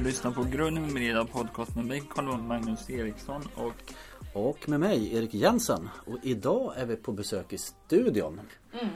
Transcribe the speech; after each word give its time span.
Du 0.00 0.04
lyssnar 0.04 0.30
på 0.32 0.42
Grunden 0.44 0.94
Media 0.94 1.24
podcast 1.24 1.76
med 1.76 1.84
mig 1.84 2.02
Carl 2.10 2.42
Magnus 2.42 2.90
Eriksson 2.90 3.42
och 3.56 3.92
Och 4.34 4.68
med 4.68 4.80
mig 4.80 5.14
Erik 5.16 5.34
Jensen. 5.34 5.88
Och 6.06 6.18
idag 6.22 6.72
är 6.78 6.86
vi 6.86 6.96
på 6.96 7.12
besök 7.12 7.52
i 7.52 7.58
studion. 7.58 8.40
Mm. 8.72 8.92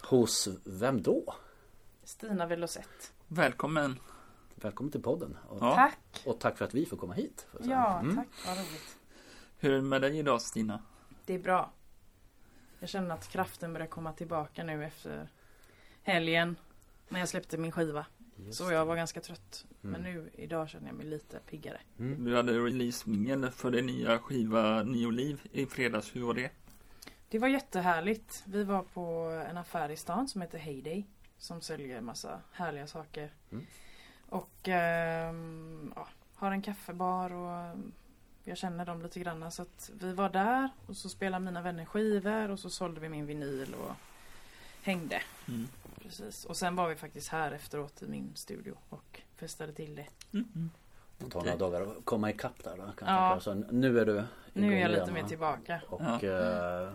Hos 0.00 0.48
vem 0.64 1.02
då? 1.02 1.34
Stina 2.04 2.46
Velocett. 2.46 3.12
välkommen. 3.28 3.98
Välkommen 4.54 4.92
till 4.92 5.02
podden. 5.02 5.36
Och, 5.48 5.58
Ja. 5.60 5.74
Tack. 5.74 6.22
och 6.26 6.40
tack 6.40 6.58
för 6.58 6.64
att 6.64 6.74
vi 6.74 6.86
får 6.86 6.96
komma 6.96 7.14
hit. 7.14 7.46
Ja, 7.62 7.98
Mm. 8.00 8.16
tack. 8.16 8.28
Vad 8.46 8.56
roligt. 8.56 8.96
Hur 9.58 9.70
är 9.72 9.76
det 9.76 9.82
med 9.82 10.00
dig 10.02 10.18
idag 10.18 10.42
Stina? 10.42 10.82
Det 11.26 11.34
är 11.34 11.38
bra. 11.38 11.72
Jag 12.78 12.88
känner 12.88 13.14
att 13.14 13.28
kraften 13.28 13.72
börjar 13.72 13.86
komma 13.88 14.12
tillbaka 14.12 14.64
nu 14.64 14.84
efter 14.84 15.28
helgen. 16.02 16.56
När 17.08 17.18
jag 17.20 17.28
släppte 17.28 17.58
min 17.58 17.72
skiva. 17.72 18.06
Just 18.46 18.58
Så 18.58 18.72
jag 18.72 18.86
var 18.86 18.96
ganska 18.96 19.20
trött. 19.20 19.64
Men 19.80 19.94
Mm. 20.00 20.14
nu 20.14 20.30
idag 20.34 20.68
känner 20.68 20.86
jag 20.86 20.96
mig 20.96 21.06
lite 21.06 21.38
piggare. 21.38 21.80
Mm. 21.98 22.24
Du 22.24 22.36
hade 22.36 22.52
releasemingel 22.58 23.50
för 23.50 23.70
din 23.70 23.86
nya 23.86 24.18
skiva 24.18 24.82
Nio 24.82 25.10
liv 25.10 25.40
i 25.52 25.66
fredags. 25.66 26.16
Hur 26.16 26.22
var 26.24 26.34
det? 26.34 26.50
Det 27.28 27.38
var 27.38 27.48
jättehärligt. 27.48 28.42
Vi 28.46 28.64
var 28.64 28.82
på 28.82 29.00
en 29.50 29.56
affär 29.56 29.88
i 29.88 29.96
stan 29.96 30.28
som 30.28 30.40
heter 30.40 30.58
Heyday. 30.58 31.06
Som 31.38 31.60
säljer 31.60 32.00
massa 32.00 32.40
härliga 32.52 32.86
saker. 32.86 33.30
Mm. 33.52 33.66
Och 34.28 34.68
ehm, 34.68 35.92
ja, 35.96 36.08
har 36.34 36.50
en 36.52 36.62
kaffebar 36.62 37.32
och 37.32 37.76
jag 38.44 38.58
känner 38.58 38.86
dem 38.86 39.02
lite 39.02 39.20
grann. 39.20 39.50
Så 39.52 39.62
att 39.62 39.90
vi 40.00 40.12
var 40.12 40.28
där 40.30 40.70
och 40.86 40.96
så 40.96 41.08
spelade 41.08 41.44
mina 41.44 41.62
vänner 41.62 41.84
skivor 41.84 42.48
och 42.50 42.58
så 42.58 42.70
sålde 42.70 43.00
vi 43.00 43.08
min 43.08 43.26
vinyl 43.26 43.74
och 43.74 43.92
hängde. 44.82 45.22
Mm. 46.02 46.10
Precis. 46.10 46.44
Och 46.44 46.56
sen 46.56 46.76
var 46.76 46.88
vi 46.88 46.96
faktiskt 46.96 47.28
här 47.28 47.52
efteråt 47.52 48.02
i 48.02 48.06
min 48.06 48.32
studio 48.34 48.74
och 48.88 49.20
festade 49.36 49.72
till 49.72 49.94
det. 49.94 50.06
Mm. 50.32 50.70
Det 51.18 51.30
tar 51.30 51.40
några 51.42 51.56
dagar 51.56 51.80
att 51.82 52.04
komma 52.04 52.30
ikapp 52.30 52.64
där 52.64 52.76
då. 52.76 52.92
Kan 52.96 53.08
Ja. 53.14 53.40
Så 53.40 53.54
nu 53.54 53.98
är 54.00 54.06
du 54.06 54.24
Nu 54.52 54.74
är 54.74 54.80
jag 54.80 54.90
lite 54.90 55.12
mer 55.12 55.22
tillbaka. 55.24 55.80
Och 55.88 56.02
Ja. 56.02 56.22
eh, 56.22 56.92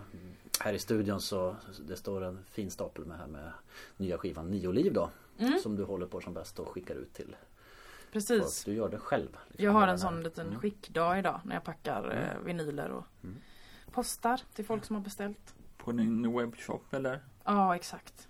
här 0.60 0.74
i 0.74 0.80
studion 0.80 1.22
så 1.22 1.56
det 1.88 1.96
står 1.98 2.24
en 2.24 2.44
fin 2.50 2.72
stapel 2.72 3.06
med 3.06 3.18
här 3.18 3.28
med 3.28 3.52
nya 3.98 4.18
skivan 4.18 4.52
Nio 4.52 4.72
liv 4.72 4.94
då. 4.94 5.10
Mm, 5.40 5.60
Som 5.60 5.76
du 5.76 5.84
håller 5.84 6.06
på 6.06 6.22
som 6.22 6.34
bäst 6.34 6.60
och 6.60 6.68
skickar 6.68 6.96
ut 6.96 7.14
till 7.14 7.36
precis. 8.12 8.64
Du 8.64 8.74
gör 8.74 8.90
det 8.90 8.98
själv. 9.00 9.38
liksom, 9.48 9.66
Jag 9.66 9.72
har 9.72 9.88
en 9.88 10.00
sån 10.00 10.24
liten 10.24 10.48
Mm. 10.48 10.60
skickdag 10.60 11.20
idag 11.20 11.42
när 11.44 11.54
jag 11.56 11.64
packar 11.64 12.04
Mm. 12.04 12.18
eh, 12.18 12.38
vinyler 12.46 12.90
och 12.92 13.04
Mm. 13.24 13.36
postar 13.92 14.42
till 14.54 14.66
folk 14.66 14.86
som 14.86 14.96
har 14.96 15.04
beställt. 15.04 15.54
På 15.78 15.92
din 15.92 16.38
webbshop 16.38 16.94
eller? 16.94 17.24
Ja, 17.44 17.76
exakt. 17.76 18.28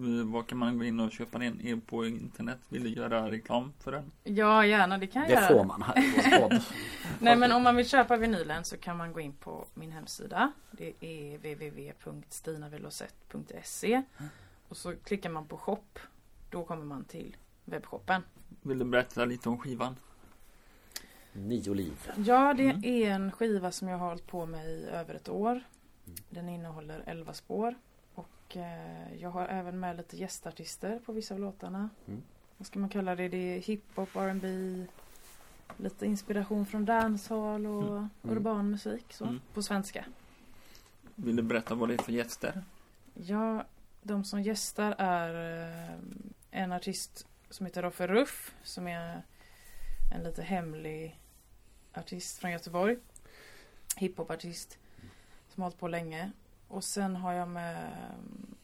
Eh, 0.00 0.24
Var 0.32 0.42
kan 0.42 0.58
man 0.58 0.78
gå 0.78 0.84
in 0.84 1.00
och 1.00 1.12
köpa 1.12 1.38
den? 1.38 1.80
På 1.80 2.06
internet? 2.06 2.58
Vill 2.68 2.82
du 2.82 2.88
göra 2.88 3.30
reklam 3.30 3.72
för 3.80 3.92
den? 3.92 4.12
Ja, 4.24 4.66
gärna. 4.66 4.98
Det 4.98 5.06
kan 5.06 5.22
jag 5.22 5.30
Det 5.30 5.34
göra. 5.34 5.48
får 5.48 5.64
man 5.64 5.82
här 5.82 5.98
i. 5.98 6.60
Nej, 7.18 7.36
men 7.36 7.52
om 7.52 7.62
man 7.62 7.76
vill 7.76 7.88
köpa 7.88 8.16
vinylen 8.16 8.64
så 8.64 8.76
kan 8.76 8.96
man 8.96 9.12
gå 9.12 9.20
in 9.20 9.32
på 9.32 9.66
min 9.74 9.92
hemsida. 9.92 10.52
Det 10.70 10.92
är 11.00 11.38
www.stinavelocett.se 11.38 14.02
Och 14.68 14.76
så 14.76 14.94
klickar 15.04 15.30
man 15.30 15.46
på 15.46 15.56
shop. 15.56 15.78
Då 16.50 16.64
kommer 16.64 16.84
man 16.84 17.04
till 17.04 17.36
webbshoppen. 17.64 18.22
Vill 18.62 18.78
du 18.78 18.84
berätta 18.84 19.24
lite 19.24 19.48
om 19.48 19.58
skivan? 19.58 19.96
Nio 21.32 21.74
liv. 21.74 22.10
Ja, 22.16 22.54
det 22.54 22.70
Mm. 22.70 22.84
är 22.84 23.10
en 23.10 23.32
skiva 23.32 23.72
som 23.72 23.88
jag 23.88 23.98
har 23.98 24.08
hållit 24.08 24.26
på 24.26 24.46
med 24.46 24.66
i 24.66 24.84
över 24.92 25.14
ett 25.14 25.28
år. 25.28 25.60
Den 26.30 26.48
innehåller 26.48 27.02
11 27.06 27.32
spår. 27.32 27.74
Och 28.50 28.56
eh, 28.56 29.14
jag 29.20 29.30
har 29.30 29.46
även 29.48 29.80
med 29.80 29.96
lite 29.96 30.16
gästartister 30.16 30.98
på 31.06 31.12
vissa 31.12 31.34
av 31.34 31.40
låtarna. 31.40 31.90
Mm. 32.08 32.22
Vad 32.56 32.66
ska 32.66 32.78
man 32.78 32.88
kalla 32.88 33.16
det? 33.16 33.28
Det 33.28 33.36
är 33.36 33.60
hiphop, 33.60 34.16
R&B 34.16 34.48
Lite 35.76 36.06
inspiration 36.06 36.66
från 36.66 36.84
dancehall 36.84 37.66
och 37.66 37.82
Mm. 37.96 38.08
urban 38.22 38.70
musik 38.70 39.12
så, 39.12 39.24
Mm. 39.24 39.40
på 39.54 39.62
svenska. 39.62 40.04
Vill 41.14 41.36
du 41.36 41.42
berätta 41.42 41.74
vad 41.74 41.88
det 41.88 41.94
är 41.94 41.98
för 42.02 42.12
gäster? 42.12 42.64
Ja, 43.14 43.64
de 44.02 44.24
som 44.24 44.42
gästar 44.42 44.94
är 44.98 45.58
eh, 45.90 45.98
en 46.50 46.72
artist 46.72 47.26
som 47.50 47.66
heter 47.66 47.82
Roffe 47.82 48.06
Ruff 48.06 48.54
som 48.62 48.86
är 48.88 49.22
en 50.14 50.22
lite 50.22 50.42
hemlig 50.42 51.18
artist 51.94 52.38
från 52.38 52.50
Göteborg. 52.50 52.96
Hiphopartist 53.96 54.78
som 55.48 55.62
har 55.62 55.64
hållit 55.70 55.78
på 55.80 55.88
länge. 55.88 56.32
Och 56.70 56.84
sen 56.84 57.16
har 57.16 57.32
jag 57.32 57.48
med 57.48 57.76
mm, 57.84 58.54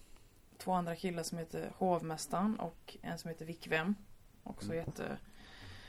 två 0.58 0.72
andra 0.72 0.96
killar 0.96 1.22
som 1.22 1.38
heter 1.38 1.72
Hovmästaren 1.78 2.56
och 2.60 2.96
en 3.02 3.18
som 3.18 3.28
heter 3.28 3.44
Vickvem. 3.44 3.94
Också 4.42 4.72
Mm. 4.72 4.84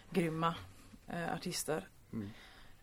jättegrymma 0.09 0.55
eh, 1.07 1.33
artister. 1.33 1.88
Mm. 2.13 2.29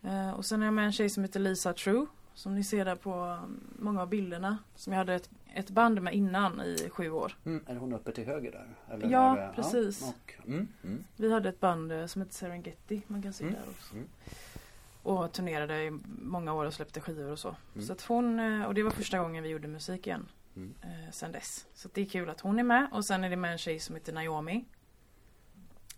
Eh, 0.03 0.31
och 0.31 0.45
sen 0.45 0.59
har 0.59 0.65
jag 0.67 0.73
med 0.73 0.85
en 0.85 0.91
tjej 0.91 1.09
som 1.09 1.23
heter 1.23 1.39
Lisa 1.39 1.73
True. 1.73 2.05
Som 2.33 2.55
ni 2.55 2.63
ser 2.63 2.85
där 2.85 2.95
på 2.95 3.13
mm, 3.13 3.67
många 3.79 4.01
av 4.01 4.09
bilderna. 4.09 4.57
Som 4.75 4.93
jag 4.93 4.97
hade 4.97 5.15
ett, 5.15 5.29
ett 5.53 5.69
band 5.69 6.01
med 6.01 6.13
innan 6.13 6.61
i 6.61 6.89
sju 6.91 7.09
år. 7.11 7.37
Mm. 7.45 7.63
Är 7.67 7.75
hon 7.75 7.93
uppe 7.93 8.11
till 8.11 8.25
höger 8.25 8.51
där? 8.51 8.75
Eller 8.95 9.09
Ja, 9.09 9.35
det- 9.35 9.51
precis. 9.55 10.01
och, 10.03 10.33
mm. 10.47 10.67
Mm. 10.83 11.03
Vi 11.15 11.33
hade 11.33 11.49
ett 11.49 11.59
band 11.59 11.91
eh, 11.91 12.05
som 12.05 12.21
heter 12.21 12.33
Serengeti. 12.33 13.01
Man 13.07 13.21
kan 13.21 13.33
se 13.33 13.45
där 13.45 13.63
också. 13.69 13.95
Och 15.05 15.31
turnerade 15.31 15.83
i 15.83 15.91
många 16.21 16.53
år 16.53 16.65
och 16.65 16.73
släppte 16.73 17.01
skivor 17.01 17.31
och 17.31 17.39
så. 17.39 17.55
Mm. 17.73 17.87
Så 17.87 17.93
att 17.93 18.01
hon, 18.01 18.39
eh, 18.39 18.63
och 18.65 18.73
det 18.73 18.83
var 18.83 18.91
första 18.91 19.19
gången 19.19 19.43
vi 19.43 19.49
gjorde 19.49 19.67
musik 19.67 20.07
igen. 20.07 20.27
Mm. 20.55 20.73
Eh, 20.81 21.11
sen 21.11 21.31
dess. 21.31 21.67
Så 21.73 21.89
det 21.93 22.01
är 22.01 22.05
kul 22.05 22.29
att 22.29 22.39
hon 22.41 22.59
är 22.59 22.63
med. 22.63 22.87
Och 22.91 23.05
sen 23.05 23.23
är 23.23 23.29
det 23.29 23.35
med 23.35 23.51
en 23.51 23.57
tjej 23.57 23.79
som 23.79 23.95
heter 23.95 24.13
Naomi. 24.13 24.65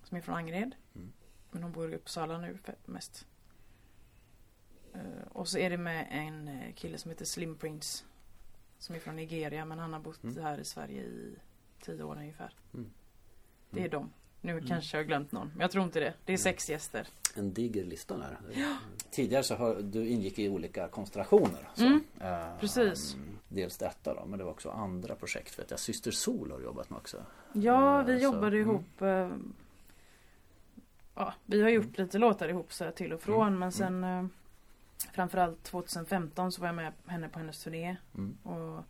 Som 0.03 0.17
är 0.17 0.21
från 0.21 0.35
Angered. 0.35 0.75
Mm. 0.95 1.11
Men 1.51 1.63
hon 1.63 1.71
bor 1.71 1.91
i 1.93 1.95
Uppsala 1.95 2.37
nu 2.37 2.57
mest. 2.85 3.27
Eh, 4.93 5.27
och 5.31 5.47
så 5.47 5.57
är 5.57 5.69
det 5.69 5.77
med 5.77 6.07
en 6.11 6.49
kille 6.73 6.97
som 6.97 7.11
heter 7.11 7.25
Slim 7.25 7.55
Prince. 7.57 8.03
Som 8.79 8.95
är 8.95 8.99
från 8.99 9.15
Nigeria 9.15 9.65
men 9.65 9.79
han 9.79 9.93
har 9.93 9.99
bott 9.99 10.23
Mm. 10.23 10.43
här 10.43 10.57
i 10.57 10.65
Sverige 10.65 11.01
i 11.01 11.35
tio 11.81 12.03
år 12.03 12.15
ungefär. 12.17 12.53
Mm. 12.73 12.89
Det 13.69 13.79
är 13.79 13.85
Mm. 13.87 13.91
dem. 13.91 14.09
Nu 14.41 14.51
Mm. 14.51 14.67
kanske 14.67 14.97
jag 14.97 15.03
har 15.03 15.07
glömt 15.07 15.31
någon. 15.31 15.47
Men 15.47 15.61
jag 15.61 15.71
tror 15.71 15.83
inte 15.83 15.99
det. 15.99 16.13
Det 16.25 16.31
är 16.31 16.37
Mm. 16.37 16.37
sex 16.37 16.69
gäster. 16.69 17.07
En 17.35 17.53
diger 17.53 17.85
lista 17.85 18.17
där. 18.17 18.37
Tidigare 19.11 19.43
så 19.43 19.55
har 19.55 19.75
du 19.75 20.07
ingick 20.07 20.39
i 20.39 20.49
olika 20.49 20.87
konstellationer. 20.87 21.69
Så. 21.75 21.85
Mm, 21.85 22.03
Eh, 22.21 22.59
precis. 22.59 23.15
Dels 23.49 23.77
detta 23.77 24.13
då, 24.13 24.25
men 24.25 24.39
det 24.39 24.45
var 24.45 24.51
också 24.51 24.69
andra 24.69 25.15
projekt. 25.15 25.59
Vet 25.59 25.71
jag. 25.71 25.79
Syster 25.79 26.11
Sol 26.11 26.51
har 26.51 26.59
jobbat 26.59 26.89
med 26.89 26.97
också. 26.97 27.17
Ja, 27.53 28.03
vi 28.03 28.17
så, 28.17 28.23
jobbade 28.23 28.57
mm. 28.57 28.69
ihop. 28.69 29.01
eh, 29.01 29.29
Ja, 31.15 31.33
vi 31.45 31.61
har 31.61 31.69
gjort 31.69 31.85
Mm. 31.85 31.93
lite 32.05 32.17
låtar 32.17 32.47
ihop 32.49 32.73
så 32.73 32.83
här 32.83 32.91
till 32.91 33.13
och 33.13 33.21
från. 33.21 33.47
Mm, 33.47 33.59
Men 33.59 33.71
sen 33.71 34.03
eh, 34.03 34.25
framförallt 35.13 35.63
2015 35.63 36.51
så 36.51 36.61
var 36.61 36.67
jag 36.67 36.75
med 36.75 36.93
henne 37.05 37.29
på 37.29 37.39
hennes 37.39 37.63
turné. 37.63 37.95
Mm. 38.17 38.37
Och 38.43 38.83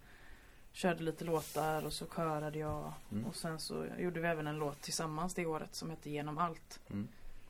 körde 0.73 1.03
lite 1.03 1.25
låtar 1.25 1.85
och 1.85 1.93
så 1.93 2.05
körade 2.05 2.59
jag. 2.59 2.93
Mm. 3.11 3.25
Och 3.25 3.35
sen 3.35 3.59
så 3.59 3.85
gjorde 3.97 4.19
vi 4.19 4.27
även 4.27 4.47
en 4.47 4.57
låt 4.57 4.81
tillsammans 4.81 5.33
det 5.33 5.45
året 5.45 5.75
som 5.75 5.89
hette 5.89 6.09
Genom 6.09 6.37
allt. 6.37 6.79
Mm. 6.89 7.07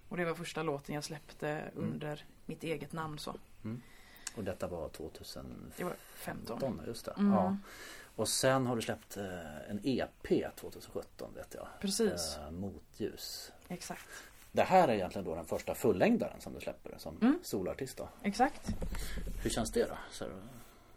Och 0.09 0.17
det 0.17 0.25
var 0.25 0.33
första 0.33 0.63
låten 0.63 0.95
jag 0.95 1.03
släppte 1.03 1.71
under 1.75 2.25
mitt 2.45 2.63
eget 2.63 2.93
namn 2.93 3.19
så. 3.19 3.35
Och 4.35 4.43
detta 4.43 4.67
var 4.67 4.89
2015. 4.89 5.71
Det 5.77 5.83
var 5.83 5.95
15. 6.15 6.81
Just 6.87 7.05
det. 7.05 7.11
Mm. 7.17 7.33
Ja. 7.33 7.57
Och 8.15 8.27
sen 8.29 8.67
har 8.67 8.75
du 8.75 8.81
släppt 8.81 9.17
eh, 9.17 9.69
en 9.69 9.79
EP 9.83 10.55
2017 10.55 11.33
vet 11.35 11.53
jag. 11.53 11.67
Precis, 11.81 12.37
Eh, 12.41 12.51
Motljus. 12.51 13.51
exakt. 13.67 14.07
Det 14.51 14.63
här 14.63 14.87
är 14.87 14.93
egentligen 14.93 15.25
då 15.25 15.35
den 15.35 15.45
första 15.45 15.75
fullängdaren 15.75 16.41
som 16.41 16.53
du 16.53 16.59
släpper 16.59 16.97
som 16.97 17.17
Mm. 17.21 17.39
solartist 17.43 17.97
då. 17.97 18.09
Exakt. 18.23 18.69
Hur 19.43 19.49
känns 19.49 19.71
det 19.71 19.83
då? 19.89 19.97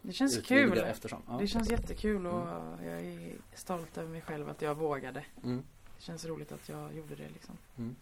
Det 0.01 0.13
känns 0.13 0.37
kul. 0.41 0.77
Eftersom. 0.77 1.21
Ja. 1.27 1.33
Det 1.37 1.47
känns 1.47 1.69
jättekul 1.69 2.27
och 2.27 2.47
jag 2.85 3.01
är 3.01 3.33
stolt 3.55 3.97
över 3.97 4.09
mig 4.09 4.21
själv 4.21 4.49
att 4.49 4.61
jag 4.61 4.75
vågade. 4.75 5.25
Mm. 5.43 5.63
Det 5.97 6.03
känns 6.03 6.25
roligt 6.25 6.51
att 6.51 6.69
jag 6.69 6.95
gjorde 6.95 7.15
det 7.15 7.29
liksom. 7.29 7.57
Mm. 7.77 7.95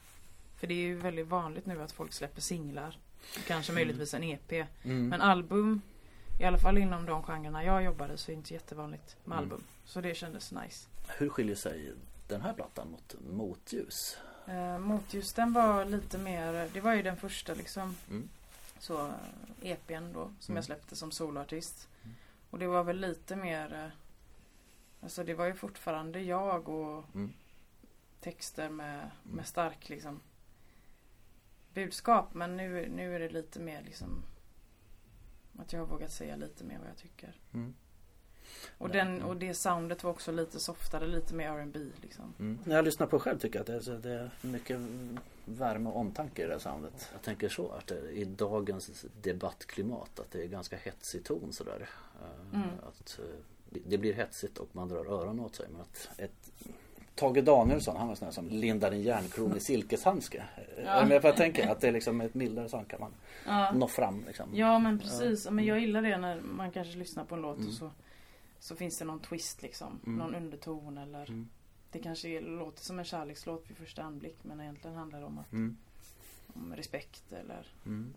För 0.57 0.67
det 0.67 0.73
är 0.73 0.77
ju 0.87 0.95
väldigt 0.95 1.27
vanligt 1.27 1.65
nu 1.65 1.81
att 1.81 1.91
folk 1.91 2.13
släpper 2.13 2.41
singlar. 2.41 2.97
Kanske 3.47 3.73
möjligtvis 3.73 4.13
en 4.13 4.23
EP. 4.23 4.51
Mm. 4.83 5.07
Men 5.09 5.21
album, 5.21 5.81
i 6.39 6.43
alla 6.43 6.57
fall 6.57 6.77
inom 6.77 7.05
de 7.05 7.23
genrerna 7.23 7.63
jag 7.63 7.83
jobbade 7.83 8.17
så 8.17 8.31
är 8.31 8.35
det 8.35 8.37
inte 8.37 8.53
jättevanligt 8.53 9.15
med 9.25 9.37
Mm. 9.37 9.43
album. 9.43 9.63
Så 9.85 10.01
det 10.01 10.15
kändes 10.15 10.51
nice. 10.51 10.87
Hur 11.17 11.29
skiljer 11.29 11.55
sig 11.55 11.93
den 12.27 12.41
här 12.41 12.53
plattan 12.53 12.91
mot 12.91 13.15
Motljus? 13.31 14.17
Eh, 14.47 14.79
Motljus 14.79 15.33
den 15.33 15.53
var 15.53 15.85
lite 15.85 16.17
mer, 16.17 16.69
det 16.73 16.81
var 16.81 16.93
ju 16.93 17.03
den 17.03 17.17
första 17.17 17.53
liksom. 17.53 17.95
Mm. 18.09 18.29
Så 18.79 19.07
eh, 19.07 19.13
EPn 19.71 20.13
då 20.13 20.23
som 20.39 20.51
Mm. 20.51 20.55
jag 20.55 20.65
släppte 20.65 20.95
som 20.95 21.11
soloartist. 21.11 21.87
Och 22.49 22.59
det 22.59 22.67
var 22.67 22.83
väl 22.83 22.99
lite 22.99 23.35
mer 23.35 23.73
eh, 23.73 23.89
Alltså 25.01 25.23
det 25.23 25.33
var 25.33 25.45
ju 25.45 25.53
fortfarande 25.53 26.21
jag 26.21 26.69
och 26.69 27.05
Mm. 27.15 27.33
texter 28.19 28.69
med, 28.69 28.99
Mm. 28.99 29.35
med 29.35 29.47
stark 29.47 29.89
liksom 29.89 30.19
budskap. 31.73 32.33
Men 32.33 32.57
nu, 32.57 32.89
nu 32.95 33.15
är 33.15 33.19
det 33.19 33.29
lite 33.29 33.59
mer 33.59 33.81
liksom 33.81 34.23
att 35.59 35.73
jag 35.73 35.79
har 35.79 35.87
vågat 35.87 36.11
säga 36.11 36.35
lite 36.35 36.63
mer 36.63 36.79
vad 36.79 36.87
jag 36.89 36.97
tycker. 36.97 37.35
Mm. 37.53 37.73
Och, 38.77 38.89
den, 38.89 39.07
mm. 39.07 39.25
och 39.25 39.37
det 39.37 39.53
soundet 39.53 40.03
var 40.03 40.11
också 40.11 40.31
lite 40.31 40.59
softare, 40.59 41.07
lite 41.07 41.35
mer 41.35 41.49
R&B 41.49 41.79
liksom. 42.01 42.33
Mm. 42.39 42.59
När 42.65 42.75
jag 42.75 42.85
lyssnar 42.85 43.07
på 43.07 43.19
själv 43.19 43.39
tycker 43.39 43.59
jag 43.59 43.79
att 43.95 44.03
det 44.03 44.11
är 44.11 44.31
mycket 44.41 44.79
värme 45.57 45.89
och 45.89 45.97
omtanke 45.97 46.43
i 46.43 46.45
det 46.45 46.51
här 46.51 46.59
soundet. 46.59 47.09
Jag 47.13 47.21
tänker 47.21 47.49
så 47.49 47.69
att 47.71 47.87
det, 47.87 48.09
i 48.11 48.23
dagens 48.25 49.05
debattklimat 49.21 50.19
att 50.19 50.31
det 50.31 50.43
är 50.43 50.47
ganska 50.47 50.77
hetsig 50.77 51.23
ton 51.25 51.53
sådär. 51.53 51.89
Eh, 52.21 52.55
Mm. 52.59 52.69
Att 52.87 53.19
eh, 53.19 53.25
det- 53.89 53.97
blir 53.97 54.13
hetsigt 54.13 54.57
och 54.57 54.69
man 54.71 54.87
drar 54.89 55.05
öronen 55.05 55.39
åt 55.39 55.55
sig. 55.55 55.65
Men 55.71 55.81
att 55.81 56.09
ett 56.17 56.51
Tage 57.15 57.43
Danielsson, 57.43 57.95
han 57.97 58.07
var 58.07 58.15
sån 58.15 58.31
som 58.33 58.47
lindar 58.49 58.91
en 58.91 59.01
järnkron 59.01 59.57
i 59.57 59.59
silkeshandske. 59.59 60.43
Ja. 60.77 60.83
Ja. 60.85 61.05
Men 61.05 61.19
jag 61.23 61.35
tänker 61.37 61.67
att 61.69 61.81
det 61.81 61.87
är 61.87 61.91
liksom 61.91 62.21
ett 62.21 62.33
mildare 62.33 62.69
sånt 62.69 62.87
kan 62.87 62.99
man 62.99 63.11
Ja. 63.45 63.71
nå 63.71 63.87
fram 63.87 64.23
liksom. 64.27 64.49
Ja 64.55 64.79
men 64.79 64.99
precis. 64.99 65.49
Men 65.49 65.65
jag 65.65 65.79
gillar 65.79 66.01
det 66.01 66.17
när 66.17 66.41
man 66.41 66.71
kanske 66.71 66.97
lyssnar 66.97 67.25
på 67.25 67.35
en 67.35 67.41
låt 67.41 67.57
Mm. 67.57 67.67
och 67.67 67.73
så, 67.73 67.91
så 68.59 68.75
finns 68.75 68.97
det 68.97 69.05
någon 69.05 69.19
twist 69.19 69.61
liksom. 69.61 69.99
Mm. 70.05 70.17
Någon 70.19 70.35
underton 70.35 70.97
eller 70.97 71.25
Mm. 71.29 71.49
Det 71.91 71.99
kanske 71.99 72.27
är- 72.29 72.41
låter 72.41 72.83
som 72.83 72.99
en 72.99 73.05
kärlekslåt 73.05 73.63
vid 73.69 73.77
första 73.77 74.03
anblick 74.03 74.37
men 74.43 74.61
egentligen 74.61 74.95
handlar 74.97 75.19
det 75.19 75.25
om, 75.25 75.37
att, 75.37 75.51
Mm. 75.51 75.77
om 76.53 76.75
respekt 76.75 77.33
eller 77.33 77.67
Mm. 77.85 78.13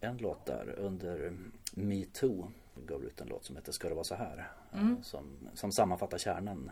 En 0.00 0.16
låt 0.18 0.46
där 0.46 0.74
under 0.78 1.36
metoo 1.74 2.50
gav 2.86 3.04
ut 3.04 3.20
en 3.20 3.28
låt 3.28 3.44
som 3.44 3.56
heter 3.56 3.72
Ska 3.72 3.88
det 3.88 3.94
vara 3.94 4.04
så 4.04 4.14
här? 4.14 4.50
Mm. 4.72 4.92
Eh, 4.96 5.02
Som, 5.02 5.36
som 5.54 5.72
sammanfattar 5.72 6.18
kärnan 6.18 6.70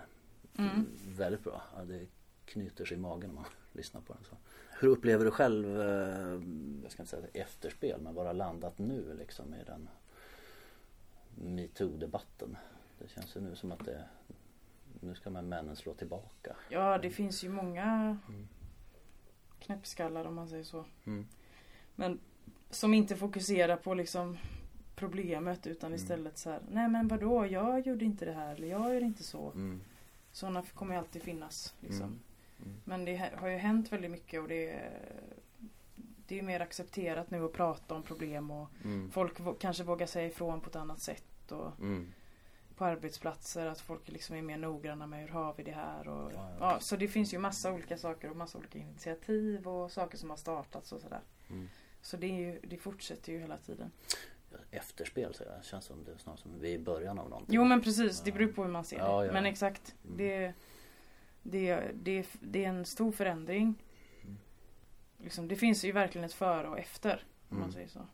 Mm. 0.59 0.87
väldigt 1.09 1.45
bra. 1.45 1.63
Ja, 1.77 1.85
det 1.85 2.07
knyter 2.45 2.85
sig 2.85 2.97
i 2.97 3.01
magen 3.01 3.29
när 3.29 3.35
man 3.35 3.45
lyssnar 3.73 4.01
på 4.01 4.13
den. 4.13 4.25
Så. 4.25 4.37
Hur 4.81 4.89
upplever 4.89 5.25
du 5.25 5.31
själv, 5.31 5.81
eh, 5.81 6.41
jag 6.83 6.93
ska 6.93 7.03
inte 7.03 7.11
säga 7.11 7.27
efterspel, 7.33 8.01
men 8.01 8.15
bara 8.15 8.33
landat 8.33 8.79
nu 8.79 9.15
liksom 9.19 9.55
i 9.55 9.65
den 9.65 9.89
metoo-debatten? 11.35 12.57
Det 12.99 13.09
känns 13.09 13.37
ju 13.37 13.41
nu 13.41 13.57
som 13.57 13.73
att 13.73 13.85
det 13.85 14.05
nu 15.01 15.15
ska 15.15 15.31
man 15.31 15.49
männen 15.49 15.77
slå 15.77 15.95
tillbaka. 15.95 16.57
Ja 16.69 16.99
det 16.99 17.11
finns 17.11 17.45
ju 17.45 17.49
många 17.49 18.19
Mm. 18.29 18.49
knäppskallar 19.61 20.25
om 20.25 20.35
man 20.35 20.49
säger 20.49 20.65
så. 20.65 20.85
Mm. 21.07 21.27
Men 21.95 22.19
som 22.71 22.95
inte 22.95 23.17
fokuserar 23.17 23.77
på 23.77 23.95
liksom 23.95 24.39
problemet 24.97 25.67
utan 25.67 25.87
Mm. 25.89 25.97
istället 25.97 26.39
så 26.39 26.51
här. 26.51 26.61
Nej 26.71 26.89
men 26.89 27.09
vadå 27.09 27.47
jag 27.47 27.87
gjorde 27.87 28.05
inte 28.05 28.25
det 28.25 28.33
här 28.33 28.55
eller 28.55 28.69
jag 28.69 28.95
gör 28.95 29.01
inte 29.03 29.23
så. 29.25 29.51
Mm. 29.51 29.81
Sådana 30.33 30.63
kommer 30.75 30.95
ju 30.95 30.99
alltid 30.99 31.23
finnas. 31.23 31.75
Liksom. 31.81 32.03
Mm. 32.07 32.19
Mm. 32.65 32.77
Men 32.85 33.05
det 33.05 33.19
ha- 33.19 33.37
har 33.41 33.49
ju 33.49 33.57
hänt 33.57 33.93
väldigt 33.93 34.11
mycket 34.11 34.41
och 34.43 34.49
det 34.49 34.71
är, 34.71 35.01
det 36.27 36.39
är 36.39 36.43
mer 36.43 36.61
accepterat 36.61 37.31
nu 37.31 37.45
att 37.45 37.53
prata 37.53 37.95
om 37.95 38.03
problem 38.03 38.51
och 38.51 38.69
folk 39.11 39.41
vå- 39.41 39.57
kanske 39.61 39.85
vågar 39.85 40.07
säga 40.07 40.27
ifrån 40.29 40.61
på 40.61 40.71
ett 40.71 40.77
annat 40.77 41.01
sätt. 41.01 41.53
Och 41.53 41.79
Mm. 41.81 42.13
På 42.79 42.85
arbetsplatser 42.85 43.67
att 43.67 43.81
folk 43.81 44.09
liksom 44.09 44.37
är 44.37 44.43
mer 44.43 44.57
noggranna 44.59 45.07
med 45.07 45.21
hur 45.21 45.29
har 45.29 45.55
vi 45.57 45.63
det 45.63 45.73
här. 45.73 46.09
Och, 46.09 46.33
Ja, 46.33 46.51
ja. 46.51 46.57
ja, 46.61 46.81
så 46.81 46.97
det 46.97 47.09
finns 47.09 47.35
ju 47.35 47.39
massa 47.39 47.73
olika 47.73 47.99
saker 47.99 48.31
och 48.31 48.37
massa 48.37 48.59
olika 48.59 48.79
initiativ 48.79 49.69
och 49.69 49.93
saker 49.93 50.19
som 50.19 50.31
har 50.31 50.37
startats 50.37 50.93
och 50.93 51.01
sådär. 51.01 51.21
Mm. 51.51 51.69
Så 52.03 52.17
det, 52.17 52.27
är 52.27 52.35
ju, 52.53 52.61
det 52.63 52.77
fortsätter 52.77 53.33
ju 53.33 53.39
hela 53.39 53.57
tiden. 53.59 53.91
Efterspel 54.71 55.35
så 55.35 55.45
det 55.45 55.61
känns 55.65 55.85
som 55.85 56.05
det 56.05 56.13
är 56.13 56.17
snarare 56.19 56.41
som 56.41 56.61
vi 56.61 56.71
är 56.71 56.75
i 56.75 56.79
början 56.79 57.19
av 57.19 57.31
någonting. 57.31 57.55
Jo 57.55 57.65
men 57.65 57.83
precis, 57.83 58.21
det 58.21 58.33
beror 58.33 58.53
på 58.53 58.63
hur 58.63 58.71
man 58.71 58.85
ser 58.85 58.99
Ja, 58.99 59.23
det. 59.23 59.33
Men 59.33 59.47
exakt. 59.47 59.95
Mm. 60.05 60.17
Det, 60.17 60.53
det, 61.43 61.81
det, 61.95 62.27
det 62.41 62.65
är 62.65 62.69
en 62.69 62.85
stor 62.85 63.13
förändring. 63.13 63.83
Mm. 64.23 64.37
Liksom, 65.19 65.49
det 65.49 65.57
finns 65.57 65.85
ju 65.85 65.93
verkligen 65.93 66.25
ett 66.25 66.33
före 66.33 66.69
och 66.69 66.79
efter. 66.79 67.25
Om 67.49 67.57
man 67.57 67.63
Mm. 67.63 67.73
säger 67.73 67.89
så. 67.89 68.07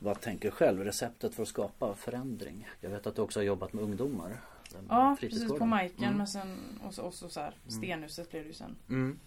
Mm. 0.00 0.04
Vad 0.12 0.20
tänker 0.20 0.50
själv? 0.50 0.84
Receptet 0.84 1.34
för 1.34 1.42
att 1.42 1.48
skapa 1.48 1.94
förändring? 1.94 2.68
Jag 2.80 2.90
vet 2.90 3.06
att 3.06 3.16
du 3.16 3.22
också 3.22 3.38
har 3.40 3.44
jobbat 3.44 3.72
med 3.72 3.84
ungdomar. 3.84 4.40
Ja, 4.88 5.16
precis 5.20 5.48
på 5.48 5.66
Majken. 5.66 6.04
Mm. 6.04 6.16
Men 6.18 6.26
sen, 6.26 6.80
och 6.84 6.94
så, 6.94 7.02
och 7.02 7.14
så, 7.14 7.28
så 7.28 7.40
här, 7.40 7.54
Mm. 7.68 7.70
Stenhuset 7.70 8.30
blev 8.30 8.42
det 8.42 8.48
ju 8.48 8.54
sen. 8.54 8.76
Mm. 8.88 9.18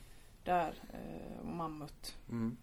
Där. 0.44 0.74
Eh, 0.94 1.40
och 1.40 1.46
Mammut. 1.46 2.18
Mm. 2.30 2.58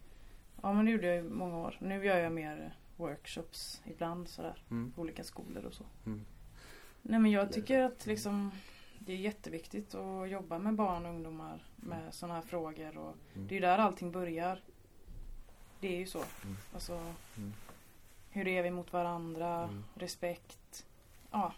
Ja 0.63 0.73
men 0.73 0.85
det 0.85 0.91
gjorde 0.91 1.07
jag 1.07 1.19
i 1.25 1.29
många 1.29 1.57
år. 1.59 1.77
Nu 1.81 2.05
gör 2.05 2.17
jag 2.17 2.33
mer 2.33 2.75
workshops 2.97 3.83
ibland 3.85 4.29
sådär. 4.29 4.63
Mm. 4.71 4.93
På 4.93 5.01
olika 5.01 5.25
skolor 5.25 5.65
och 5.65 5.75
så. 5.75 5.85
Mm. 6.07 6.25
Nej 7.03 7.21
men 7.21 7.31
jag 7.31 7.53
tycker 7.53 7.83
att 7.83 8.07
liksom 8.07 8.51
det 8.99 9.13
är 9.13 9.17
jätteviktigt 9.17 9.95
att 9.95 10.31
jobba 10.31 10.59
med 10.59 10.75
barn 10.75 11.07
och 11.07 11.11
ungdomar 11.13 11.65
med 11.77 12.15
sådana 12.15 12.35
här 12.35 12.43
frågor. 12.43 12.99
Och 12.99 13.15
Mm. 13.35 13.49
Det 13.49 13.53
är 13.55 13.57
ju 13.57 13.61
där 13.61 13.79
allting 13.79 14.13
börjar. 14.13 14.61
Det 15.81 15.95
är 15.95 15.99
ju 15.99 16.07
så. 16.07 16.19
Mm. 16.45 16.57
Alltså, 16.75 16.93
Mm. 17.37 17.53
Hur 18.37 18.49
är 18.49 18.63
vi 18.63 18.71
mot 18.71 18.93
varandra? 18.93 19.63
Mm. 19.65 19.85
Respekt. 19.95 20.87
Ja. 21.31 21.53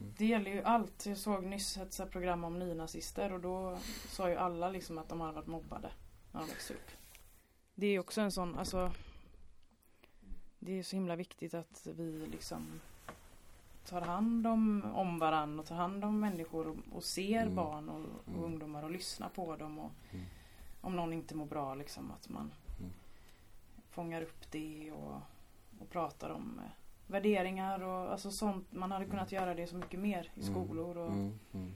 Mm. 0.00 0.12
Det 0.18 0.26
gäller 0.26 0.50
ju 0.50 0.62
allt. 0.62 1.06
Jag 1.06 1.16
såg 1.18 1.44
nyss 1.44 1.76
ett 1.76 1.92
så 1.92 2.06
program 2.06 2.44
om 2.44 2.58
nynazister 2.58 3.32
och 3.32 3.40
då 3.40 3.78
sa 4.08 4.28
ju 4.30 4.36
alla 4.36 4.68
liksom 4.70 4.98
att 4.98 5.08
de 5.08 5.20
hade 5.20 5.32
varit 5.32 5.46
mobbade 5.46 5.90
när 6.32 6.40
de 6.40 6.48
växte 6.48 6.74
upp. 6.74 6.90
Det 7.74 7.86
är 7.86 7.98
också 7.98 8.20
en 8.20 8.32
sån, 8.32 8.58
alltså 8.58 8.92
Det 10.58 10.78
är 10.78 10.82
så 10.82 10.96
himla 10.96 11.16
viktigt 11.16 11.54
att 11.54 11.86
vi 11.96 12.26
liksom 12.26 12.80
tar 13.84 14.00
hand 14.00 14.46
om, 14.46 14.84
om 14.94 15.18
varandra 15.18 15.60
och 15.62 15.66
tar 15.68 15.76
hand 15.76 16.04
om 16.04 16.20
människor 16.20 16.66
och, 16.68 16.76
och 16.92 17.04
ser 17.04 17.42
Mm. 17.42 17.54
barn 17.54 17.88
och, 17.88 18.00
och 18.00 18.28
Mm. 18.28 18.44
ungdomar 18.44 18.82
och 18.82 18.90
lyssnar 18.90 19.28
på 19.28 19.56
dem 19.56 19.78
och 19.78 19.90
Mm. 20.12 20.24
om 20.80 20.96
någon 20.96 21.12
inte 21.12 21.34
mår 21.34 21.46
bra 21.46 21.74
liksom 21.74 22.10
att 22.10 22.28
man 22.28 22.52
Mm. 22.78 22.90
fångar 23.90 24.22
upp 24.22 24.50
det 24.50 24.92
och, 24.92 25.20
och 25.80 25.90
pratar 25.90 26.30
om 26.30 26.58
eh, 26.64 26.70
värderingar 27.06 27.82
och 27.82 28.12
alltså 28.12 28.30
sånt. 28.30 28.72
Man 28.72 28.90
hade 28.90 29.04
kunnat 29.06 29.32
göra 29.32 29.54
det 29.54 29.66
så 29.66 29.76
mycket 29.76 30.00
mer 30.00 30.30
i 30.34 30.40
Mm. 30.40 30.52
skolor 30.54 30.96
och 30.98 31.08
Mm. 31.12 31.38
Mm. 31.54 31.72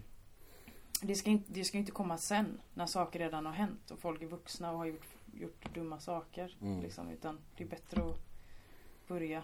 det, 1.03 1.15
ska 1.15 1.31
inte, 1.31 1.53
det 1.53 1.65
ska 1.65 1.79
inte 1.79 1.93
komma 1.93 2.17
sen 2.19 2.61
när 2.75 2.87
saker 2.87 3.19
redan 3.19 3.47
har 3.47 3.53
hänt 3.53 3.91
och 3.91 3.99
folk 3.99 4.23
är 4.23 4.27
vuxna 4.27 4.73
och 4.73 4.79
har 4.79 4.87
gjort, 4.87 5.07
gjort 5.35 5.75
dumma 5.75 6.01
saker. 6.01 6.57
Mm. 6.61 6.81
Liksom, 6.81 7.09
utan 7.11 7.39
det 7.57 7.65
är 7.65 7.69
bättre 7.69 8.03
att 8.11 8.19
börja 9.09 9.43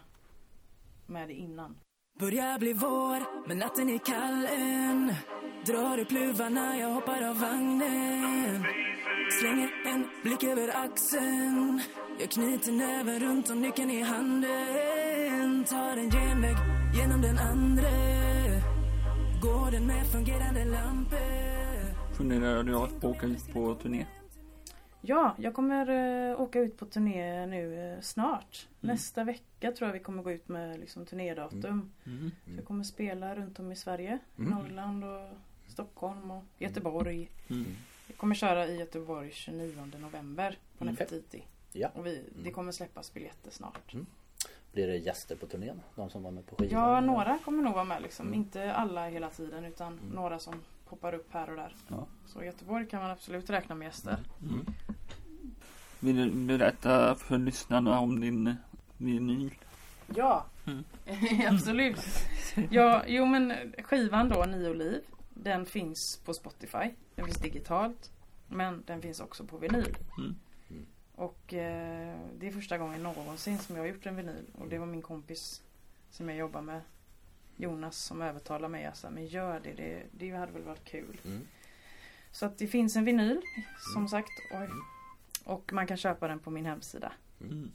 med 1.06 1.28
det 1.28 1.34
innan. 1.34 1.76
Börjar 2.18 2.58
bli 2.58 2.72
vår, 2.72 3.48
men 3.48 3.58
natten 3.58 3.88
är 3.90 3.98
kall 3.98 4.46
än 4.46 5.14
Drar 5.66 5.98
upp 5.98 6.10
luvarna, 6.10 6.78
jag 6.78 6.88
hoppar 6.94 7.22
av 7.22 7.38
vagnen 7.40 8.64
Slänger 9.40 9.70
en 9.86 10.08
blick 10.22 10.42
över 10.44 10.76
axeln 10.84 11.82
Jag 12.20 12.30
knyter 12.30 12.72
näven 12.72 13.20
runt 13.20 13.50
om 13.50 13.60
nyckeln 13.60 13.90
i 13.90 14.02
handen 14.02 15.64
Tar 15.64 15.96
en 15.96 16.10
genväg 16.10 16.56
genom 16.94 17.22
den 17.22 17.38
andra 17.38 17.88
Går 19.42 19.70
den 19.70 19.86
med 19.86 20.06
fungerande 20.06 20.64
lampor 20.64 22.14
Funderar 22.16 22.62
du 22.62 22.76
att 22.76 23.04
åka 23.04 23.26
ut 23.26 23.52
på 23.52 23.74
turné? 23.74 24.06
Ja, 25.00 25.34
jag 25.38 25.54
kommer 25.54 25.90
eh, 26.30 26.40
åka 26.40 26.60
ut 26.60 26.76
på 26.76 26.86
turné 26.86 27.46
nu 27.46 27.92
eh, 27.92 28.00
snart. 28.00 28.68
Mm. 28.82 28.94
Nästa 28.94 29.24
vecka 29.24 29.72
tror 29.72 29.88
jag 29.88 29.92
vi 29.92 30.00
kommer 30.00 30.22
gå 30.22 30.32
ut 30.32 30.48
med 30.48 30.80
liksom, 30.80 31.06
turnédatum. 31.06 31.90
Mm. 32.06 32.30
Så 32.44 32.50
jag 32.56 32.64
kommer 32.64 32.84
spela 32.84 33.34
runt 33.34 33.58
om 33.58 33.72
i 33.72 33.76
Sverige. 33.76 34.18
Mm. 34.38 34.50
Norrland 34.50 35.04
och 35.04 35.28
Stockholm 35.66 36.30
och 36.30 36.44
Göteborg. 36.58 37.30
Mm. 37.50 37.66
Jag 38.06 38.16
kommer 38.16 38.34
köra 38.34 38.66
i 38.66 38.78
Göteborg 38.78 39.30
29 39.32 39.72
november 40.00 40.58
på 40.78 40.84
Mm. 40.84 40.94
Nefertiti. 40.94 41.42
Ja. 41.72 41.88
Och 41.94 42.06
vi, 42.06 42.24
det 42.44 42.50
kommer 42.50 42.72
släppas 42.72 43.14
biljetter 43.14 43.50
snart. 43.50 43.94
Mm. 43.94 44.06
Blir 44.72 44.86
det 44.86 44.96
gäster 44.96 45.36
på 45.36 45.46
turnén? 45.46 45.80
De 45.94 46.10
som 46.10 46.22
var 46.22 46.30
med 46.30 46.46
på 46.46 46.56
skivan? 46.56 46.80
Ja, 46.82 47.00
några 47.00 47.38
kommer 47.44 47.62
nog 47.62 47.74
vara 47.74 47.84
med 47.84 48.02
liksom. 48.02 48.26
Mm. 48.26 48.38
Inte 48.38 48.72
alla 48.74 49.08
hela 49.08 49.30
tiden 49.30 49.64
utan 49.64 49.92
Mm. 49.98 50.08
några 50.14 50.38
som 50.38 50.54
poppar 50.88 51.14
upp 51.14 51.32
här 51.32 51.50
och 51.50 51.56
där. 51.56 51.76
Ja. 51.88 52.06
Så 52.26 52.44
Göteborg 52.44 52.86
kan 52.88 53.02
man 53.02 53.10
absolut 53.10 53.50
räkna 53.50 53.74
med 53.74 53.86
gäster. 53.86 54.18
Mm. 54.42 54.66
Vill 56.00 56.16
du 56.16 56.30
berätta 56.58 57.14
för 57.14 57.38
lyssnarna 57.38 58.00
om 58.00 58.20
din 58.20 58.54
vinyl? 58.96 59.54
Ja, 60.14 60.46
Mm. 60.66 60.84
absolut. 61.54 62.00
Ja, 62.70 63.02
jo 63.06 63.26
men 63.26 63.52
skivan 63.82 64.28
då, 64.28 64.44
Nio 64.44 64.74
liv, 64.74 65.00
den 65.34 65.66
finns 65.66 66.20
på 66.24 66.34
Spotify. 66.34 66.90
Den 67.14 67.24
finns 67.24 67.38
digitalt. 67.38 68.10
Men 68.48 68.82
den 68.86 69.02
finns 69.02 69.20
också 69.20 69.44
på 69.44 69.56
vinyl. 69.58 69.96
Mm. 71.20 71.28
Mm. 71.28 71.30
Och 71.30 71.54
eh, 71.54 72.18
det 72.38 72.46
är 72.46 72.52
första 72.52 72.78
gången 72.78 73.02
någonsin 73.02 73.58
som 73.58 73.76
jag 73.76 73.82
har 73.82 73.88
gjort 73.88 74.06
en 74.06 74.16
vinyl. 74.16 74.44
Och 74.58 74.68
det 74.68 74.78
var 74.78 74.86
min 74.86 75.02
kompis 75.02 75.62
som 76.10 76.28
jag 76.28 76.38
jobbar 76.38 76.62
med, 76.62 76.80
Jonas, 77.56 77.96
som 77.96 78.22
övertalade 78.22 78.68
mig. 78.68 78.86
Alltså, 78.86 79.10
men 79.10 79.26
gör 79.26 79.60
det, 79.60 79.72
det, 79.72 80.02
det 80.10 80.30
hade 80.30 80.52
väl 80.52 80.62
varit 80.62 80.84
kul. 80.84 81.20
Mm. 81.24 81.46
Så 82.32 82.46
att 82.46 82.58
det 82.58 82.66
finns 82.66 82.96
en 82.96 83.04
vinyl, 83.04 83.40
som 83.94 84.08
sagt. 84.08 84.30
Oj. 84.52 84.68
Och 85.44 85.72
man 85.72 85.86
kan 85.86 85.96
köpa 85.96 86.28
den 86.28 86.38
på 86.38 86.50
min 86.50 86.66
hemsida. 86.66 87.12
Mm. 87.40 87.70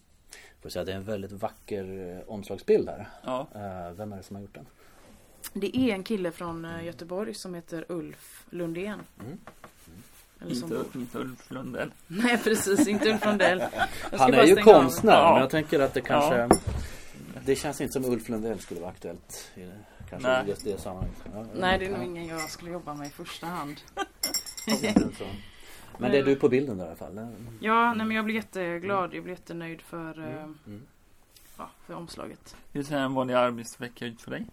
Får 0.61 0.69
säga 0.69 0.81
att 0.81 0.87
det 0.87 0.93
är 0.93 0.97
en 0.97 1.03
väldigt 1.03 1.31
vacker 1.31 2.17
eh, 2.17 2.29
omslagsbild 2.29 2.89
här. 2.89 3.09
Ja. 3.23 3.47
Eh, 3.55 3.91
Vem 3.91 4.13
är 4.13 4.17
det 4.17 4.23
som 4.23 4.35
har 4.35 4.41
gjort 4.41 4.55
den? 4.55 4.65
Det 5.53 5.77
är 5.77 5.93
en 5.93 6.03
kille 6.03 6.31
från 6.31 6.67
Göteborg 6.83 7.33
som 7.33 7.53
heter 7.53 7.85
Ulf 7.89 8.45
Lundén. 8.49 8.99
Mm. 9.19 9.37
Eller 10.45 10.55
som 10.55 10.71
Inte, 10.73 10.83
bor. 10.93 11.01
inte 11.01 11.17
Ulf 11.19 11.51
Lundell. 11.51 11.91
Nej 12.07 12.37
precis, 12.43 12.87
inte 12.87 13.09
Ulf 13.09 13.25
Lundell. 13.25 13.63
Han 14.17 14.33
är 14.33 14.43
ju 14.43 14.57
av. 14.59 14.63
konstnär 14.63 15.13
Ja. 15.13 15.31
men 15.31 15.41
jag 15.41 15.49
tänker 15.49 15.79
att 15.79 15.93
det 15.93 16.01
kanske 16.01 16.49
Det 17.45 17.55
känns 17.55 17.81
inte 17.81 17.93
som 17.93 18.05
Ulf 18.05 18.29
Lundell 18.29 18.59
skulle 18.59 18.79
vara 18.79 18.91
aktuellt 18.91 19.51
i 19.55 19.61
det, 19.61 19.77
Kanske 20.09 20.27
Nej. 20.29 20.43
just 20.47 20.63
det 20.63 20.81
sammanhanget. 20.81 21.17
Ja, 21.33 21.45
Nej 21.55 21.79
det 21.79 21.85
är 21.85 21.91
nog 21.91 22.03
ingen 22.03 22.27
jag 22.27 22.49
skulle 22.49 22.71
jobba 22.71 22.93
med 22.93 23.07
i 23.07 23.09
första 23.09 23.47
hand. 23.47 23.75
Ja. 24.81 24.91
Men 25.97 26.11
det 26.11 26.17
är 26.17 26.23
du 26.23 26.35
på 26.35 26.49
bilden 26.49 26.77
där 26.77 26.85
i 26.85 26.87
alla 26.87 26.95
fall? 26.95 27.27
Ja, 27.59 27.93
nej 27.93 28.05
men 28.05 28.15
jag 28.15 28.25
blir 28.25 28.35
jätteglad. 28.35 29.13
Jag 29.13 29.23
blir 29.23 29.33
jättenöjd 29.33 29.81
för, 29.81 30.19
eh, 30.19 30.43
Mm. 30.43 30.81
ja, 31.57 31.69
för 31.87 31.93
omslaget. 31.93 32.55
Hur 32.71 32.83
ser 32.83 32.97
en 32.97 33.13
vanlig 33.13 33.33
arbetsvecka 33.33 34.05
ut 34.05 34.21
för 34.21 34.31
dig? 34.31 34.45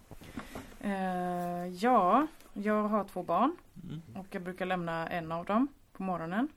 Eh, 0.81 1.67
ja, 1.67 2.27
jag 2.53 2.83
har 2.83 3.03
två 3.03 3.23
barn 3.23 3.55
Mm. 3.83 4.01
och 4.15 4.25
jag 4.31 4.41
brukar 4.41 4.65
lämna 4.65 5.07
en 5.09 5.31
av 5.31 5.45
dem 5.45 5.67
på 5.93 6.03
morgonen. 6.03 6.47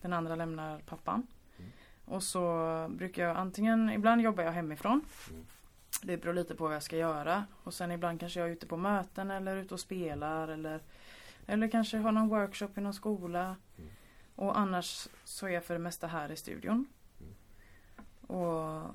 Den 0.00 0.12
andra 0.12 0.36
lämnar 0.36 0.78
pappan. 0.78 1.26
Mm. 1.58 1.70
Och 2.04 2.22
så 2.22 2.86
brukar 2.90 3.22
jag 3.22 3.36
antingen, 3.36 3.90
ibland 3.90 4.20
jobbar 4.20 4.44
jag 4.44 4.52
hemifrån. 4.52 5.04
Mm. 5.30 5.46
Det 6.02 6.16
beror 6.16 6.34
lite 6.34 6.54
på 6.54 6.64
vad 6.64 6.74
jag 6.74 6.82
ska 6.82 6.96
göra. 6.96 7.44
Och 7.64 7.74
sen 7.74 7.90
ibland 7.90 8.20
kanske 8.20 8.40
jag 8.40 8.48
är 8.48 8.52
ute 8.52 8.66
på 8.66 8.76
möten 8.76 9.30
eller 9.30 9.56
ute 9.56 9.74
och 9.74 9.80
spelar 9.80 10.48
eller, 10.48 10.80
eller 11.46 11.68
kanske 11.68 11.98
har 11.98 12.12
någon 12.12 12.28
workshop 12.28 12.68
i 12.76 12.80
någon 12.80 12.94
skola. 12.94 13.56
Mm. 13.78 13.90
Och 14.34 14.58
annars 14.58 15.08
så 15.24 15.46
är 15.46 15.50
jag 15.50 15.64
för 15.64 15.74
det 15.74 15.80
mesta 15.80 16.06
här 16.06 16.32
i 16.32 16.36
studion. 16.36 16.86
Mm. 17.20 17.34
Och 18.26 18.94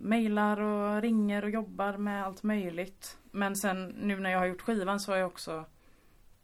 mejlar 0.00 0.60
och 0.60 1.02
ringer 1.02 1.44
och 1.44 1.50
jobbar 1.50 1.96
med 1.96 2.24
allt 2.24 2.42
möjligt. 2.42 3.18
Men 3.30 3.56
sen 3.56 3.86
nu 3.86 4.20
när 4.20 4.30
jag 4.30 4.38
har 4.38 4.46
gjort 4.46 4.62
skivan 4.62 5.00
så 5.00 5.12
har 5.12 5.16
jag 5.16 5.26
också 5.26 5.64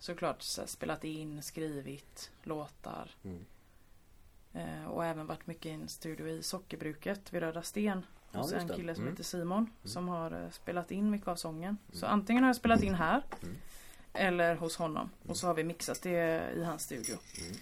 såklart 0.04 0.42
så 0.42 0.66
spelat 0.66 1.04
in, 1.04 1.42
skrivit 1.42 2.30
låtar. 2.42 3.10
Mm. 3.24 3.44
Eh, 4.52 4.84
och 4.90 5.04
även 5.04 5.26
varit 5.26 5.46
mycket 5.46 5.66
i 5.66 5.70
en 5.70 5.88
studio 5.88 6.28
i 6.28 6.42
Sockerbruket 6.42 7.32
vid 7.32 7.42
Röda 7.42 7.62
Sten. 7.62 8.06
Ja, 8.32 8.40
hos 8.40 8.52
en 8.52 8.68
kille 8.68 8.94
som 8.94 9.02
Mm. 9.04 9.12
heter 9.14 9.24
Simon. 9.24 9.70
Som 9.84 10.08
har 10.08 10.42
eh, 10.44 10.50
spelat 10.50 10.90
in 10.90 11.10
mycket 11.10 11.28
av 11.28 11.36
sången. 11.36 11.76
Så 11.92 12.06
Mm. 12.06 12.18
antingen 12.18 12.42
har 12.42 12.48
jag 12.48 12.56
spelat 12.56 12.82
in 12.82 12.94
här. 12.94 13.22
Mm. 13.42 13.54
Eller 14.12 14.54
hos 14.56 14.76
honom. 14.76 15.10
Och 15.28 15.36
så 15.36 15.46
har 15.46 15.54
vi 15.54 15.64
mixat 15.64 16.02
det 16.02 16.50
i 16.56 16.64
hans 16.64 16.82
studio. 16.82 17.16
Mm. 17.40 17.56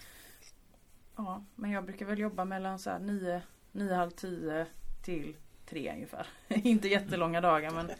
Ja, 1.16 1.44
men 1.54 1.70
jag 1.70 1.84
brukar 1.84 2.06
väl 2.06 2.18
jobba 2.18 2.44
mellan 2.44 2.78
så 2.78 2.90
här 2.90 2.99
nio, 2.99 3.42
nio, 3.72 3.94
halv 3.94 4.11
tio 4.11 4.66
till 5.02 5.37
tre 5.73 5.93
ungefär. 5.93 6.26
Inte 6.49 6.88
jättelånga 6.88 7.41
dagar 7.41 7.71
men 7.71 7.91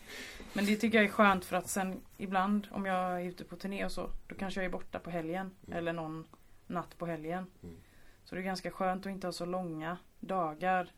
Men 0.53 0.67
det 0.67 0.77
tycker 0.77 0.99
jag 0.99 1.05
är 1.05 1.11
skönt 1.11 1.45
för 1.45 1.57
att 1.57 1.69
sen 1.69 2.01
ibland 2.19 2.69
om 2.71 2.87
jag 2.87 3.21
är 3.23 3.25
ute 3.25 3.45
på 3.45 3.57
turné 3.57 3.85
och 3.85 3.93
så 3.93 4.11
Då 4.29 4.35
kanske 4.35 4.61
jag 4.61 4.65
är 4.65 4.71
borta 4.73 4.99
på 4.99 5.11
helgen 5.11 5.51
Mm. 5.67 5.79
eller 5.79 5.93
någon 5.93 6.25
natt 6.67 6.99
på 6.99 7.07
helgen. 7.07 7.47
Mm. 7.63 7.77
Så 8.25 8.35
det 8.35 8.41
är 8.41 8.43
ganska 8.45 8.71
skönt 8.71 9.07
att 9.07 9.13
inte 9.13 9.27
ha 9.27 9.33
så 9.33 9.45
långa 9.47 9.99
dagar 10.21 10.89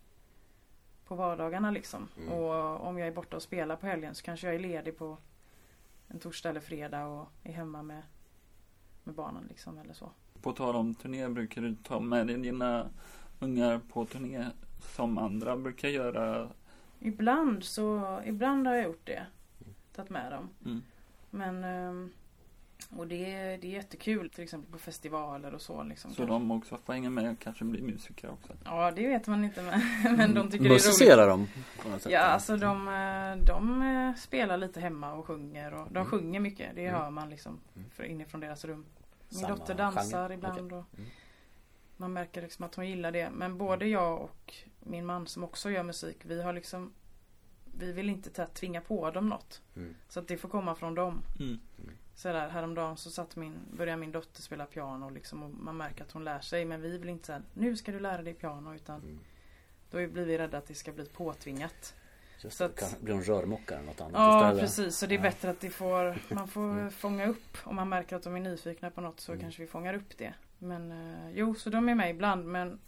på 1.07 1.15
vardagarna 1.15 1.71
liksom. 1.71 2.09
Mm. 2.17 2.29
Och 2.29 2.87
om 2.87 2.99
jag 2.99 3.09
är 3.09 3.13
borta 3.13 3.37
och 3.37 3.43
spelar 3.43 3.77
på 3.77 3.87
helgen 3.87 4.15
så 4.15 4.23
kanske 4.25 4.47
jag 4.47 4.55
är 4.55 4.59
ledig 4.59 4.99
på 4.99 5.19
en 6.09 6.19
torsdag 6.19 6.49
eller 6.51 6.61
fredag 6.61 7.07
och 7.07 7.29
är 7.43 7.53
hemma 7.53 7.83
med, 7.83 8.03
med 9.05 9.15
barnen 9.15 9.45
liksom 9.49 9.79
eller 9.79 9.95
så. 9.95 10.11
På 10.43 10.53
tal 10.53 10.77
om 10.77 10.95
turné, 10.95 11.29
brukar 11.29 11.63
du 11.63 11.75
ta 11.75 12.01
med 12.01 12.27
dig 12.27 12.37
dina 12.37 12.91
ungar 13.41 13.81
på 13.93 14.05
turné 14.07 14.47
som 14.81 15.19
andra 15.19 15.57
brukar 15.57 15.89
göra? 15.89 16.49
Ibland 17.05 17.65
så, 17.65 18.21
ibland 18.25 18.67
har 18.67 18.75
jag 18.75 18.85
gjort 18.85 19.07
det. 19.07 19.27
Tagit 19.97 20.11
med 20.11 20.33
dem. 20.33 20.49
Mm. 20.65 20.83
Men 21.31 21.65
ehm, 21.65 22.11
och 22.97 23.07
det, 23.07 23.33
är- 23.35 23.59
det 23.59 23.67
är 23.67 23.71
jättekul 23.71 24.31
till 24.31 24.45
exempel 24.45 24.73
på 24.73 24.79
festivaler 24.79 25.55
och 25.55 25.61
så 25.61 25.83
liksom. 25.83 26.15
Så 26.15 26.25
de 26.27 26.51
också 26.51 26.77
får 26.85 26.93
hänga 26.93 27.11
med 27.11 27.31
och 27.33 27.39
kanske 27.39 27.65
bli 27.65 27.83
musiker 27.83 28.31
också? 28.31 28.53
Ja 28.65 28.91
det 28.91 29.07
vet 29.09 29.27
man 29.27 29.45
inte 29.45 29.63
men, 29.63 29.81
men 30.17 30.35
de 30.35 30.51
tycker 30.51 30.65
det 30.65 30.69
är 30.69 30.71
roligt. 30.71 30.87
Musicerar 30.87 31.29
de 31.29 31.49
på 31.83 31.89
något 31.89 32.03
sätt? 32.03 32.13
Ja 32.13 32.21
alltså 32.21 32.57
de, 32.57 32.89
eh, 32.89 33.47
de 33.47 33.83
eh, 33.83 34.15
spelar 34.21 34.57
lite 34.57 34.81
hemma 34.81 35.13
och 35.13 35.27
sjunger 35.27 35.75
och 35.75 35.87
de 35.91 35.97
Mm. 35.97 36.07
sjunger 36.07 36.41
mycket. 36.41 36.75
Det 36.75 36.87
Mm. 36.87 37.01
hör 37.01 37.11
man 37.11 37.31
liksom 37.31 37.61
Mm. 37.77 37.91
för 37.91 38.05
inifrån 38.05 38.41
deras 38.41 38.65
rum. 38.65 38.85
Min 39.29 39.41
Samma 39.41 39.57
dotter 39.57 39.75
dansar 39.75 40.03
genre? 40.29 40.35
ibland 40.35 40.59
Okej. 40.73 40.79
och 40.79 40.85
Mm. 40.99 41.11
man 41.97 42.13
märker 42.13 42.43
liksom 42.43 42.65
att 42.65 42.75
hon 42.75 42.89
gillar 42.89 43.13
det. 43.13 43.31
Men 43.31 43.59
både 43.59 43.87
jag 43.87 44.21
och 44.23 44.55
min 44.85 45.07
man 45.07 45.27
som 45.27 45.45
också 45.45 45.71
gör 45.71 45.83
musik, 45.83 46.17
vi 46.25 46.43
har 46.43 46.53
liksom 46.53 46.93
vi 47.77 47.93
vill 47.93 48.11
inte 48.11 48.31
ta- 48.31 48.47
tvinga 48.47 48.81
på 48.81 49.11
dem 49.11 49.29
något. 49.29 49.63
Mm. 49.77 49.95
Så 50.09 50.21
att 50.21 50.29
det 50.29 50.37
får 50.37 50.49
komma 50.49 50.75
från 50.75 50.95
dem. 50.95 51.23
Mm. 51.41 51.59
Så 52.15 52.29
där, 52.29 52.49
häromdagen 52.49 52.97
så 52.97 53.11
satt 53.11 53.37
min, 53.37 53.55
började 53.77 54.01
min 54.01 54.13
dotter 54.13 54.43
spela 54.43 54.67
piano 54.67 55.11
liksom, 55.11 55.43
och 55.43 55.51
man 55.51 55.77
märker 55.77 56.05
att 56.05 56.13
hon 56.13 56.25
lär 56.25 56.41
sig. 56.41 56.65
Men 56.65 56.81
vi 56.83 56.99
vill 56.99 57.09
inte 57.09 57.27
säga 57.27 57.43
nu 57.55 57.77
ska 57.77 57.93
du 57.93 58.01
lära 58.01 58.23
dig 58.23 58.35
piano. 58.35 58.75
Utan 58.75 59.01
Mm. 59.01 59.19
då 59.91 59.97
blir 59.97 60.25
vi 60.25 60.39
rädda 60.39 60.59
att 60.59 60.67
det 60.67 60.75
ska 60.75 60.93
bli 60.93 61.05
påtvingat. 61.07 61.95
Just 62.41 62.57
Så 62.57 62.65
att- 62.65 62.77
kan 62.81 62.89
bli 63.01 63.13
en 63.15 63.23
rörmokare 63.23 63.79
eller 63.79 63.87
något 63.89 64.01
annat 64.01 64.13
Ja 64.15 64.39
istället. 64.39 64.61
precis, 64.61 64.97
så 64.99 65.07
det 65.07 65.15
är 65.15 65.17
Ja. 65.17 65.23
bättre 65.23 65.51
att 65.51 65.61
det 65.61 65.71
får, 65.71 66.35
man 66.35 66.49
får 66.49 66.63
Mm. 66.71 66.91
fånga 66.91 67.27
upp. 67.27 67.57
Om 67.65 67.77
man 67.77 67.89
märker 67.89 68.17
att 68.17 68.23
de 68.23 68.37
är 68.37 68.41
nyfikna 68.41 68.91
på 68.91 69.01
något 69.01 69.21
så 69.21 69.33
Mm. 69.33 69.41
kanske 69.43 69.63
vi 69.63 69.69
fångar 69.69 69.95
upp 69.95 70.19
det. 70.19 70.35
Men 70.59 70.93
eh, 70.93 71.31
jo, 71.31 71.55
så 71.55 71.71
de 71.71 71.89
är 71.89 71.95
med 71.95 72.11
ibland. 72.11 72.45
Men 72.47 72.81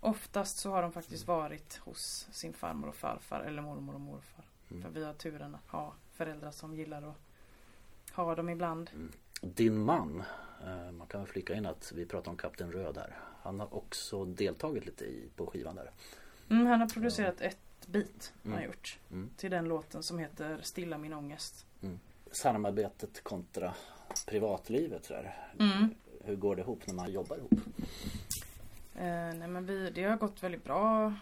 oftast 0.00 0.58
så 0.58 0.70
har 0.70 0.82
de 0.82 0.92
faktiskt 0.92 1.26
varit 1.26 1.76
hos 1.76 2.28
sin 2.30 2.52
farmor 2.52 2.88
och 2.88 2.94
farfar 2.96 3.40
eller 3.40 3.62
mormor 3.62 3.94
och 3.94 4.00
morfar. 4.00 4.44
Mm. 4.70 4.82
För 4.82 4.90
vi 4.90 5.04
har 5.04 5.12
turen 5.12 5.54
att 5.54 5.70
ha 5.70 5.92
föräldrar 6.12 6.50
som 6.50 6.74
gillar 6.76 7.02
att 7.02 7.16
ha 8.16 8.34
dem 8.34 8.48
ibland. 8.48 8.90
Din 9.40 9.78
man, 9.78 10.22
eh, 10.66 10.92
man 10.92 11.06
kan 11.06 11.20
väl 11.20 11.28
flika 11.30 11.54
in 11.54 11.66
att 11.66 11.92
vi 11.94 12.06
pratar 12.06 12.30
om 12.30 12.36
Kapten 12.36 12.72
Röd 12.72 12.96
här. 12.96 13.16
Han 13.42 13.60
har 13.60 13.74
också 13.74 14.24
deltagit 14.24 14.86
lite 14.86 15.04
i, 15.04 15.28
på 15.36 15.46
skivan 15.46 15.74
där. 15.76 15.90
Mm, 16.50 16.66
han 16.66 16.80
har 16.80 16.88
producerat 16.88 17.40
ett 17.40 17.58
beat 17.86 18.32
han 18.42 18.52
har 18.52 18.58
Mm. 18.58 18.70
gjort. 18.70 18.98
Mm. 19.10 19.30
Till 19.36 19.50
den 19.50 19.64
låten 19.68 20.02
som 20.02 20.18
heter 20.18 20.60
Stilla 20.62 20.98
min 20.98 21.12
ångest. 21.12 21.66
Samarbetet 22.32 23.24
kontra 23.24 23.74
privatlivet. 24.26 25.10
Mm. 25.58 25.94
Hur 26.24 26.36
går 26.36 26.56
det 26.56 26.62
ihop 26.62 26.86
när 26.86 26.94
man 26.94 27.12
jobbar 27.12 27.36
ihop? 27.36 27.52
Eh, 28.98 29.34
nej 29.38 29.48
men 29.48 29.66
vi, 29.66 29.90
det 29.90 30.02
har 30.04 30.16
gått 30.16 30.42
väldigt 30.42 30.64
bra. 30.64 31.14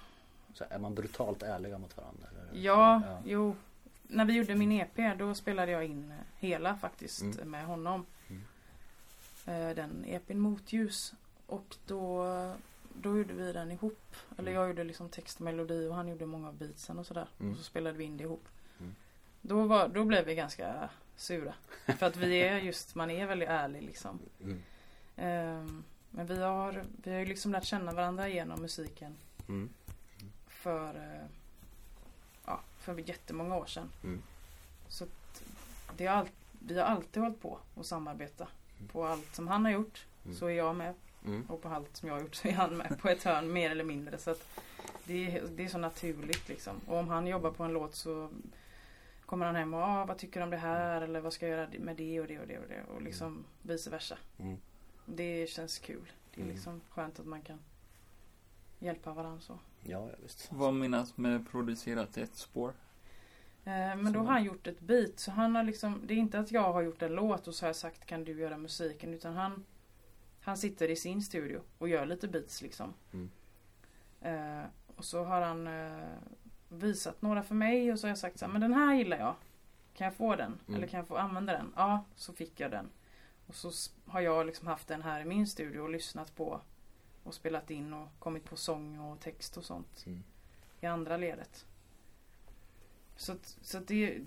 Så 0.55 0.65
är 0.71 0.79
man 0.79 0.95
brutalt 0.95 1.43
ärliga 1.43 1.79
mot 1.79 1.97
varandra? 1.97 2.27
Eller? 2.31 2.61
Ja, 2.63 3.03
ja. 3.07 3.21
jo. 3.25 3.57
När 4.03 4.25
vi 4.25 4.33
gjorde 4.33 4.55
min 4.55 4.73
EP 4.73 5.19
då 5.19 5.35
spelade 5.35 5.73
jag 5.73 5.85
in 5.85 6.15
hela 6.39 6.77
faktiskt 6.77 7.23
Mm. 7.23 7.51
med 7.51 7.65
honom. 7.67 8.07
Mm. 8.29 8.43
Eh, 9.47 9.75
den 9.77 10.05
EPn 10.07 10.39
Motljus. 10.39 11.15
Och 11.47 11.77
då, 11.87 12.25
då 13.03 13.17
gjorde 13.19 13.35
vi 13.35 13.53
den 13.53 13.71
ihop. 13.73 14.17
Eller 14.39 14.51
Mm. 14.51 14.55
jag 14.61 14.69
gjorde 14.69 14.85
liksom 14.85 15.09
text 15.09 15.37
och 15.39 15.45
melodi 15.45 15.87
och 15.87 15.95
han 15.95 16.09
gjorde 16.09 16.27
många 16.27 16.49
av 16.49 16.55
beatsen 16.57 16.99
och 16.99 17.07
sådär. 17.07 17.29
Mm. 17.41 17.53
Och 17.53 17.59
så 17.59 17.65
spelade 17.65 17.99
vi 17.99 18.05
in 18.05 18.17
det 18.17 18.25
ihop. 18.25 18.45
Mm. 18.81 18.95
Då, 19.41 19.65
var, 19.67 19.89
då 19.89 20.05
blev 20.05 20.25
vi 20.25 20.35
ganska 20.35 20.89
sura. 21.17 21.55
För 21.99 22.07
att 22.07 22.17
vi 22.17 22.37
är 22.43 22.59
just, 22.59 22.95
man 22.95 23.11
är 23.11 23.27
väldigt 23.27 23.49
ärlig 23.49 23.83
liksom. 23.83 24.19
Mm. 24.43 24.63
Men 26.17 26.27
vi 26.27 26.43
har, 26.43 26.83
vi 27.03 27.13
har 27.13 27.19
ju 27.19 27.27
liksom 27.27 27.53
lärt 27.53 27.65
känna 27.65 27.93
varandra 27.93 28.29
genom 28.29 28.61
musiken 28.61 29.15
Mm. 29.49 29.69
för, 30.49 30.95
eh, 30.95 31.27
ja, 32.47 32.61
för 32.79 33.09
jättemånga 33.09 33.57
år 33.57 33.67
sedan. 33.67 33.91
Mm. 34.05 34.23
Så 34.89 35.07
det 35.97 36.07
har 36.07 36.17
all, 36.17 36.29
vi 36.67 36.79
har 36.79 36.87
alltid 36.87 37.23
hållit 37.23 37.41
på 37.43 37.59
att 37.77 37.87
samarbeta. 37.87 38.49
På 38.93 39.07
allt 39.07 39.35
som 39.35 39.49
han 39.49 39.65
har 39.65 39.73
gjort 39.73 40.07
Mm. 40.25 40.37
så 40.37 40.47
är 40.47 40.51
jag 40.55 40.77
med. 40.77 40.95
Mm. 41.25 41.43
Och 41.51 41.63
på 41.63 41.69
allt 41.69 41.97
som 41.97 42.09
jag 42.09 42.17
har 42.17 42.23
gjort 42.23 42.35
så 42.35 42.49
är 42.49 42.53
han 42.53 42.77
med 42.77 42.99
på 43.01 43.09
ett 43.09 43.23
hörn 43.25 43.53
mer 43.53 43.71
eller 43.71 43.85
mindre. 43.85 44.19
Så 44.19 44.31
att 44.31 44.47
det, 45.05 45.37
är, 45.37 45.43
det 45.57 45.65
är 45.65 45.69
så 45.69 45.79
naturligt 45.79 46.49
liksom. 46.49 46.81
Och 46.87 46.97
om 46.99 47.09
han 47.09 47.27
jobbar 47.27 47.51
på 47.51 47.65
en 47.65 47.73
låt 47.73 47.95
så 47.95 48.31
kommer 49.27 49.47
han 49.47 49.55
hem 49.57 49.75
och 49.75 49.81
ah, 49.81 50.05
vad 50.05 50.19
tycker 50.19 50.41
du 50.41 50.45
om 50.45 50.51
det 50.51 50.57
här? 50.57 51.01
Eller 51.03 51.21
vad 51.21 51.33
ska 51.33 51.49
jag 51.49 51.59
göra 51.59 51.69
med 51.79 51.97
det 51.97 52.21
och 52.21 52.27
det 52.27 52.39
och 52.41 52.47
det 52.47 52.59
och 52.59 52.69
det. 52.69 52.83
Och 52.95 53.03
liksom 53.03 53.45
vice 53.63 53.91
versa. 53.91 54.19
Det 55.07 55.47
känns 55.51 55.79
kul. 55.79 56.13
Det 56.35 56.41
är 56.41 56.45
Mm. 56.45 56.55
liksom 56.55 56.81
skönt 56.91 57.21
att 57.21 57.27
man 57.27 57.43
kan 57.43 57.59
hjälpa 58.79 59.13
varandra 59.13 59.41
så. 59.41 59.59
Ja, 59.83 60.09
ja 60.11 60.15
visst. 60.23 60.49
Vad 60.53 60.75
menas 60.75 61.17
med 61.17 61.49
producerat 61.51 62.17
ett 62.17 62.35
spår? 62.37 62.69
Eh, 63.65 63.97
Men 63.97 64.13
då 64.13 64.21
har 64.21 64.27
han 64.33 64.45
gjort 64.45 64.67
ett 64.67 64.81
beat. 64.81 65.19
Så 65.19 65.31
han 65.31 65.55
har 65.57 65.63
liksom, 65.63 66.01
det 66.07 66.15
är 66.15 66.19
inte 66.19 66.39
att 66.39 66.53
jag 66.53 66.73
har 66.73 66.83
gjort 66.83 67.03
en 67.03 67.13
låt 67.15 67.49
och 67.49 67.55
så 67.55 67.65
har 67.65 67.69
jag 67.69 67.77
sagt 67.77 68.07
kan 68.07 68.25
du 68.25 68.33
göra 68.41 68.57
musiken. 68.57 69.15
Utan 69.15 69.35
han, 69.37 69.65
han 70.41 70.57
sitter 70.57 70.91
i 70.91 70.97
sin 70.97 71.23
studio 71.23 71.61
och 71.79 71.89
gör 71.89 72.07
lite 72.07 72.29
beats 72.29 72.63
liksom. 72.63 72.95
Mm. 73.13 73.31
Eh, 74.21 74.65
och 74.97 75.05
så 75.05 75.25
har 75.25 75.41
han 75.41 75.67
eh, 75.67 76.09
visat 76.69 77.23
några 77.23 77.43
för 77.43 77.55
mig 77.55 77.93
och 77.93 77.99
så 77.99 78.07
har 78.07 78.11
jag 78.11 78.19
sagt 78.19 78.39
så 78.39 78.45
här, 78.45 78.53
men 78.53 78.61
den 78.61 78.75
här 78.75 78.95
gillar 78.95 79.19
jag. 79.19 79.35
Kan 79.95 80.05
jag 80.05 80.15
få 80.15 80.37
den? 80.37 80.59
Mm. 80.69 80.75
Eller 80.79 80.87
kan 80.87 80.99
jag 80.99 81.07
få 81.09 81.17
använda 81.17 81.53
den? 81.53 81.73
Ja, 81.77 82.05
så 82.15 82.33
fick 82.33 82.61
jag 82.61 82.71
den. 82.71 82.89
Och 83.47 83.55
så 83.55 83.71
har 84.07 84.21
jag 84.21 84.47
liksom 84.47 84.67
haft 84.67 84.89
den 84.89 85.03
här 85.03 85.21
i 85.21 85.25
min 85.25 85.47
studio 85.47 85.81
och 85.81 85.91
lyssnat 85.91 86.37
på 86.37 86.61
och 87.23 87.35
spelat 87.35 87.71
in 87.71 87.93
och 87.93 88.09
kommit 88.19 88.45
på 88.45 88.57
sång 88.57 88.99
och 89.01 89.21
text 89.21 89.57
och 89.57 89.65
sånt 89.65 90.03
Mm. 90.07 90.23
i 90.81 90.87
andra 90.87 91.17
ledet. 91.17 91.67
Så, 93.17 93.35
så 93.63 93.79
det, 93.79 94.19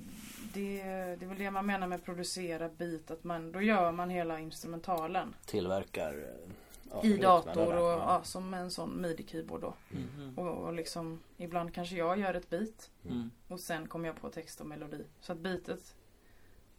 det, 0.54 0.84
det 0.84 1.26
är 1.26 1.28
väl 1.28 1.38
det 1.38 1.52
man 1.52 1.66
menar 1.66 1.88
med 1.88 2.04
producera 2.06 2.70
beat. 2.70 3.12
Att 3.12 3.24
man, 3.24 3.52
då 3.52 3.62
gör 3.62 3.92
man 3.92 4.10
hela 4.10 4.40
instrumentalen 4.40 5.36
Tillverkar 5.46 6.14
eh, 6.14 6.52
ja, 6.92 7.04
i 7.04 7.18
dator 7.18 7.78
och 7.78 7.84
Ja. 7.92 7.98
ja, 8.18 8.24
som 8.24 8.54
en 8.54 8.72
sån 8.72 9.06
midi-keyboard 9.06 9.62
då. 9.62 9.74
Mm. 9.94 10.38
Och, 10.38 10.48
och 10.66 10.74
liksom 10.74 11.20
ibland 11.38 11.74
kanske 11.74 11.96
jag 11.96 12.20
gör 12.20 12.34
ett 12.34 12.50
beat 12.50 12.92
Mm. 13.06 13.32
och 13.48 13.60
sen 13.60 13.88
kommer 13.88 14.08
jag 14.08 14.22
på 14.22 14.30
text 14.30 14.62
och 14.62 14.68
melodi. 14.68 15.04
Så 15.22 15.32
att 15.32 15.40
beatet 15.40 15.96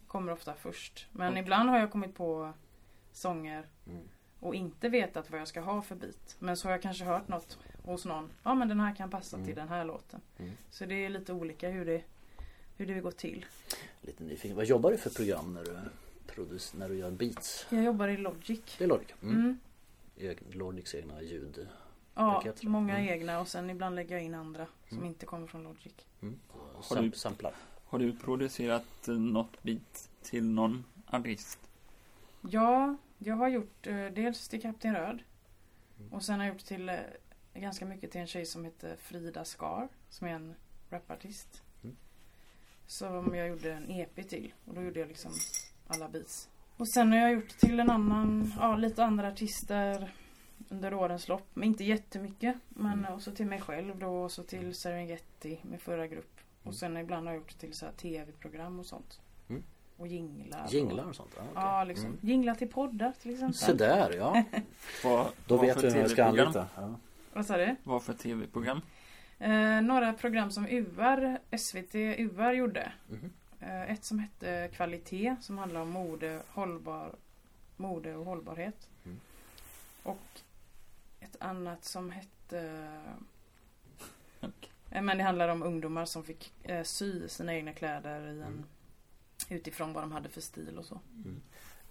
kommer 0.09 0.33
ofta 0.33 0.55
först. 0.55 1.07
Men 1.13 1.29
Okej. 1.33 1.43
ibland 1.43 1.71
har 1.71 1.79
jag 1.79 1.93
kommit 1.93 2.15
på 2.15 2.53
sånger 3.13 3.67
Mm. 3.87 4.09
och 4.41 4.55
inte 4.55 4.89
vetat 4.89 5.31
vad 5.31 5.41
jag 5.41 5.49
ska 5.49 5.61
ha 5.61 5.83
för 5.83 5.95
bit. 5.97 6.37
Men 6.39 6.57
så 6.57 6.69
har 6.69 6.73
jag 6.73 6.83
kanske 6.83 7.05
hört 7.05 7.29
något 7.29 7.59
hos 7.85 8.05
någon. 8.05 8.31
Ja 8.43 8.55
men 8.55 8.69
den 8.69 8.81
här 8.81 8.95
kan 8.95 9.11
passa 9.11 9.37
Mm. 9.37 9.47
till 9.47 9.57
den 9.57 9.69
här 9.69 9.85
låten. 9.85 10.21
Mm. 10.39 10.53
Så 10.71 10.85
det 10.87 10.95
är 11.05 11.09
lite 11.09 11.33
olika 11.33 11.69
hur 11.69 11.85
det, 11.87 12.03
hur 12.77 12.87
det 12.87 13.01
går 13.01 13.11
till. 13.11 13.47
Lite 14.01 14.25
nyfiken. 14.25 14.57
Vad 14.57 14.67
jobbar 14.67 14.91
du 14.91 14.97
för 14.99 15.11
program 15.11 15.55
när 15.55 15.65
du, 15.65 15.79
produc- 16.33 16.75
när 16.79 16.89
du 16.89 16.95
gör 16.97 17.11
beats? 17.11 17.67
Jag 17.71 17.85
jobbar 17.85 18.09
i 18.09 18.17
Logic. 18.17 18.61
Det 18.79 18.85
är 18.85 18.89
Logic. 18.89 19.09
Mm. 19.23 19.59
Mm. 20.17 20.37
Logics 20.53 20.95
egna 20.95 21.23
ljud. 21.23 21.69
Ja, 22.15 22.43
många 22.63 22.99
Mm. 22.99 23.09
egna 23.09 23.41
och 23.41 23.49
sen 23.49 23.71
ibland 23.71 23.95
lägger 23.97 24.15
jag 24.15 24.25
in 24.25 24.35
andra 24.35 24.67
som 24.89 24.97
Mm. 24.99 25.09
inte 25.09 25.27
kommer 25.27 25.47
från 25.47 25.63
Logic. 25.63 25.93
Mm. 26.23 26.39
Har 26.49 26.97
du- 26.97 27.03
Sam- 27.03 27.13
samplar. 27.13 27.53
Har 27.89 27.99
du 27.99 28.13
producerat 28.17 29.09
eh, 29.09 29.15
något 29.15 29.63
bit 29.63 30.11
till 30.23 30.45
någon 30.51 30.85
artist? 31.07 31.59
Ja, 32.41 32.97
jag 33.19 33.37
har 33.37 33.49
gjort 33.49 33.87
eh, 33.87 34.07
dels 34.07 34.49
till 34.49 34.63
Kapten 34.63 34.95
Röd. 34.95 35.23
Mm. 35.99 36.13
Och 36.13 36.23
sen 36.23 36.39
har 36.39 36.47
jag 36.47 36.55
gjort 36.55 36.65
till 36.65 36.89
eh, 36.89 36.97
ganska 37.55 37.87
mycket 37.87 38.11
till 38.13 38.21
en 38.21 38.27
tjej 38.27 38.47
som 38.47 38.65
heter 38.65 38.97
Frida 38.97 39.45
Skar. 39.45 39.89
Som 40.11 40.27
är 40.27 40.33
en 40.33 40.55
rapartist. 40.91 41.63
Mm. 41.85 41.97
Som 42.87 43.35
jag 43.35 43.49
gjorde 43.49 43.73
en 43.73 43.91
EP 43.91 44.29
till. 44.29 44.53
Och 44.65 44.75
då 44.75 44.83
gjorde 44.83 45.01
jag 45.01 45.09
liksom 45.09 45.33
alla 45.87 46.09
beats. 46.09 46.49
Och 46.77 46.89
sen 46.89 47.13
har 47.13 47.19
jag 47.19 47.33
gjort 47.33 47.49
till 47.59 47.81
en 47.81 47.91
annan, 47.91 48.53
ja 48.59 48.77
lite 48.77 49.05
andra 49.05 49.29
artister 49.29 50.15
under 50.69 50.95
årens 50.95 51.29
lopp. 51.29 51.47
Men 51.55 51.65
inte 51.69 51.85
jättemycket. 51.85 52.57
Men 52.69 52.99
Mm. 52.99 53.15
också 53.15 53.33
till 53.33 53.47
mig 53.47 53.61
själv 53.61 53.99
då. 53.99 54.09
Och 54.09 54.33
så 54.33 54.43
till 54.43 54.75
Serengeti 54.75 55.59
med 55.63 55.81
förra 55.83 56.07
grupp. 56.07 56.38
Mm. 56.69 56.75
Och 56.75 56.75
sen 56.75 56.97
ibland 56.97 57.27
har 57.27 57.35
jag 57.35 57.41
gjort 57.41 57.59
till 57.59 57.75
så 57.75 57.87
här 57.87 57.93
tv-program 57.93 58.79
och 58.79 58.87
sånt. 58.87 59.21
Mm. 59.49 59.63
Och 59.97 60.07
jinglar. 60.07 60.67
Jinglar 60.69 61.05
och 61.05 61.17
sånt? 61.17 61.31
Ja, 61.37 61.43
okej. 61.43 61.63
Ja, 61.63 61.85
liksom. 61.85 62.07
Mm. 62.07 62.19
Jinglar 62.23 62.55
till 62.55 62.69
poddar 62.69 63.13
till 63.23 63.31
exempel. 63.33 63.55
Så 63.55 63.73
där 63.73 64.13
ja. 64.13 64.45
Vad, 65.05 65.27
Då 65.47 65.57
vet 65.57 65.75
för 65.75 65.83
vi 65.83 65.89
vem 65.89 66.01
jag 66.01 66.11
ska 66.11 66.17
TV-program? 66.25 66.47
anlita. 66.47 66.69
Ja. 66.77 66.95
Vad 67.33 67.47
sa 67.47 67.57
du? 67.57 67.77
Vad 67.83 68.03
för 68.03 68.13
tv-program? 68.15 68.81
Eh, 69.39 69.81
några 69.83 70.13
program 70.13 70.51
som 70.51 70.67
UR, 70.67 71.39
SVT 71.59 71.95
UR 71.95 72.53
gjorde. 72.53 72.93
Mhm. 73.09 73.33
Eh, 73.61 73.91
ett 73.91 74.05
som 74.05 74.19
hette 74.19 74.69
Kvalitet 74.75 75.37
som 75.41 75.59
handlar 75.59 75.81
om 75.81 75.91
mode, 75.91 76.43
hållbar, 76.49 77.15
mode 77.77 78.15
och 78.17 78.25
hållbarhet. 78.25 78.89
Mm. 79.05 79.21
Och 80.03 80.41
ett 81.21 81.37
annat 81.41 81.85
som 81.85 82.11
hette 82.11 82.89
Okej. 84.41 84.71
Eh, 84.91 85.03
Men 85.03 85.19
det 85.19 85.25
handlar 85.25 85.49
om 85.49 85.63
ungdomar 85.63 86.05
som 86.05 86.25
fick 86.25 86.53
eh, 86.63 86.83
sy 86.83 87.29
sina 87.29 87.55
egna 87.55 87.73
kläder 87.73 88.21
i 88.27 88.41
en, 88.41 88.43
Mm. 88.43 88.65
utifrån 89.61 89.93
vad 89.93 90.03
de 90.03 90.13
hade 90.13 90.29
för 90.29 90.41
stil 90.41 90.79
och 90.79 90.85
så. 90.85 91.01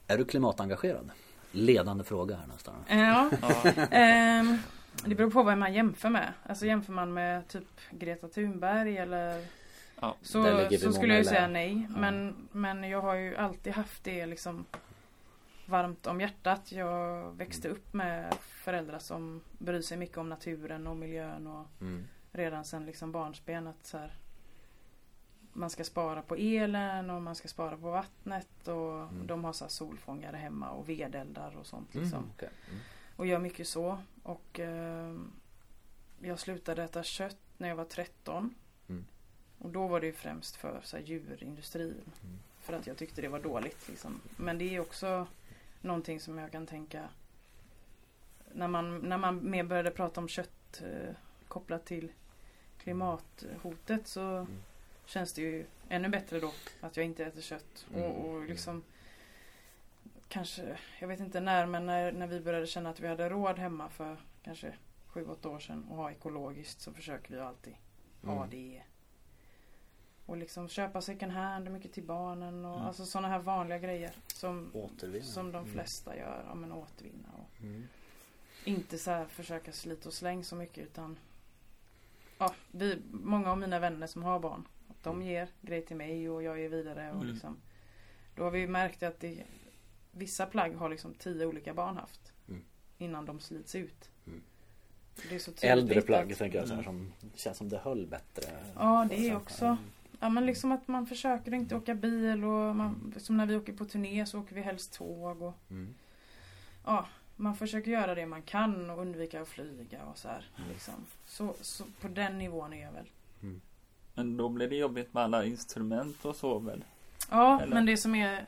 Är 0.08 0.18
du 0.18 0.25
klimatengagerad? 0.25 1.10
Ledande 1.51 2.04
fråga 2.04 2.36
här 2.36 2.48
nästan. 2.48 2.75
Eh, 2.88 3.00
ja, 3.00 3.30
Ja, 3.42 3.72
Ehm, 3.92 4.58
det 5.06 5.16
beror 5.16 5.32
på 5.32 5.44
vad 5.44 5.58
man 5.58 5.74
jämför 5.74 6.10
med. 6.10 6.34
Alltså 6.44 6.66
jämför 6.66 6.94
man 6.94 7.13
med 7.13 7.48
typ 7.48 7.68
Greta 7.92 8.27
Thunberg 8.27 8.98
eller 8.98 9.46
ja. 10.01 10.16
så, 10.22 10.68
så 10.82 10.94
skulle 10.94 11.13
jag 11.13 11.18
ju 11.24 11.25
säga 11.30 11.48
nej. 11.48 11.88
Ja. 11.94 12.00
Men, 12.00 12.36
men 12.51 12.84
jag 12.84 13.01
har 13.01 13.16
ju 13.16 13.36
alltid 13.36 13.74
haft 13.74 14.04
det 14.04 14.25
liksom 14.25 14.66
varmt 15.66 16.08
om 16.08 16.22
hjärtat. 16.22 16.72
Jag 16.72 17.32
växte 17.38 17.70
upp 17.70 17.94
med 17.94 18.34
föräldrar 18.42 19.00
som 19.00 19.42
bryr 19.58 19.82
sig 19.82 19.98
mycket 19.98 20.18
om 20.18 20.30
naturen 20.30 20.88
och 20.88 20.98
miljön 20.98 21.48
och 21.48 21.66
Mm. 21.82 22.08
Redan 22.38 22.65
sedan 22.65 22.86
liksom 22.86 23.12
barnsben 23.12 23.67
att 23.67 23.86
så 23.86 23.98
här, 23.98 24.12
man 25.53 25.70
ska 25.70 25.84
spara 25.84 26.22
på 26.22 26.36
elen 26.36 27.10
och 27.10 27.22
man 27.22 27.36
ska 27.36 27.48
spara 27.48 27.77
på 27.77 27.91
vattnet 27.91 28.68
och 28.68 29.01
Mm. 29.01 29.27
de 29.27 29.44
har 29.44 29.53
så 29.53 29.68
solfångare 29.70 30.38
hemma 30.38 30.70
och 30.70 30.90
vedeldar 30.90 31.57
och 31.57 31.66
sånt. 31.66 31.96
Liksom. 31.96 32.18
Mm. 32.20 32.29
okej. 32.35 32.50
Mm. 32.70 32.79
Och 33.16 33.27
gör 33.27 33.40
mycket 33.40 33.68
så. 33.68 33.98
Och 34.24 34.59
eh, 34.59 35.16
jag 36.22 36.40
slutade 36.40 36.83
äta 36.83 37.03
kött 37.03 37.38
när 37.57 37.68
jag 37.68 37.75
var 37.75 37.85
13. 37.85 38.53
Mm. 38.90 39.05
Och 39.59 39.70
då 39.70 39.88
var 39.88 40.00
det 40.01 40.05
ju 40.07 40.14
främst 40.14 40.55
för 40.55 40.81
så 40.83 40.98
här, 40.98 41.03
djurindustrin. 41.03 41.92
Mm. 42.24 42.40
För 42.59 42.74
att 42.74 42.88
jag 42.88 42.98
tyckte 42.98 43.22
det 43.22 43.27
var 43.27 43.40
dåligt. 43.40 43.88
Liksom. 43.90 44.22
Men 44.38 44.57
det 44.57 44.75
är 44.75 44.79
också 44.79 45.27
någonting 45.81 46.20
som 46.20 46.38
jag 46.38 46.51
kan 46.51 46.66
tänka 46.68 47.09
när 48.53 48.68
man, 48.68 49.00
när 49.00 49.18
man 49.18 49.50
mer 49.50 49.64
började 49.64 49.92
prata 49.92 50.22
om 50.22 50.27
kött 50.27 50.81
eh, 50.81 51.16
kopplat 51.48 51.85
till 51.85 52.12
klimathotet 52.88 54.08
så 54.08 54.22
Mm. 54.22 54.64
känns 55.06 55.34
det 55.34 55.42
ju 55.42 55.66
ännu 55.90 56.10
bättre 56.10 56.40
då 56.40 56.52
att 56.82 56.98
jag 56.98 57.06
inte 57.06 57.26
äter 57.26 57.42
kött. 57.42 57.86
Mm. 57.94 58.04
Och, 58.12 58.30
och 58.30 58.46
liksom 58.46 58.84
kanske, 60.28 60.78
jag 61.00 61.08
vet 61.08 61.20
inte 61.20 61.40
när, 61.40 61.66
men 61.66 61.86
när, 61.86 62.12
när 62.12 62.28
vi 62.28 62.40
började 62.40 62.68
känna 62.68 62.90
att 62.90 63.00
vi 63.00 63.08
hade 63.08 63.30
råd 63.30 63.60
hemma 63.60 63.90
för 63.90 64.18
kanske 64.44 64.74
sju, 65.08 65.26
åtta 65.26 65.50
år 65.50 65.60
sedan 65.60 65.86
och 65.90 65.96
ha 65.98 66.12
ekologiskt 66.12 66.82
så 66.82 66.94
försöker 66.94 67.34
vi 67.36 67.40
alltid 67.40 67.74
ha 68.24 68.36
Mm. 68.46 68.50
det. 68.50 68.82
Och 70.26 70.38
liksom 70.38 70.70
köpa 70.70 71.02
second 71.02 71.32
hand, 71.32 71.72
mycket 71.72 71.94
till 71.94 72.04
barnen 72.04 72.66
och 72.66 72.76
Mm. 72.76 72.88
alltså 72.88 73.06
sådana 73.06 73.28
här 73.28 73.40
vanliga 73.40 73.80
grejer 73.80 74.16
som, 74.28 74.72
Återvinna. 74.74 75.26
som 75.26 75.52
de 75.52 75.58
Mm. 75.58 75.72
flesta 75.74 76.18
gör. 76.18 76.44
Ja, 76.48 76.56
men 76.56 76.72
återvinna 76.72 77.30
och 77.38 77.62
Mm. 77.64 77.88
inte 78.66 78.98
så 78.98 79.12
här 79.12 79.26
försöka 79.26 79.72
slita 79.72 80.10
och 80.10 80.14
släng 80.14 80.44
så 80.44 80.56
mycket 80.56 80.84
utan 80.84 81.18
Ja, 82.38 82.54
vi, 82.72 83.02
många 83.12 83.52
av 83.52 83.58
mina 83.58 83.80
vänner 83.80 84.08
som 84.08 84.24
har 84.24 84.40
barn 84.40 84.68
De 85.04 85.16
Mm. 85.16 85.28
ger 85.28 85.48
grejer 85.62 85.82
till 85.86 85.96
mig 85.96 86.30
och 86.30 86.44
jag 86.44 86.60
ger 86.60 86.70
vidare 86.70 87.10
och 87.12 87.22
Mm. 87.22 87.28
liksom 87.34 87.58
Då 88.36 88.44
har 88.44 88.52
vi 88.52 88.68
märkt 88.68 89.04
att 89.04 89.20
det 89.20 89.44
Vissa 90.12 90.46
plagg 90.46 90.76
har 90.76 90.90
liksom 90.90 91.14
tio 91.14 91.46
olika 91.46 91.74
barn 91.74 91.98
haft 91.98 92.34
Mm. 92.50 92.62
Innan 92.98 93.26
de 93.26 93.40
slits 93.40 93.76
ut 93.76 94.10
Mm. 94.28 94.42
Det 95.30 95.36
är 95.36 95.40
så 95.40 95.52
tydligt 95.52 95.64
Äldre 95.72 96.02
plagg 96.02 96.32
att- 96.32 96.38
tänker 96.38 96.58
jag 96.60 96.68
så 96.68 96.74
här, 96.74 96.82
Mm. 96.84 97.12
som 97.22 97.30
känns 97.36 97.58
som 97.58 97.70
det 97.70 97.78
höll 97.78 98.08
bättre. 98.08 98.44
Ja, 98.76 99.06
det 99.10 99.16
är 99.16 99.22
sen- 99.30 99.36
också. 99.38 99.78
Ja 100.20 100.30
men 100.30 100.46
liksom 100.46 100.72
att 100.72 100.88
man 100.88 101.06
försöker 101.08 101.54
inte 101.54 101.76
åka 101.76 101.96
bil 101.96 102.44
och 102.44 102.76
man, 102.76 103.14
som 103.18 103.38
när 103.38 103.46
vi 103.46 103.56
åker 103.56 103.74
på 103.74 103.86
turné 103.86 104.26
så 104.26 104.40
åker 104.40 104.56
vi 104.56 104.62
helst 104.62 104.94
tåg 104.94 105.42
och 105.42 105.54
Mm. 105.70 105.94
ja, 106.86 107.08
man 107.38 107.56
försöker 107.56 107.92
göra 107.92 108.16
det 108.16 108.26
man 108.26 108.42
kan 108.42 108.90
och 108.90 109.02
undvika 109.02 109.42
att 109.42 109.48
flyga 109.48 110.04
och 110.06 110.18
så 110.18 110.28
här. 110.28 110.46
Mm. 110.58 110.70
Liksom. 110.70 110.94
Så, 111.26 111.54
så 111.62 111.84
på 112.02 112.08
den 112.08 112.38
nivån 112.38 112.74
är 112.74 112.82
jag 112.84 112.92
väl. 112.92 113.06
Men 114.14 114.38
då 114.38 114.50
blir 114.50 114.70
det 114.70 114.76
jobbigt 114.76 115.14
med 115.14 115.24
alla 115.24 115.46
instrument 115.46 116.26
och 116.26 116.36
så 116.36 116.60
väl? 116.60 116.84
Ja, 117.32 117.62
Eller? 117.62 117.74
men 117.74 117.86
det 117.86 117.98
som 117.98 118.16
är 118.16 118.46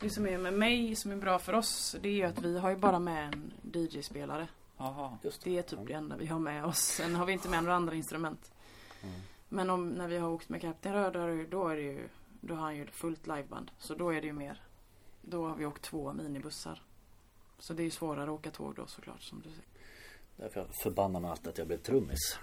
det 0.00 0.10
som 0.10 0.26
är 0.26 0.38
med 0.38 0.52
mig 0.54 0.96
som 0.96 1.10
är 1.12 1.16
bra 1.16 1.38
för 1.38 1.52
oss 1.52 1.96
det 2.02 2.08
är 2.08 2.12
ju 2.12 2.22
att 2.24 2.42
vi 2.42 2.58
har 2.58 2.70
ju 2.70 2.76
bara 2.76 2.98
med 2.98 3.34
en 3.34 3.52
DJ-spelare. 3.72 4.48
Just 5.22 5.44
Det 5.44 5.58
är 5.58 5.62
typ 5.62 5.78
det 5.86 5.92
enda 5.92 6.16
vi 6.16 6.26
har 6.26 6.38
med 6.38 6.64
oss. 6.64 6.78
Sen 6.78 7.14
har 7.14 7.26
vi 7.26 7.32
inte 7.32 7.48
med 7.48 7.62
några 7.62 7.76
andra 7.76 7.94
instrument. 7.94 8.52
Mm. 9.02 9.14
Men 9.48 9.70
om, 9.70 9.88
när 9.90 10.08
vi 10.08 10.18
har 10.18 10.28
åkt 10.28 10.48
med 10.48 10.60
Kapten 10.60 10.92
Röd 10.92 11.12
då 11.12 11.18
är 11.20 11.26
det 11.28 11.34
ju- 11.34 11.46
då 11.46 11.68
är 11.68 11.76
det 11.76 11.82
ju 11.82 12.08
Då 12.40 12.54
har 12.54 12.62
han 12.62 12.76
ju 12.76 12.86
fullt 12.86 13.26
liveband. 13.26 13.70
Så 13.78 13.94
då 13.94 14.10
är 14.14 14.20
det 14.20 14.26
ju 14.26 14.32
mer 14.32 14.60
Då 15.22 15.48
har 15.48 15.56
vi 15.56 15.66
åkt 15.66 15.82
två 15.82 16.12
minibussar. 16.12 16.82
Så 17.58 17.72
det 17.74 17.82
är 17.82 17.84
ju 17.84 17.90
svårare 17.90 18.24
att 18.24 18.28
åka 18.38 18.50
tåg 18.50 18.74
då 18.74 18.86
såklart 18.86 19.22
som 19.22 19.38
du 19.40 19.48
säger. 19.50 19.64
Därför 20.36 20.60
jag 20.60 20.68
förbannar 20.82 21.20
mig 21.20 21.30
alltid 21.30 21.48
att 21.48 21.58
jag 21.58 21.66
blev 21.66 21.78
trummis. 21.78 22.38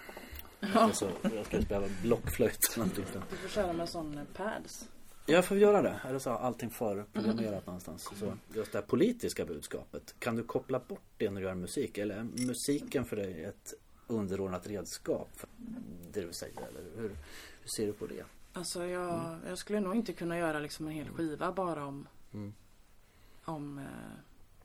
Ja. 0.60 0.91
Så 0.93 1.10
jag 1.36 1.45
ska 1.45 1.62
spela 1.62 1.88
blockflöjt. 2.01 2.60
eller 2.73 2.78
någonting 2.78 3.06
sånt. 3.13 3.25
Du 3.30 3.36
får 3.36 3.49
köra 3.49 3.73
med 3.73 3.89
sån 3.89 4.17
eh, 4.17 4.23
pads. 4.34 4.89
Jag 5.25 5.45
får 5.45 5.58
göra 5.58 5.82
det. 5.82 5.99
Eller 6.08 6.19
så 6.19 6.30
har 6.30 6.38
allting 6.38 6.69
förprogrammerat 6.69 7.65
någonstans. 7.65 8.10
Så 8.19 8.38
just 8.54 8.71
det 8.71 8.78
här 8.78 8.86
politiska 8.86 9.45
budskapet. 9.45 10.15
Kan 10.19 10.36
du 10.36 10.43
koppla 10.43 10.80
bort 10.80 11.01
det 11.17 11.32
när 11.32 11.41
du 11.41 11.47
gör 11.47 11.56
musik? 11.56 11.97
Eller 11.97 12.15
är 12.15 12.23
musiken 12.23 13.06
för 13.06 13.15
dig 13.15 13.43
ett 13.43 13.73
underordnat 14.08 14.67
redskap? 14.67 15.30
För 15.36 15.49
det 16.12 16.21
du 16.21 16.34
säger? 16.34 16.58
Eller 16.58 16.82
hur, 16.95 17.10
hur 17.62 17.69
ser 17.78 17.86
du 17.86 17.93
på 17.93 18.08
det? 18.08 18.25
Alltså 18.54 18.86
jag, 18.86 19.38
jag 19.47 19.58
skulle 19.58 19.80
nog 19.80 19.95
inte 19.95 20.13
kunna 20.13 20.38
göra 20.38 20.60
liksom 20.60 20.88
en 20.88 20.93
hel 20.93 21.08
skiva 21.10 21.51
bara 21.51 21.86
om 21.86 22.08
Mm. 22.34 22.54
Om 23.45 23.78
eh, 23.78 23.86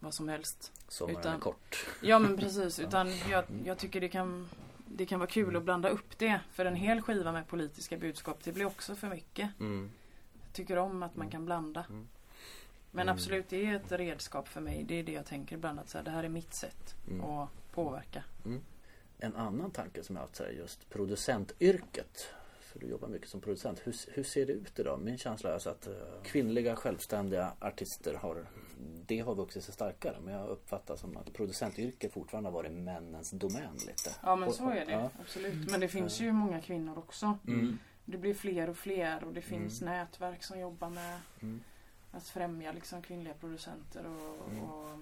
vad 0.01 0.15
som 0.15 0.29
helst. 0.29 0.73
Sommaren 0.89 1.21
Utan- 1.21 1.35
är 1.37 1.39
kort. 1.41 1.87
Ja 2.03 2.19
men 2.19 2.37
precis. 2.37 2.79
Utan 2.87 3.13
jag, 3.31 3.45
jag 3.65 3.79
tycker 3.79 4.01
det 4.01 4.09
kan 4.09 4.49
Det 4.89 5.07
kan 5.07 5.19
vara 5.21 5.31
kul 5.31 5.57
att 5.57 5.63
blanda 5.63 5.89
upp 5.89 6.19
det. 6.19 6.41
För 6.53 6.65
en 6.65 6.75
hel 6.75 7.03
skiva 7.03 7.33
med 7.33 7.49
politiska 7.49 7.97
budskap 7.97 8.39
det 8.45 8.53
blir 8.53 8.65
också 8.67 8.95
för 8.97 9.09
mycket. 9.09 9.51
Mm. 9.61 9.91
Jag 10.45 10.53
tycker 10.53 10.77
om 10.79 11.03
att 11.03 11.17
man 11.17 11.31
kan 11.31 11.45
blanda. 11.45 11.85
Mm. 11.89 12.09
Men 12.91 13.03
Mm. 13.03 13.15
absolut, 13.15 13.49
det 13.49 13.67
är 13.67 13.77
ett 13.77 13.93
redskap 13.93 14.49
för 14.49 14.61
mig. 14.61 14.85
Det 14.89 14.95
är 14.99 15.03
det 15.03 15.13
jag 15.13 15.27
tänker 15.27 15.57
ibland. 15.57 15.81
Att 15.81 15.89
så 15.89 15.99
här, 15.99 16.05
det 16.05 16.11
här 16.11 16.25
är 16.25 16.29
mitt 16.29 16.55
sätt 16.55 16.95
Mm. 17.09 17.25
att 17.25 17.49
påverka. 17.73 18.25
En 19.19 19.37
annan 19.37 19.71
tanke 19.71 20.03
som 20.03 20.17
jag 20.17 20.23
har 20.23 20.27
haft 20.27 20.39
här, 20.39 20.49
just 20.51 20.91
producentyrket. 20.91 22.27
För 22.61 22.79
du 22.81 22.87
jobbar 22.87 23.09
mycket 23.09 23.29
som 23.29 23.41
producent. 23.41 23.81
Hur, 23.85 23.95
hur 24.13 24.23
ser 24.25 24.47
det 24.47 24.53
ut 24.53 24.79
idag? 24.79 25.01
Min 25.01 25.19
känsla 25.19 25.51
är 25.55 25.69
att 25.69 25.87
eh, 25.87 25.93
kvinnliga 26.25 26.77
självständiga 26.77 27.53
artister 27.61 28.15
har 28.15 28.47
Det 29.07 29.21
har 29.21 29.35
vuxit 29.35 29.65
sig 29.65 29.75
starkare. 29.75 30.17
Men 30.21 30.35
jag 30.35 30.49
uppfattar 30.49 30.97
som 30.97 31.17
att 31.17 31.33
producentyrket 31.33 32.13
fortfarande 32.13 32.49
har 32.51 32.55
varit 32.55 32.73
männens 32.73 33.31
domän 33.31 33.75
lite. 33.75 34.11
Ja 34.23 34.37
men 34.37 34.49
Och- 34.49 34.55
så 34.55 34.71
är 34.71 34.87
det. 34.87 34.93
ja. 34.93 35.11
Absolut. 35.21 35.71
Men 35.71 35.81
det 35.81 35.89
finns 35.89 36.21
ju 36.21 36.33
många 36.33 36.61
kvinnor 36.61 36.99
också. 36.99 37.39
Mm. 37.47 37.79
Det 38.05 38.19
blir 38.19 38.35
fler 38.35 38.71
och 38.71 38.77
fler 38.77 39.25
och 39.25 39.33
det 39.33 39.43
finns 39.43 39.83
Mm. 39.83 39.95
nätverk 39.95 40.43
som 40.43 40.59
jobbar 40.61 40.91
med 40.91 41.21
Mm. 41.43 41.61
att 42.13 42.29
främja 42.29 42.73
liksom 42.73 43.03
kvinnliga 43.03 43.35
producenter 43.35 44.05
och, 44.07 44.51
Mm. 44.51 44.63
och 44.63 44.99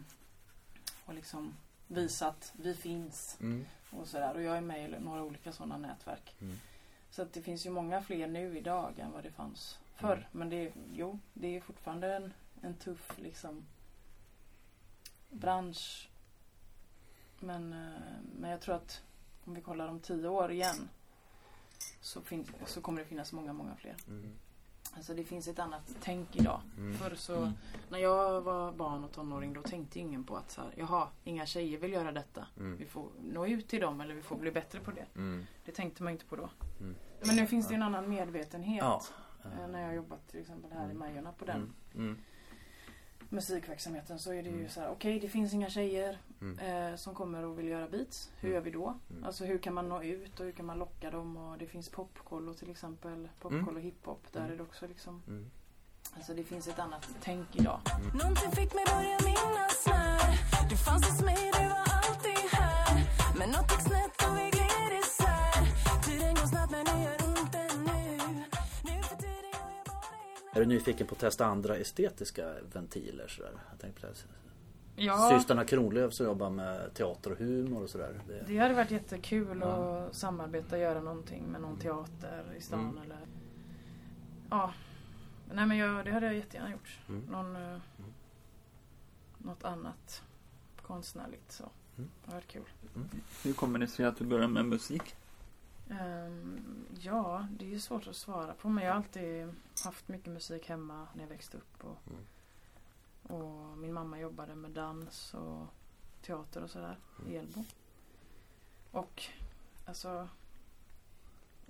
och 1.07 1.15
liksom 1.15 1.55
visa 1.87 2.29
att 2.29 2.53
vi 2.57 2.75
finns 2.75 3.37
Mm. 3.41 3.65
och 3.91 4.07
sådär. 4.09 4.35
Och 4.35 4.43
jag 4.43 4.57
är 4.57 4.61
med 4.61 4.91
i 4.91 5.01
några 5.01 5.23
olika 5.23 5.53
sådana 5.53 5.77
nätverk. 5.79 6.37
Mm. 6.41 6.57
Så 7.11 7.23
att 7.23 7.33
det 7.33 7.43
finns 7.43 7.67
ju 7.67 7.71
många 7.71 8.03
fler 8.03 8.27
nu 8.29 8.59
idag 8.59 8.99
än 8.99 9.13
vad 9.13 9.23
det 9.23 9.31
fanns 9.31 9.79
förr. 9.97 10.29
Men 10.33 10.51
det, 10.51 10.73
jo, 10.95 11.19
det 11.33 11.57
är 11.57 11.61
fortfarande 11.61 12.15
en, 12.17 12.33
en 12.63 12.75
tuff 12.75 13.19
liksom 13.19 13.65
bransch. 15.31 16.11
Men, 17.41 17.73
eh, 17.73 18.01
men 18.39 18.51
jag 18.51 18.61
tror 18.61 18.75
att 18.75 19.03
om 19.45 19.55
vi 19.55 19.61
kollar 19.61 19.89
om 19.89 20.01
tio 20.01 20.29
år 20.29 20.51
igen 20.53 20.89
så, 22.01 22.21
finns, 22.23 22.49
så 22.67 22.81
kommer 22.81 23.01
det 23.01 23.07
finnas 23.07 23.33
många, 23.33 23.53
många 23.53 23.77
fler. 23.77 23.97
Mm. 24.09 24.31
Alltså 24.97 25.15
det 25.15 25.25
finns 25.25 25.49
ett 25.49 25.59
annat 25.59 25.97
tänk 26.03 26.37
idag. 26.37 26.61
Mm. 26.77 26.95
Förr 26.97 27.15
så, 27.15 27.37
Mm. 27.37 27.53
när 27.91 27.99
jag 27.99 28.41
var 28.43 28.73
barn 28.73 29.05
och 29.05 29.13
tonåring 29.13 29.53
då 29.53 29.63
tänkte 29.63 29.99
ingen 30.01 30.25
på 30.25 30.37
att 30.37 30.51
så 30.51 30.61
här, 30.61 30.75
jaha, 30.77 31.09
inga 31.25 31.47
tjejer 31.47 31.79
vill 31.79 31.93
göra 31.93 32.13
detta. 32.13 32.47
Mm. 32.57 32.77
Vi 32.77 32.87
får 32.87 33.09
nå 33.23 33.47
ut 33.47 33.69
till 33.69 33.81
dem 33.81 34.01
eller 34.01 34.15
vi 34.15 34.23
får 34.23 34.37
bli 34.37 34.51
bättre 34.53 34.81
på 34.81 34.91
det. 34.91 35.07
Mm. 35.15 35.47
Det 35.65 35.73
tänkte 35.73 36.03
man 36.03 36.13
inte 36.13 36.25
på 36.25 36.37
då. 36.37 36.51
Mm. 36.81 36.97
Men 37.27 37.37
nu 37.37 37.47
finns 37.47 37.69
det 37.69 37.75
en 37.75 37.83
annan 37.83 38.09
medvetenhet. 38.09 38.85
Ja. 38.85 39.03
Eh, 39.45 39.69
När 39.69 39.81
jag 39.81 39.87
har 39.89 39.95
jobbat 39.95 40.29
till 40.29 40.41
exempel 40.41 40.73
här 40.73 40.81
i 40.83 40.85
Mm. 40.85 40.99
Majorna 40.99 41.33
på 41.33 41.45
den. 41.45 41.73
Mm. 41.95 42.19
Musikverksamheten 43.29 44.19
så 44.19 44.33
är 44.33 44.43
det 44.43 44.49
ju 44.49 44.57
Mm. 44.59 44.69
så 44.71 44.81
här, 44.81 44.91
okej 44.91 45.21
det 45.21 45.29
finns 45.29 45.55
inga 45.55 45.71
tjejer 45.71 46.19
Mm. 46.41 46.59
eh, 46.59 46.97
som 46.97 47.15
kommer 47.15 47.45
och 47.45 47.59
vill 47.59 47.69
göra 47.69 47.89
beats. 47.89 48.31
Hur 48.41 48.49
Mm. 48.49 48.55
gör 48.55 48.61
vi 48.65 48.71
då? 48.71 48.99
Mm. 49.11 49.25
Alltså 49.25 49.45
hur 49.45 49.59
kan 49.59 49.75
man 49.75 49.89
nå 49.89 50.03
ut 50.03 50.41
och 50.41 50.47
hur 50.47 50.53
kan 50.53 50.67
man 50.67 50.79
locka 50.79 51.11
dem? 51.11 51.37
Och 51.37 51.59
det 51.59 51.67
finns 51.67 51.89
popkollo 51.89 52.55
till 52.55 52.71
exempel. 52.71 53.29
Popkollo 53.41 53.79
hiphop. 53.81 54.27
Där 54.33 54.41
Mm. 54.41 54.53
är 54.53 54.57
det 54.57 54.63
också 54.63 54.87
liksom. 54.87 55.23
Mm. 55.29 55.51
Alltså 56.17 56.35
det 56.35 56.45
finns 56.45 56.69
ett 56.69 56.79
annat 56.79 57.09
tänk 57.23 57.57
idag. 57.57 57.81
Någonting 58.15 58.51
fick 58.51 58.75
mig 58.75 58.85
börja 58.95 59.19
minnas 59.25 59.87
när 59.87 60.69
Du 60.71 60.77
fanns 60.77 61.07
hos 61.11 61.23
mig, 61.23 61.37
du 61.53 61.69
var 61.69 61.85
alltid 62.09 62.39
här 62.53 63.07
Men 63.39 63.49
något 63.51 63.71
gick 63.71 63.81
snett 63.81 64.18
Är 70.59 70.63
du 70.63 70.67
nyfiken 70.67 71.07
på 71.07 71.15
att 71.15 71.21
testa 71.21 71.47
andra 71.47 71.77
estetiska 71.77 72.53
ventiler 72.73 73.29
sådär? 73.29 73.51
Jag 73.71 73.81
tänkte 73.81 74.01
på 74.01 74.07
det. 74.07 74.13
här. 74.13 75.05
Ja, 75.07 75.31
Systrarna 75.39 75.65
Kronlöf 75.65 76.13
som 76.13 76.27
jobbar 76.27 76.51
med 76.51 76.95
teater 76.95 77.33
och 77.33 77.39
humor 77.39 77.83
och 77.83 77.91
sådär. 77.91 78.21
Det... 78.29 78.45
det 78.47 78.59
hade 78.59 78.75
varit 78.75 78.91
jättekul 78.91 79.59
Ja. 79.61 79.99
att 80.07 80.15
samarbeta 80.15 80.77
och 80.77 80.83
göra 80.83 81.01
någonting 81.01 81.45
med 81.45 81.61
någon 81.61 81.79
teater 81.79 82.45
i 82.59 82.61
stan 82.61 82.81
Mm. 82.81 83.03
eller 83.03 83.19
Ja. 84.51 84.73
Nej 85.55 85.67
men 85.67 85.77
jag, 85.77 86.05
det 86.05 86.11
hade 86.13 86.27
jag 86.27 86.35
jättegärna 86.35 86.71
gjort. 86.71 86.99
Mm. 87.09 87.21
Någon, 87.31 87.57
eh, 87.57 87.79
Något 89.39 89.65
annat 89.65 90.23
konstnärligt 90.83 91.53
så. 91.53 91.65
Mm. 91.99 92.11
Det 92.25 92.31
hade 92.31 92.37
varit 92.37 92.49
kul. 92.49 92.63
Hur 93.45 93.53
kommer 93.53 93.79
det 93.79 93.87
sig 93.87 94.05
att 94.07 94.17
du 94.17 94.25
började 94.25 94.53
med 94.53 94.65
musik? 94.65 95.15
Ehm, 95.91 96.87
ja, 97.01 97.47
det 97.51 97.65
är 97.65 97.69
ju 97.69 97.81
svårt 97.81 98.07
att 98.07 98.17
svara 98.17 98.55
på 98.55 98.69
men 98.69 98.85
jag 98.85 98.91
har 98.93 98.97
alltid 98.97 99.55
haft 99.85 100.09
mycket 100.09 100.33
musik 100.33 100.69
hemma 100.69 101.07
när 101.15 101.23
jag 101.23 101.29
växte 101.29 101.57
upp. 101.57 101.85
Och, 101.85 101.97
Mm. 102.07 102.23
och 103.43 103.79
min 103.79 103.93
mamma 103.93 104.19
jobbade 104.21 104.55
med 104.55 104.71
dans 104.71 105.35
och 105.35 105.67
teater 106.23 106.63
och 106.63 106.71
sådär 106.71 106.97
i 107.29 107.37
Elbo. 107.37 107.65
Och 108.91 109.23
alltså 109.87 110.29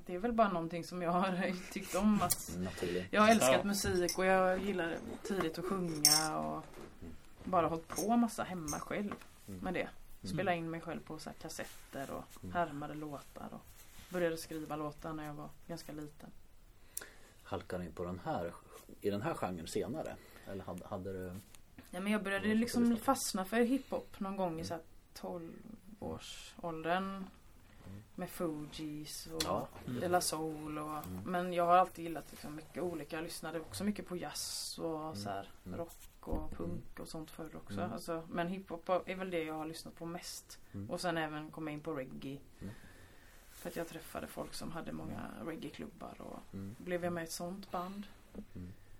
det 0.07 0.14
är 0.14 0.18
väl 0.18 0.33
bara 0.33 0.48
någonting 0.52 0.85
som 0.85 1.02
jag 1.02 1.11
har 1.11 1.54
tyckt 1.72 1.94
om 1.94 2.22
att 2.22 2.57
Naturligt. 2.59 3.07
jag 3.11 3.22
har 3.22 3.28
älskat 3.28 3.54
Ja. 3.59 3.64
musik 3.64 4.18
och 4.18 4.24
jag 4.24 4.59
gillar 4.64 4.96
tidigt 5.22 5.59
att 5.59 5.64
sjunga 5.64 6.38
och 6.38 6.64
bara 7.44 7.66
hållit 7.66 7.88
på 7.88 8.16
massa 8.16 8.42
hemma 8.42 8.81
själv 8.81 9.14
Mm. 9.48 9.61
med 9.61 9.74
det. 9.74 9.88
Spela 10.28 10.54
in 10.54 10.70
mig 10.70 10.81
själv 10.81 11.00
på 11.00 11.18
så 11.18 11.31
här 11.31 11.37
kassetter 11.37 12.11
och 12.11 12.24
Mm. 12.44 12.54
härmade 12.54 12.94
låtar 12.94 13.48
och 13.52 13.61
började 14.09 14.37
skriva 14.37 14.77
låtar 14.77 15.12
när 15.12 15.27
jag 15.27 15.35
var 15.35 15.49
ganska 15.66 15.92
liten. 15.92 16.31
Halkar 17.42 17.83
in 17.83 17.92
på 17.92 18.05
den 18.05 18.21
här, 18.25 18.53
i 19.01 19.11
den 19.11 19.23
här 19.23 19.35
genren 19.35 19.66
senare? 19.66 20.16
Eller 20.47 20.64
hade, 20.64 20.87
hade 20.87 21.12
du... 21.12 21.33
Ja, 21.90 22.01
men 22.01 22.12
jag 22.12 22.23
började 22.23 22.55
liksom 22.55 22.97
fastna 22.97 23.44
för 23.44 23.61
hiphop 23.61 24.21
någon 24.21 24.37
gång 24.37 24.61
i 24.61 24.64
så 24.64 24.75
här 24.75 24.83
12 25.14 25.53
årsåldern 26.01 27.25
Med 28.14 28.31
Fugees 28.31 29.27
och 29.27 29.42
Ja. 29.44 29.68
Mm. 29.87 30.01
De 30.01 30.09
La 30.09 30.21
Soul 30.21 30.79
och, 30.79 30.88
Mm. 31.07 31.23
Men 31.25 31.53
jag 31.53 31.66
har 31.66 31.77
alltid 31.77 32.05
gillat 32.05 32.25
liksom 32.31 32.55
mycket 32.55 32.83
olika. 32.83 33.16
Jag 33.16 33.23
lyssnade 33.23 33.61
också 33.61 33.85
mycket 33.85 34.07
på 34.07 34.16
jazz 34.16 34.79
och 34.79 35.16
så 35.16 35.29
här, 35.29 35.49
Mm. 35.66 35.79
rock 35.79 35.94
och 36.21 36.51
punk 36.53 37.01
och 37.01 37.09
sånt 37.09 37.31
förr 37.31 37.57
också. 37.57 37.81
Mm. 37.81 37.92
Alltså, 37.92 38.23
men 38.31 38.49
hiphop 38.49 38.88
är 38.88 39.14
väl 39.16 39.31
det 39.31 39.42
jag 39.44 39.55
har 39.55 39.66
lyssnat 39.66 39.94
på 39.94 40.07
mest. 40.07 40.59
Mm. 40.75 40.90
Och 40.90 41.01
sen 41.01 41.18
även 41.18 41.51
komma 41.51 41.71
in 41.71 41.81
på 41.81 41.94
reggae. 41.94 42.38
Mm. 43.59 43.62
För 43.62 43.68
att 43.71 43.77
jag 43.77 43.88
träffade 43.88 44.27
folk 44.27 44.55
som 44.55 44.73
hade 44.73 44.92
många 44.92 45.21
reggae-klubbar 45.47 46.14
och 46.18 46.40
Mm. 46.55 46.75
blev 46.79 47.05
jag 47.05 47.12
med 47.12 47.23
i 47.23 47.27
ett 47.27 47.33
sånt 47.33 47.71
band. 47.71 48.07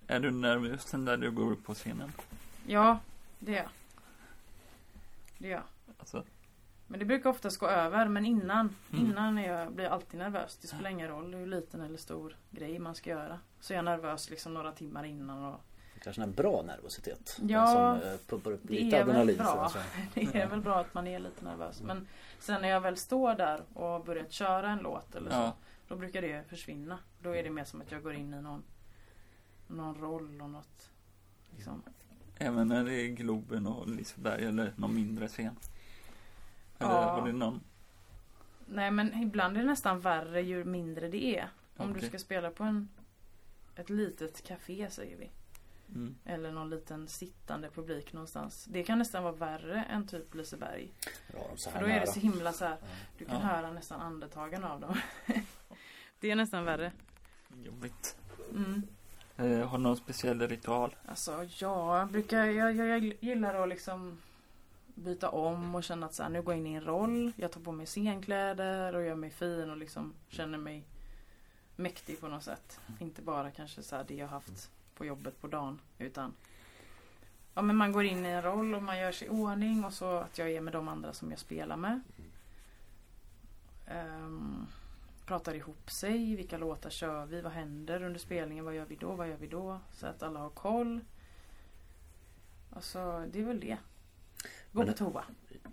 Är 0.07 0.19
du 0.19 0.31
nervös 0.31 0.93
när 0.93 1.17
du 1.17 1.31
går 1.31 1.51
upp 1.51 1.63
på 1.63 1.73
scenen? 1.73 2.11
Ja, 2.67 2.99
det 3.39 3.57
är 3.57 3.61
jag. 3.63 3.69
Det 5.37 5.47
är 5.47 5.51
jag. 5.51 5.63
Alltså, 5.99 6.23
Men 6.87 6.99
det 6.99 7.05
brukar 7.05 7.29
oftast 7.29 7.57
gå 7.59 7.67
över. 7.67 8.07
Men 8.07 8.25
innan, 8.25 8.75
Mm. 8.93 9.05
innan 9.05 9.37
är 9.37 9.53
jag, 9.53 9.71
blir 9.73 9.85
jag 9.85 9.93
alltid 9.93 10.19
nervös. 10.19 10.57
Det 10.61 10.67
spelar 10.67 10.89
ingen 10.89 11.07
roll 11.07 11.33
hur 11.33 11.47
liten 11.47 11.81
eller 11.81 11.97
stor 11.97 12.35
grej 12.51 12.79
man 12.79 12.95
ska 12.95 13.09
göra. 13.09 13.39
Så 13.59 13.73
är 13.73 13.75
jag 13.75 13.85
nervös 13.85 14.29
liksom 14.29 14.53
några 14.53 14.71
timmar 14.71 15.03
innan. 15.03 15.43
Och 15.43 15.61
Kanske 16.03 16.21
en 16.23 16.33
bra 16.33 16.61
nervositet? 16.61 17.39
Ja, 17.47 17.67
som 17.99 18.09
eh, 18.09 18.17
pumpar 18.27 18.51
upp 18.51 18.59
det 18.63 18.73
lite 18.73 18.97
är 18.97 19.03
väl 19.05 19.15
adrenalin. 19.15 19.37
bra. 19.37 19.71
det 20.13 20.35
är 20.35 20.47
väl 20.47 20.61
bra 20.61 20.79
att 20.79 20.93
man 20.93 21.07
är 21.07 21.19
lite 21.19 21.45
nervös. 21.45 21.81
Men 21.81 22.07
sen 22.39 22.61
när 22.61 22.69
jag 22.69 22.81
väl 22.81 22.97
står 22.97 23.35
där 23.35 23.61
och 23.73 23.87
har 23.87 23.99
börjat 23.99 24.31
köra 24.31 24.69
en 24.69 24.79
låt 24.79 25.15
eller 25.15 25.29
så. 25.31 25.35
ja. 25.37 25.55
Då 25.87 25.95
brukar 25.95 26.21
det 26.21 26.43
försvinna. 26.49 26.99
Då 27.21 27.35
är 27.35 27.43
det 27.43 27.49
mer 27.49 27.63
som 27.63 27.81
att 27.81 27.91
jag 27.91 28.03
går 28.03 28.13
in 28.13 28.33
i 28.33 28.41
någon, 28.41 28.63
någon 29.67 29.95
roll 29.95 30.41
och 30.41 30.49
något. 30.49 30.89
Liksom. 31.55 31.83
Även 32.37 32.67
när 32.67 32.83
det 32.83 32.93
är 32.93 33.07
Globen 33.07 33.67
och 33.67 33.87
Liseberg 33.87 34.45
eller 34.45 34.73
någon 34.75 34.95
mindre 34.95 35.27
scen? 35.27 35.55
Eller 36.79 36.91
Ja. 36.91 37.01
har 37.11 37.27
du 37.27 37.33
någon? 37.33 37.61
Nej 38.65 38.91
men 38.91 39.21
ibland 39.23 39.57
är 39.57 39.61
det 39.61 39.67
nästan 39.67 39.99
värre 39.99 40.41
ju 40.41 40.63
mindre 40.63 41.07
det 41.07 41.39
är. 41.39 41.49
Om 41.77 41.87
du 41.93 41.97
Okej. 41.97 42.09
ska 42.09 42.19
spela 42.19 42.51
på 42.51 42.63
en, 42.63 42.89
ett 43.75 43.89
litet 43.89 44.43
café 44.47 44.89
säger 44.89 45.17
vi. 45.17 45.29
Mm. 45.95 46.15
Eller 46.25 46.51
någon 46.51 46.69
liten 46.69 47.07
sittande 47.07 47.69
publik 47.69 48.13
någonstans. 48.13 48.65
Det 48.69 48.83
kan 48.83 48.99
nästan 48.99 49.23
vara 49.23 49.33
värre 49.33 49.83
än 49.83 50.07
typ 50.07 50.35
Liseberg. 50.35 50.91
Ja, 51.33 51.39
För 51.71 51.79
då 51.79 51.85
är 51.85 51.89
det 51.89 51.95
nära. 51.95 52.05
så 52.05 52.19
himla 52.19 52.53
så 52.53 52.65
här. 52.65 52.77
Du 53.17 53.25
kan 53.25 53.35
Ja. 53.35 53.47
höra 53.47 53.71
nästan 53.71 54.01
andetagen 54.01 54.63
av 54.63 54.79
dem. 54.81 54.95
det 56.19 56.31
är 56.31 56.35
nästan 56.35 56.65
värre. 56.65 56.91
Jobbigt. 57.63 58.17
Mm. 58.55 58.83
Eh, 59.37 59.67
har 59.67 59.77
du 59.77 59.83
någon 59.83 59.97
speciell 59.97 60.47
ritual? 60.47 60.95
Alltså 61.05 61.43
ja, 61.57 61.99
jag 61.99 62.11
brukar, 62.11 62.45
jag, 62.45 62.75
jag, 62.75 62.87
jag 62.87 63.13
gillar 63.19 63.55
att 63.63 63.69
liksom 63.69 64.21
byta 64.95 65.29
om 65.29 65.75
och 65.75 65.83
känna 65.83 66.05
att 66.05 66.13
så 66.13 66.23
här, 66.23 66.29
nu 66.29 66.41
går 66.41 66.53
jag 66.53 66.59
in 66.59 66.67
i 66.67 66.73
en 66.73 66.83
roll. 66.83 67.31
Jag 67.35 67.51
tar 67.51 67.61
på 67.61 67.71
mig 67.71 67.85
scenkläder 67.85 68.95
och 68.95 69.03
gör 69.03 69.15
mig 69.15 69.29
fin 69.29 69.69
och 69.69 69.77
liksom 69.77 70.13
känner 70.27 70.57
mig 70.57 70.83
mäktig 71.75 72.19
på 72.21 72.27
något 72.27 72.43
sätt. 72.43 72.79
Inte 72.99 73.21
bara 73.21 73.51
kanske 73.51 73.83
så 73.83 73.95
här 73.95 74.05
det 74.07 74.15
jag 74.15 74.27
haft 74.27 74.71
på 74.99 75.05
jobbet 75.05 75.41
på 75.41 75.47
dagen. 75.47 75.81
Utan 75.99 76.33
ja, 77.53 77.61
men 77.61 77.75
man 77.75 77.91
går 77.91 78.03
in 78.05 78.25
i 78.25 78.29
en 78.29 78.41
roll 78.41 78.73
och 78.75 78.83
man 78.83 78.99
gör 78.99 79.11
sig 79.11 79.27
i 79.27 79.31
ordning 79.31 79.85
och 79.85 79.93
så 79.93 80.17
att 80.17 80.37
jag 80.37 80.51
är 80.51 80.61
med 80.61 80.73
de 80.73 80.87
andra 80.87 81.13
som 81.13 81.31
jag 81.31 81.39
spelar 81.39 81.77
med. 81.77 82.01
Ehm, 83.87 84.65
pratar 85.25 85.53
ihop 85.55 85.91
sig. 85.91 86.35
Vilka 86.35 86.57
låtar 86.57 86.89
kör 86.89 87.25
vi? 87.25 87.41
Vad 87.41 87.51
händer 87.51 88.03
under 88.03 88.19
spelningen? 88.19 88.65
Vad 88.65 88.75
gör 88.75 88.85
vi 88.85 88.95
då? 88.95 89.11
Vad 89.11 89.29
gör 89.29 89.37
vi 89.37 89.47
då? 89.47 89.79
Så 89.93 90.07
att 90.07 90.23
alla 90.23 90.39
har 90.39 90.49
koll. 90.49 90.99
Alltså, 92.69 93.25
det 93.31 93.39
är 93.39 93.43
väl 93.43 93.59
det. 93.59 93.77
Gå 94.71 94.85
på 94.85 94.93
toa. 94.93 95.23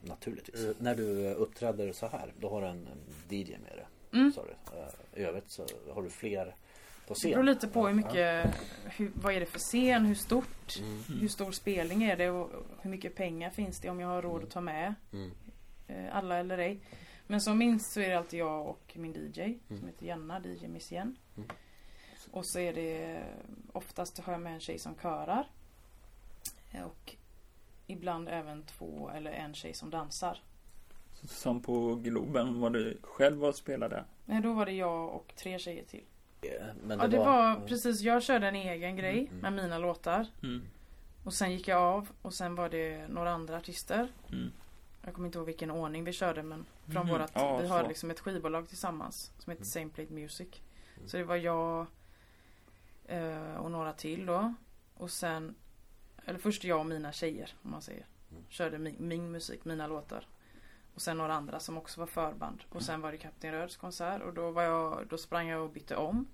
Naturligtvis. 0.03 0.65
Eh, 0.65 0.75
När 0.79 0.95
du 0.95 1.35
uppträder 1.35 1.93
så 1.93 2.07
här, 2.07 2.33
då 2.41 2.51
har 2.51 2.61
du 2.63 2.67
en 2.67 2.87
en 2.87 2.99
DJ 3.29 3.59
med 3.59 3.73
dig. 3.77 3.87
Mm. 4.13 4.33
Sa 4.33 4.45
du. 4.45 4.77
Eh, 4.79 5.23
I 5.23 5.25
övrigt 5.25 5.51
så 5.51 5.67
har 5.95 6.03
du 6.03 6.11
fler 6.11 6.55
på 7.07 7.15
Det 7.15 7.21
scen. 7.21 7.31
beror 7.31 7.43
lite 7.45 7.69
på 7.69 7.87
hur 7.87 7.95
mycket, 7.95 8.55
hur, 8.85 9.11
vad 9.15 9.35
är 9.35 9.41
det 9.41 9.47
för 9.47 9.59
scen, 9.59 10.07
hur 10.07 10.15
stort, 10.15 10.77
Mm. 10.81 11.21
hur 11.21 11.29
stor 11.29 11.53
spelning 11.53 12.03
är 12.03 12.17
det 12.17 12.31
och 12.31 12.51
hur 12.83 12.91
mycket 12.91 13.15
pengar 13.15 13.51
finns 13.51 13.81
det 13.81 13.91
om 13.91 14.01
jag 14.01 14.09
har 14.09 14.23
råd 14.23 14.43
att 14.43 14.51
ta 14.51 14.61
med 14.61 14.95
Mm. 15.13 15.31
eh, 15.89 16.17
alla 16.17 16.37
eller 16.39 16.59
ej. 16.59 16.81
Men 17.27 17.41
som 17.41 17.59
minst 17.59 17.93
så 17.93 18.01
är 18.01 18.09
det 18.09 18.15
alltid 18.19 18.41
jag 18.41 18.67
och 18.67 18.93
min 18.97 19.13
DJ 19.15 19.41
Mm. 19.43 19.59
som 19.79 19.87
heter 19.87 20.07
Janna, 20.07 20.41
DJ 20.41 20.69
Miss 20.69 20.93
Jen. 20.93 21.17
Mm. 21.37 21.49
Och 22.31 22.47
så 22.47 22.59
är 22.59 22.73
det 22.73 23.23
oftast 23.73 24.19
har 24.19 24.33
jag 24.33 24.43
med 24.43 24.55
en 24.55 24.61
tjej 24.61 24.79
som 24.79 24.95
körar. 25.03 25.49
Eh, 26.73 26.83
Och 26.83 27.17
ibland 27.87 28.29
även 28.29 28.63
två 28.63 29.11
eller 29.15 29.31
en 29.33 29.55
tjej 29.55 29.75
som 29.75 29.91
dansar. 29.91 30.39
Som 31.25 31.63
på 31.63 31.95
Globen, 31.95 32.61
var 32.61 32.71
du 32.71 32.99
själv 33.03 33.45
och 33.45 33.57
spelade? 33.57 34.05
Nej, 34.25 34.43
då 34.43 34.53
var 34.53 34.67
det 34.67 34.73
jag 34.73 35.09
och 35.15 35.33
tre 35.37 35.59
tjejer 35.59 35.85
till. 35.85 36.05
Men 36.87 36.99
Ja, 36.99 37.07
det 37.07 37.19
var 37.19 37.67
precis. 37.67 38.01
Jag 38.01 38.23
körde 38.23 38.49
en 38.49 38.55
egen 38.57 38.97
grej 38.97 39.19
Mm. 39.31 39.39
med 39.41 39.53
mina 39.65 39.79
låtar. 39.79 40.27
Mm. 40.43 40.63
Och 41.25 41.35
sen 41.35 41.53
gick 41.53 41.69
jag 41.69 41.79
av 41.83 42.09
och 42.23 42.35
sen 42.35 42.55
var 42.55 42.69
det 42.69 43.09
några 43.09 43.31
andra 43.31 43.57
artister. 43.57 44.09
Mm. 44.33 44.53
Jag 45.05 45.15
kommer 45.15 45.27
inte 45.29 45.39
ihåg 45.39 45.47
vilken 45.47 45.71
ordning 45.71 46.05
vi 46.05 46.13
körde 46.13 46.43
men 46.43 46.65
från 46.87 47.03
Mhm. 47.07 47.09
vårat, 47.13 47.31
Ja, 47.35 47.57
vi 47.59 47.67
har 47.69 47.83
så. 47.83 47.89
liksom 47.89 48.11
ett 48.11 48.21
skivbolag 48.21 48.69
tillsammans 48.69 49.33
som 49.39 49.51
heter 49.51 49.63
Mm. 49.63 49.65
Same 49.65 49.89
Plate 49.89 50.13
Music. 50.13 50.49
Mm. 50.97 51.09
Så 51.09 51.17
det 51.17 51.25
var 51.25 51.37
jag 51.37 51.87
eh, 53.07 53.55
och 53.55 53.71
några 53.71 53.93
till 53.93 54.27
då. 54.27 54.55
Och 54.95 55.11
sen, 55.11 55.55
eller 56.25 56.39
först 56.39 56.65
jag 56.65 56.81
och 56.81 56.87
mina 56.87 57.13
tjejer 57.13 57.55
om 57.63 57.71
man 57.71 57.83
säger. 57.83 58.07
Mm. 58.31 58.43
Körde 58.49 58.79
min, 58.79 58.97
min 58.99 59.31
musik, 59.33 59.65
mina 59.65 59.87
låtar. 59.87 60.27
Och 60.95 61.03
sen 61.03 61.19
några 61.19 61.35
andra 61.35 61.61
som 61.61 61.79
också 61.79 62.01
var 62.01 62.07
förband. 62.07 62.63
Och 62.69 62.83
sen 62.83 63.01
var 63.01 63.13
det 63.13 63.19
Kapten 63.19 63.53
Röds 63.53 63.77
konsert 63.77 64.23
och 64.23 64.33
då 64.35 64.51
var 64.51 64.63
jag, 64.63 65.07
då 65.11 65.19
sprang 65.19 65.49
jag 65.49 65.63
och 65.63 65.71
bytte 65.71 65.97
om. 65.97 66.27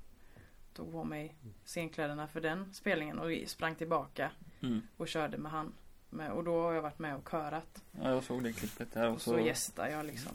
Tog 0.74 0.92
på 0.92 1.04
mig 1.04 1.34
scenkläderna 1.64 2.28
för 2.28 2.40
den 2.40 2.74
spelningen 2.74 3.18
och 3.18 3.30
sprang 3.46 3.74
tillbaka 3.74 4.30
Mm. 4.60 4.80
och 4.96 5.08
körde 5.08 5.38
med 5.38 5.52
han. 5.52 5.72
Med, 6.10 6.32
och 6.32 6.44
då 6.44 6.62
har 6.62 6.72
jag 6.72 6.82
varit 6.82 6.98
med 6.98 7.16
och 7.16 7.28
körat. 7.30 7.82
Ja, 8.02 8.10
jag 8.10 8.24
såg 8.24 8.42
det 8.42 8.52
klippet 8.52 8.92
där 8.92 9.06
och 9.08 9.14
Och 9.14 9.20
så 9.22 9.30
så. 9.30 9.38
gästar 9.40 9.88
jag 9.88 10.06
liksom. 10.06 10.32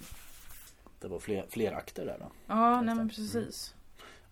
Det 0.99 1.07
var 1.07 1.19
fler, 1.19 1.45
fler 1.49 1.71
akter 1.71 2.05
där 2.05 2.17
då. 2.19 2.31
Ja, 2.47 2.81
nej 2.81 2.95
men 2.95 3.07
det. 3.07 3.13
precis. 3.13 3.75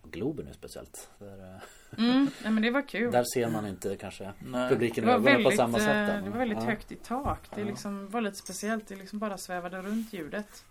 Och 0.02 0.10
Globen 0.12 0.46
är 0.48 0.52
speciellt. 0.52 1.10
Där, 1.18 1.54
eh, 1.54 1.60
Mm, 1.98 2.30
nej 2.42 2.52
men 2.52 2.62
det 2.62 2.70
var 2.70 2.88
kul. 2.88 3.12
där 3.12 3.24
ser 3.34 3.50
man 3.50 3.66
inte 3.66 3.96
kanske 3.96 4.32
Nej. 4.46 4.68
publiken 4.70 5.04
Det 5.06 5.10
i 5.10 5.12
var 5.12 5.14
ögonen 5.14 5.34
på 5.36 5.42
väldigt, 5.42 5.56
samma 5.56 5.78
sätt. 5.78 6.08
eh, 6.10 6.16
då. 6.18 6.24
det 6.24 6.30
var 6.30 6.38
väldigt 6.38 6.58
Ja. 6.58 6.64
högt 6.64 6.92
i 6.92 6.96
tak. 6.96 7.50
Det 7.54 7.60
Ja. 7.60 7.66
liksom 7.66 8.08
var 8.10 8.20
lite 8.20 8.36
speciellt. 8.36 8.88
Det 8.88 8.96
liksom 8.96 9.18
bara 9.18 9.38
svävade 9.38 9.82
runt 9.82 10.12
ljudet. 10.12 10.64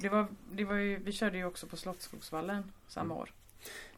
Det 0.00 0.08
var, 0.08 0.26
det 0.52 0.64
var 0.64 0.74
ju, 0.74 0.96
vi 0.96 1.12
körde 1.12 1.36
ju 1.38 1.44
också 1.44 1.66
på 1.66 1.76
Slottsskogsvallen 1.76 2.72
samma 2.88 3.04
Mm. 3.04 3.16
år. 3.16 3.32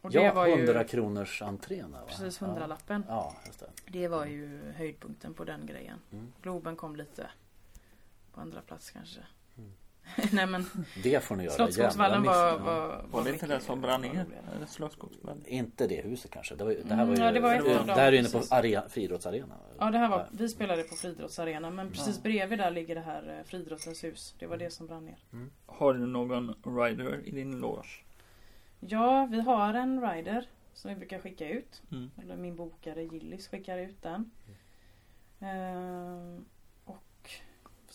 Och 0.01 0.11
det 0.11 0.21
Ja, 0.23 0.33
var 0.33 0.47
100 0.47 0.81
ju 0.81 0.87
kronors 0.87 1.41
entrén 1.41 1.91
va? 1.91 1.97
precis 2.07 2.41
Ja. 2.41 2.47
hundralappen. 2.47 3.03
Ja, 3.07 3.35
just 3.45 3.59
det. 3.59 3.69
Det 3.87 4.07
var 4.07 4.25
ju 4.25 4.71
höjdpunkten 4.77 5.33
på 5.33 5.43
den 5.43 5.65
grejen. 5.65 5.97
Mm. 6.11 6.31
Globen 6.41 6.75
kom 6.75 6.95
lite 6.95 7.29
på 8.33 8.41
andra 8.41 8.61
plats 8.61 8.91
kanske. 8.91 9.19
Mm. 9.57 9.71
nej 10.31 10.45
men 10.47 10.65
Det 11.03 11.23
får 11.23 11.35
ni 11.35 11.43
göra 11.43 11.53
Slottsskogsvallen 11.53 12.23
var, 12.23 12.59
var, 12.59 13.05
Var 13.11 13.23
det 13.23 13.29
inte 13.29 13.47
det 13.47 13.59
som 13.59 13.81
brann 13.81 14.01
ner? 14.01 14.25
Slottsskogsvallen? 14.67 15.43
Inte 15.45 15.87
det 15.87 16.01
huset 16.01 16.31
kanske. 16.31 16.55
Det, 16.55 16.63
var, 16.63 16.71
det 16.71 16.93
här 16.95 17.03
Mm, 17.03 17.07
var 17.09 17.15
ju, 17.15 17.23
ja, 17.23 17.31
det 17.31 17.39
var 17.39 17.53
ett 17.55 17.59
av 17.61 17.67
det 17.67 17.73
dem, 17.77 17.89
här 17.89 18.11
är 18.13 18.17
inne 18.17 18.29
på 18.29 18.37
precis. 18.37 18.51
are, 18.51 18.89
friidrottsarena. 18.89 19.55
Ja 19.79 19.91
det 19.91 19.97
här 19.97 20.09
var, 20.09 20.27
vi 20.31 20.49
spelade 20.49 20.83
på 20.83 20.95
friidrottsarena 20.95 21.69
men 21.69 21.91
precis 21.91 22.15
Ja. 22.15 22.21
bredvid 22.23 22.59
där 22.59 22.71
ligger 22.71 22.95
det 22.95 23.01
här 23.01 23.37
eh, 23.39 23.45
friidrottens 23.45 24.03
hus. 24.03 24.35
Det 24.39 24.47
var 24.47 24.57
det 24.57 24.69
som 24.73 24.87
brann 24.87 25.05
ner. 25.05 25.17
Har 25.65 25.93
du 25.93 25.99
någon 26.07 26.55
rider 26.77 27.21
i 27.27 27.31
din 27.31 27.51
loge? 27.59 27.87
Ja, 28.79 29.27
vi 29.31 29.41
har 29.41 29.73
en 29.73 30.01
rider 30.01 30.47
som 30.73 30.89
vi 30.89 30.95
brukar 30.95 31.19
skicka 31.19 31.49
ut. 31.49 31.81
Mm. 31.91 32.11
Eller 32.21 32.37
min 32.37 32.55
bokare 32.55 33.03
Gillis 33.03 33.47
skickar 33.47 33.77
ut 33.77 34.01
den. 34.01 34.31
Ehm, 35.39 36.45
och 36.85 37.31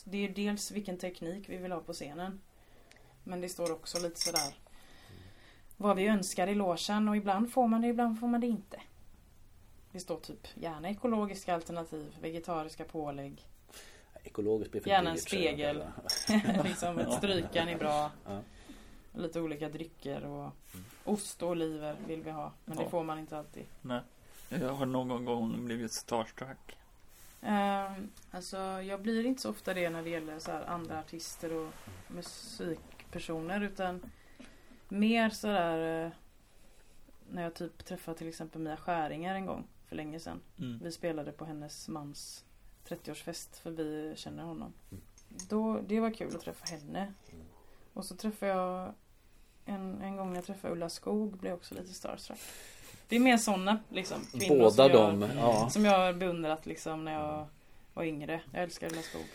det 0.05 0.19
är 0.19 0.29
dels 0.29 0.71
vilken 0.71 0.99
teknik 0.99 1.49
vi 1.49 1.57
vill 1.57 1.73
ha 1.73 1.81
på 1.81 1.93
scenen. 1.93 2.41
Men 3.25 3.41
det 3.41 3.49
står 3.49 3.73
också 3.73 4.03
lite 4.03 4.21
sådär 4.21 4.55
vad 5.77 5.97
vi 5.97 6.07
önskar 6.07 6.47
i 6.47 6.55
logen 6.55 7.09
och 7.09 7.17
ibland 7.17 7.53
får 7.53 7.69
man 7.69 7.81
det, 7.81 7.89
ibland 7.89 8.21
får 8.21 8.27
man 8.27 8.41
det 8.41 8.47
inte. 8.47 8.81
Det 9.93 10.01
står 10.01 10.17
typ 10.17 10.49
gärna 10.55 10.91
ekologiska 10.91 11.55
alternativ, 11.55 12.17
vegetariska 12.21 12.85
pålägg. 12.85 13.47
Ekologiskt 14.25 14.71
blir 14.71 14.81
för 14.81 14.91
Gärna 14.91 15.11
en 15.11 15.19
spegel. 15.19 15.85
liksom 16.65 17.13
strykan 17.19 17.69
är 17.69 17.79
bra. 17.79 18.11
Ja. 18.27 18.41
Lite 19.15 19.41
olika 19.41 19.69
drycker 19.69 20.25
och 20.25 20.51
ost 21.05 21.43
och 21.43 21.51
oliver 21.51 21.97
vill 22.07 22.23
vi 22.23 22.31
ha. 22.31 22.53
Men 22.65 22.77
det 22.77 22.83
Ja. 22.83 22.89
får 22.89 23.05
man 23.05 23.19
inte 23.19 23.39
alltid. 23.39 23.65
Nej. 23.83 24.01
Jag 24.49 24.73
har 24.73 24.87
någon 24.87 25.25
gång 25.25 25.65
blivit 25.65 25.93
starstruck. 25.93 26.79
Ehm, 27.43 28.11
alltså 28.31 28.57
jag 28.59 29.03
blir 29.03 29.27
inte 29.27 29.43
så 29.43 29.51
ofta 29.51 29.75
det 29.75 29.91
när 29.91 30.03
det 30.03 30.11
gäller 30.11 30.39
så 30.39 30.51
här 30.51 30.65
andra 30.65 30.99
artister 31.01 31.53
och 31.53 31.71
musikpersoner 32.09 33.61
utan 33.61 34.03
mer 34.89 35.31
sådär 35.31 36.05
eh, 36.07 36.13
när 37.31 37.43
jag 37.43 37.55
typ 37.55 37.85
träffade 37.85 38.19
till 38.19 38.29
exempel 38.29 38.61
Mia 38.61 38.77
Skäringer 38.77 39.35
en 39.35 39.47
gång 39.47 39.67
för 39.89 39.97
länge 39.97 40.21
sedan. 40.21 40.41
Mm. 40.59 40.79
Vi 40.83 40.93
spelade 40.93 41.33
på 41.33 41.45
hennes 41.45 41.89
mans 41.89 42.45
30-årsfest 42.89 43.61
för 43.63 43.71
vi 43.71 44.13
känner 44.17 44.43
honom. 44.43 44.73
Mm. 44.91 45.03
Då, 45.49 45.81
det 45.87 46.01
var 46.01 46.11
kul 46.11 46.37
att 46.37 46.43
träffa 46.43 46.67
henne. 46.67 47.01
Mm. 47.33 47.45
Och 47.93 48.05
så 48.05 48.17
träffade 48.17 48.53
jag 48.53 48.95
en, 49.65 50.03
en 50.03 50.17
gång 50.17 50.29
när 50.29 50.37
jag 50.37 50.45
träffade 50.45 50.73
Ulla 50.73 50.89
Skog 50.89 51.37
blev 51.37 51.51
jag 51.51 51.57
också 51.57 51.75
lite 51.75 51.95
starstruck. 51.95 52.39
Det 53.09 53.17
är 53.17 53.21
mer 53.21 53.37
sådana 53.37 53.79
liksom, 53.89 54.27
kvinnor 54.33 54.59
Båda 54.59 54.71
som, 54.71 55.23
jag, 55.23 55.31
ja. 55.37 55.71
som 55.71 55.85
jag 55.85 55.99
har 55.99 56.13
beundrat 56.13 56.67
liksom 56.67 57.05
när 57.05 57.13
jag 57.13 57.47
var 57.95 58.05
yngre. 58.05 58.41
Jag 58.53 58.63
älskar 58.63 58.87
Ulla 58.87 59.03
Skog. 59.03 59.27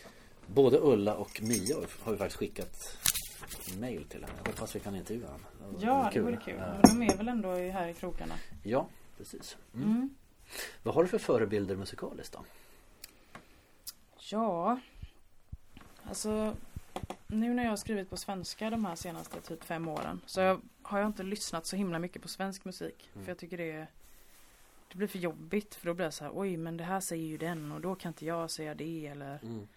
Både 0.48 0.80
Ulla 0.80 1.16
och 1.16 1.42
Mia 1.42 1.76
har 2.04 2.12
ju 2.12 2.18
faktiskt 2.18 2.40
skickat 2.40 2.98
mail 3.80 4.04
till 4.04 4.24
henne. 4.24 4.34
Jag 4.44 4.52
hoppas 4.52 4.76
vi 4.76 4.80
kan 4.80 4.96
intervjua 4.96 5.28
dem. 5.30 5.46
Ja, 5.80 6.10
det 6.14 6.20
vore 6.20 6.38
kul. 6.38 6.56
Ja. 6.60 6.74
Men 6.74 7.00
de 7.00 7.14
är 7.14 7.18
väl 7.18 7.28
ändå 7.28 7.56
här 7.56 7.88
i 7.88 7.94
krokarna. 7.94 8.36
Ja, 8.64 8.88
precis. 9.18 9.58
Mm. 9.74 9.90
Mm. 9.90 10.10
Vad 10.84 10.96
har 10.96 11.04
du 11.04 11.10
för 11.10 11.18
förebilder 11.18 11.76
musikaliskt 11.76 12.34
då? 12.34 12.46
Ja, 14.32 14.80
alltså 16.04 16.56
nu 17.32 17.54
när 17.54 17.64
jag 17.64 17.70
har 17.72 17.78
skrivit 17.78 18.10
på 18.10 18.18
svenska 18.18 18.70
de 18.70 18.86
här 18.86 18.96
senaste 18.96 19.42
typ 19.42 19.64
fem 19.64 19.88
åren 19.88 20.22
så 20.26 20.40
jag, 20.40 20.62
har 20.82 21.00
jag 21.00 21.08
inte 21.08 21.24
lyssnat 21.24 21.66
så 21.66 21.76
himla 21.76 22.00
mycket 22.00 22.22
på 22.22 22.28
svensk 22.28 22.66
musik. 22.66 23.10
Mm. 23.14 23.26
För 23.26 23.32
jag 23.32 23.38
tycker 23.38 23.58
det 23.58 23.72
är 23.72 23.88
det 24.88 24.98
blir 24.98 25.08
för 25.08 25.20
jobbigt 25.20 25.76
för 25.76 25.86
då 25.86 25.94
blir 25.94 26.06
det 26.06 26.12
så 26.12 26.24
här 26.24 26.32
oj 26.36 26.58
men 26.58 26.78
det 26.78 26.84
här 26.84 27.00
säger 27.00 27.26
ju 27.28 27.38
den 27.38 27.72
och 27.72 27.82
då 27.82 27.96
kan 27.96 28.10
inte 28.10 28.26
jag 28.26 28.52
säga 28.52 28.76
det 28.76 29.08
eller 29.08 29.40
Mm. 29.44 29.68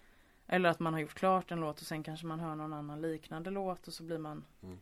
Eller 0.47 0.69
att 0.69 0.79
man 0.79 0.93
har 0.93 0.99
gjort 0.99 1.13
klart 1.13 1.51
en 1.51 1.59
låt 1.59 1.81
och 1.81 1.87
sen 1.87 2.03
kanske 2.03 2.25
man 2.25 2.39
hör 2.39 2.55
någon 2.55 2.73
annan 2.73 3.01
liknande 3.01 3.49
låt 3.49 3.87
och 3.87 3.93
så 3.93 4.03
blir 4.03 4.17
man 4.17 4.43
Mm. 4.63 4.77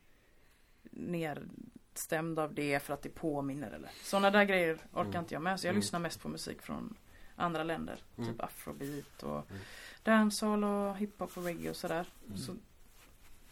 nerstämd 0.91 2.39
av 2.39 2.53
det 2.53 2.79
för 2.83 2.93
att 2.93 3.01
det 3.01 3.09
påminner 3.09 3.71
eller 3.71 3.89
Sådana 4.03 4.31
där 4.31 4.43
grejer 4.43 4.77
orkar 4.91 5.01
Mm. 5.09 5.19
inte 5.19 5.33
jag 5.33 5.41
med 5.43 5.59
så 5.59 5.67
jag 5.67 5.71
Mm. 5.71 5.79
lyssnar 5.79 5.99
mest 5.99 6.21
på 6.21 6.29
musik 6.29 6.61
från 6.61 6.95
andra 7.35 7.63
länder. 7.63 7.99
Mm. 8.17 8.29
Typ 8.33 8.43
afrobeat 8.43 9.23
och 9.23 9.49
Mm. 9.51 9.61
dancehall 10.03 10.63
och 10.63 10.97
hiphop 10.97 11.37
och 11.37 11.43
reggae 11.43 11.69
och 11.69 11.75
sådär. 11.75 12.07
Mm. 12.27 12.37
Så 12.37 12.55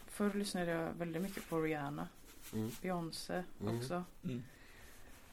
förr 0.08 0.34
lyssnade 0.34 0.72
jag 0.72 0.94
väldigt 0.94 1.22
mycket 1.22 1.50
på 1.50 1.62
Rihanna, 1.62 2.08
Mm. 2.54 2.72
Beyoncé 2.82 3.44
Mm. 3.62 3.78
också. 3.78 4.04
Mm. 4.24 4.44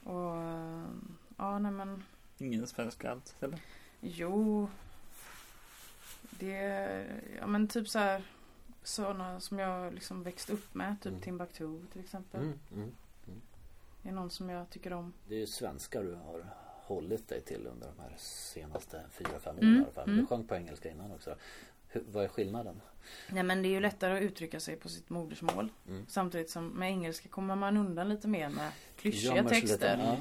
Och 0.04 0.36
eh, 0.36 0.84
ja 1.36 1.58
nej 1.58 1.72
men 1.72 2.02
Ingen 2.38 2.66
svensk 2.66 3.04
alls 3.04 3.34
eller? 3.40 3.58
Jo. 4.00 4.68
Det, 6.30 6.52
ja 7.40 7.46
men 7.46 7.68
typ 7.68 7.88
så 7.88 7.98
här 7.98 8.22
sådana 8.82 9.40
som 9.40 9.58
jag 9.58 9.94
liksom 9.94 10.22
växt 10.22 10.50
upp 10.50 10.74
med. 10.74 10.96
Typ 11.00 11.10
Mm. 11.10 11.20
Timbuktu 11.22 11.80
till 11.92 12.00
exempel. 12.00 12.40
Mm. 12.40 12.58
Mm. 12.74 12.92
Det 14.02 14.08
är 14.08 14.12
någon 14.12 14.30
som 14.30 14.48
jag 14.50 14.70
tycker 14.70 14.92
om. 14.92 15.12
Det 15.28 15.34
är 15.34 15.38
ju 15.38 15.46
svenskar 15.46 16.02
du 16.02 16.14
har 16.14 16.46
hållit 16.86 17.28
dig 17.28 17.40
till 17.40 17.66
under 17.66 17.86
de 17.96 18.02
här 18.02 18.14
senaste 18.18 19.04
fyra, 19.10 19.38
fem 19.40 19.56
åren 19.56 19.68
Mm, 19.68 19.80
i 19.80 19.82
alla 19.84 19.92
fall. 19.92 20.08
mm. 20.08 20.20
Du 20.20 20.26
sjöng 20.26 20.46
på 20.46 20.54
engelska 20.54 20.90
innan 20.90 21.12
också. 21.12 21.36
Hur, 21.88 22.04
vad 22.08 22.24
är 22.24 22.28
skillnaden? 22.28 22.80
Nej 23.30 23.42
men 23.42 23.62
det 23.62 23.68
är 23.68 23.70
ju 23.70 23.80
lättare 23.80 24.16
att 24.16 24.22
uttrycka 24.22 24.60
sig 24.60 24.76
på 24.76 24.88
sitt 24.88 25.10
modersmål. 25.10 25.72
Mm. 25.88 26.06
Samtidigt 26.08 26.50
som 26.50 26.68
med 26.68 26.90
engelska 26.90 27.28
kommer 27.28 27.56
man 27.56 27.76
undan 27.76 28.08
lite 28.08 28.28
mer 28.28 28.48
med 28.48 28.72
klyschiga 28.96 29.44
texter. 29.44 29.96
lite, 29.96 30.02
ja. 30.04 30.16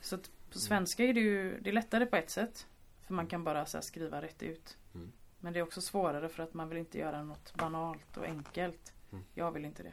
Så 0.00 0.14
att 0.14 0.30
på 0.50 0.58
svenska 0.58 1.04
är 1.04 1.12
det 1.14 1.20
ju 1.20 1.60
det 1.60 1.70
är 1.70 1.74
lättare 1.74 2.06
på 2.06 2.16
ett 2.16 2.30
sätt. 2.30 2.66
För 3.06 3.14
man 3.14 3.26
kan 3.26 3.44
bara 3.44 3.66
så 3.66 3.80
skriva 3.80 4.22
rätt 4.22 4.42
ut. 4.42 4.76
Mm. 4.94 5.12
Men 5.40 5.52
det 5.52 5.58
är 5.58 5.62
också 5.62 5.80
svårare 5.80 6.28
för 6.28 6.42
att 6.42 6.54
man 6.54 6.68
vill 6.68 6.78
inte 6.78 6.98
göra 6.98 7.22
något 7.22 7.54
banalt 7.54 8.16
och 8.16 8.24
enkelt. 8.24 8.92
Mm. 9.12 9.24
Jag 9.34 9.52
vill 9.52 9.64
inte 9.64 9.82
det. 9.82 9.92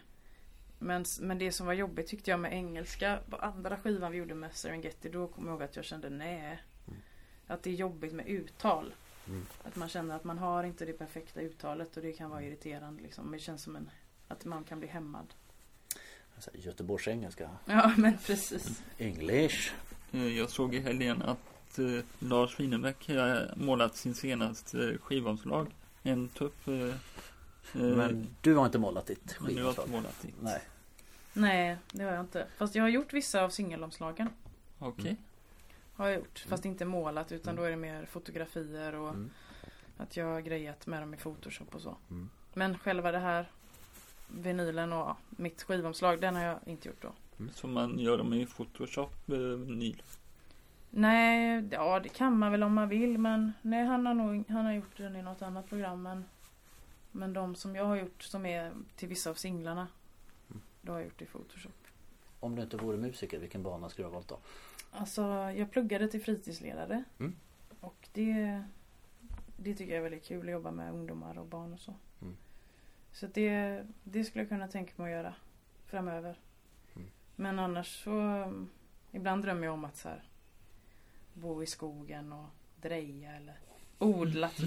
Men, 0.79 1.05
men 1.19 1.37
det 1.37 1.51
som 1.51 1.65
var 1.67 1.73
jobbigt 1.73 2.07
tyckte 2.07 2.31
jag 2.31 2.39
med 2.39 2.53
engelska, 2.53 3.19
på 3.29 3.35
andra 3.35 3.77
skivan 3.77 4.11
vi 4.11 4.17
gjorde 4.17 4.35
med 4.35 4.53
Serengeti, 4.55 5.09
då 5.09 5.27
kom 5.27 5.45
jag 5.45 5.53
ihåg 5.53 5.63
att 5.63 5.75
jag 5.75 5.85
kände 5.85 6.09
nej. 6.09 6.59
Mm. 6.87 6.99
Att 7.47 7.63
det 7.63 7.69
är 7.69 7.73
jobbigt 7.73 8.13
med 8.13 8.27
uttal. 8.27 8.93
Mm. 9.27 9.45
Att 9.63 9.75
man 9.75 9.89
känner 9.89 10.15
att 10.15 10.23
man 10.23 10.37
har 10.37 10.63
inte 10.63 10.85
det 10.85 10.93
perfekta 10.93 11.41
uttalet 11.41 11.97
och 11.97 12.03
det 12.03 12.13
kan 12.13 12.29
vara 12.29 12.43
irriterande 12.43 13.01
liksom. 13.03 13.31
Det 13.31 13.39
känns 13.39 13.63
som 13.63 13.75
en, 13.75 13.89
att 14.27 14.45
man 14.45 14.63
kan 14.63 14.79
bli 14.79 14.87
hämmad. 14.87 15.33
Så 16.37 16.51
här, 16.53 16.59
Göteborgsengelska. 16.59 17.49
Ja 17.65 17.93
men 17.97 18.17
precis. 18.17 18.83
English. 18.97 19.73
Eh, 20.11 20.37
Jag 20.37 20.49
såg 20.49 20.75
i 20.75 20.79
helgen 20.79 21.21
att 21.21 21.79
eh, 21.79 21.99
Lars 22.19 22.59
Winnerbäck 22.59 23.07
har 23.07 23.53
målat 23.55 23.95
sin 23.97 24.15
senaste 24.15 24.89
eh, 24.89 24.97
skivomslag. 24.97 25.75
En 26.03 26.29
tupp. 26.29 26.67
Eh, 26.67 26.73
eh, 26.73 26.95
Men 27.73 28.27
du 28.41 28.55
har 28.55 28.65
inte 28.65 28.79
målat 28.79 29.05
ditt 29.05 29.33
skivomslag? 29.33 29.89
målat 29.89 30.21
ditt. 30.21 30.35
Nej. 30.41 30.61
Nej, 31.33 31.77
det 31.91 32.03
har 32.03 32.11
jag 32.11 32.19
inte. 32.21 32.47
Fast 32.57 32.75
jag 32.75 32.83
har 32.83 32.89
gjort 32.89 33.13
vissa 33.13 33.43
av 33.43 33.49
singelomslagen. 33.49 34.29
Okej. 34.79 35.15
Har 35.93 36.07
jag 36.07 36.15
gjort. 36.15 36.45
Fast 36.47 36.65
inte 36.65 36.85
målat 36.85 37.31
utan 37.31 37.55
då 37.55 37.63
är 37.63 37.69
det 37.69 37.75
mer 37.75 38.05
fotografier 38.05 38.95
och 38.95 39.09
Mm. 39.09 39.29
att 39.97 40.17
jag 40.17 40.25
har 40.25 40.41
grejat 40.41 40.87
med 40.87 41.01
dem 41.01 41.13
i 41.13 41.17
Photoshop 41.17 41.75
och 41.75 41.81
så. 41.81 41.97
Mm. 42.09 42.29
Men 42.53 42.77
själva 42.77 43.11
det 43.11 43.19
här 43.19 43.45
vinylen 44.27 44.93
och 44.93 45.15
mitt 45.29 45.63
skivomslag, 45.63 46.21
den 46.21 46.35
har 46.35 46.43
jag 46.43 46.59
inte 46.65 46.87
gjort 46.87 47.01
då. 47.01 47.11
Så 47.53 47.67
man 47.67 47.99
gör 47.99 48.17
dem 48.17 48.33
i 48.33 48.45
Photoshop 48.45 49.29
eh, 49.29 49.37
ny. 49.67 49.95
Nej, 50.89 51.63
ja 51.71 51.99
det 51.99 52.09
kan 52.09 52.37
man 52.37 52.51
väl 52.51 52.63
om 52.63 52.73
man 52.73 52.89
vill 52.89 53.17
men 53.17 53.53
nej 53.61 53.85
han 53.85 54.05
har 54.05 54.13
nog 54.13 54.49
han 54.49 54.65
har 54.65 54.73
gjort 54.73 54.97
den 54.97 55.15
i 55.15 55.21
något 55.21 55.41
annat 55.41 55.69
program 55.69 56.01
men 56.01 56.25
Men 57.11 57.33
de 57.33 57.55
som 57.55 57.75
jag 57.75 57.85
har 57.85 57.95
gjort 57.95 58.23
som 58.23 58.45
är 58.45 58.73
till 58.95 59.07
vissa 59.07 59.29
av 59.29 59.33
singlarna 59.33 59.87
Mm. 60.49 60.61
Då 60.81 60.91
har 60.91 60.99
jag 60.99 61.05
gjort 61.05 61.21
i 61.21 61.25
Photoshop. 61.25 61.87
Om 62.39 62.55
du 62.55 62.61
inte 62.61 62.77
vore 62.77 62.97
musiker, 62.97 63.39
vilken 63.39 63.63
bana 63.63 63.89
skulle 63.89 64.07
du 64.07 64.09
ha 64.09 64.13
valt 64.13 64.27
då? 64.27 64.39
Alltså 64.91 65.21
jag 65.55 65.71
pluggade 65.71 66.07
till 66.07 66.21
fritidsledare 66.23 67.03
Mm. 67.19 67.35
och 67.79 68.09
det 68.13 68.63
Det 69.57 69.75
tycker 69.75 69.91
jag 69.91 69.97
är 69.97 70.03
väldigt 70.09 70.25
kul 70.25 70.45
att 70.45 70.51
jobba 70.51 70.71
med 70.71 70.93
ungdomar 70.93 71.37
och 71.37 71.45
barn 71.45 71.73
och 71.73 71.79
så. 71.79 71.93
Mm. 72.21 72.37
Så 73.11 73.27
det, 73.27 73.83
det 74.03 74.23
skulle 74.23 74.41
jag 74.41 74.49
kunna 74.49 74.67
tänka 74.67 74.93
mig 74.95 75.13
att 75.13 75.17
göra 75.19 75.35
framöver. 75.85 76.39
Mm. 76.95 77.07
Men 77.35 77.59
annars 77.59 78.03
så 78.03 78.13
Ibland 79.11 79.43
drömmer 79.43 79.65
jag 79.65 79.73
om 79.73 79.85
att 79.85 79.97
så 79.97 80.09
här, 80.09 80.23
bo 81.33 81.63
i 81.63 81.65
skogen 81.65 82.33
och 82.33 82.45
dreja 82.81 83.31
eller 83.35 83.59
odla. 83.97 84.51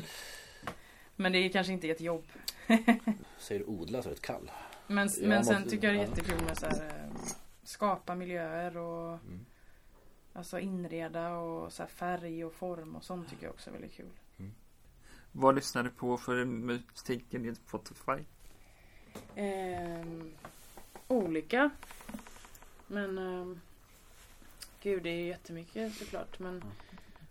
Men 1.23 1.33
det 1.33 1.39
är 1.39 1.49
kanske 1.49 1.73
inte 1.73 1.89
ett 1.89 2.01
jobb. 2.01 2.25
Säger 3.39 3.59
du 3.61 3.65
odla 3.67 4.03
så 4.03 4.09
är 4.09 4.11
det 4.11 4.17
ett 4.17 4.23
kall. 4.23 4.51
Men, 4.87 5.09
Jag 5.21 5.29
men 5.29 5.45
sen 5.45 5.55
måste- 5.55 5.71
tycker 5.71 5.87
jag 5.87 5.97
det 5.97 6.01
är 6.03 6.09
jättekul 6.09 6.45
med 6.45 6.59
så 6.59 6.67
här, 6.67 6.87
eh, 7.15 7.21
skapa 7.63 8.15
miljöer 8.15 8.77
och 8.77 9.09
Mm. 9.13 9.47
alltså 10.33 10.59
inreda 10.59 11.31
och 11.37 11.73
så 11.73 11.83
här 11.83 11.91
färg 11.91 12.45
och 12.45 12.53
form 12.55 12.97
och 12.97 13.05
sånt 13.05 13.31
tycker 13.31 13.45
jag 13.45 13.53
också 13.53 13.71
är 13.71 13.73
väldigt 13.73 13.93
kul. 13.95 14.07
Vad 15.33 15.55
lyssnar 15.55 15.83
du 15.83 15.91
på 15.91 16.17
för 16.19 16.45
musik 16.45 17.35
i 17.35 17.55
Spotify? 17.55 18.25
Ehm, 19.37 20.33
olika. 21.09 21.71
Men 22.87 23.19
ehm, 23.19 23.61
Gud 24.83 25.03
det 25.03 25.11
är 25.11 25.25
jättemycket 25.27 25.95
såklart. 25.95 26.39
Men 26.39 26.65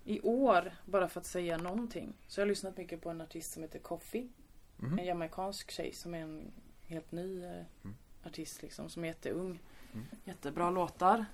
i 0.06 0.22
år, 0.22 0.72
bara 0.86 1.08
för 1.08 1.20
att 1.20 1.26
säga 1.26 1.58
någonting, 1.58 2.14
så 2.28 2.42
har 2.42 2.46
jag 2.46 2.50
lyssnat 2.50 2.78
mycket 2.78 3.02
på 3.02 3.10
en 3.10 3.22
artist 3.22 3.54
som 3.54 3.64
heter 3.64 3.80
Coffee. 3.80 4.30
Mhm. 4.78 5.00
En 5.00 5.06
jamaicansk 5.06 5.72
tjej 5.72 5.94
som 5.94 6.14
är 6.14 6.20
en 6.20 6.52
helt 6.84 7.12
ny 7.12 7.44
eh, 7.44 7.62
artist 8.24 8.62
liksom, 8.62 8.90
som 8.90 9.04
är 9.04 9.08
jätteung. 9.08 9.60
Mm. 9.94 10.06
Jättebra 10.24 10.70
låtar. 10.70 11.26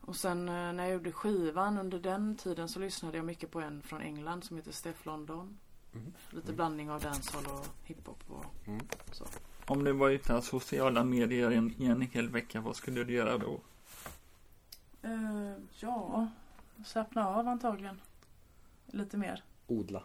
Och 0.00 0.16
sen 0.16 0.48
eh, 0.48 0.54
när 0.72 0.84
jag 0.84 0.92
gjorde 0.92 1.12
skivan 1.12 1.78
under 1.78 1.98
den 1.98 2.36
tiden 2.36 2.68
så 2.68 2.78
lyssnade 2.80 3.16
jag 3.16 3.26
mycket 3.26 3.50
på 3.50 3.60
en 3.60 3.82
från 3.82 4.00
England 4.00 4.44
som 4.44 4.56
heter 4.56 4.72
Steph 4.72 5.06
London. 5.06 5.58
Mhm. 5.92 6.12
Lite 6.30 6.52
blandning 6.52 6.90
av 6.90 7.00
dancehall 7.00 7.44
och 7.46 7.66
hiphop 7.84 8.22
och 8.30 8.44
Mm. 8.66 8.80
så. 9.12 9.26
Om 9.66 9.84
du 9.84 9.92
var 9.92 10.10
utan 10.10 10.42
sociala 10.42 11.04
medier 11.04 11.50
en, 11.50 11.74
en 11.82 12.00
hel 12.00 12.28
vecka, 12.28 12.60
vad 12.60 12.76
skulle 12.76 13.04
du 13.04 13.12
göra 13.12 13.38
då? 13.38 13.60
Eh, 15.02 15.52
ja, 15.80 16.28
slappna 16.84 17.28
av 17.28 17.48
antagligen. 17.48 18.00
Lite 18.86 19.16
mer. 19.16 19.42
Odla. 19.66 20.02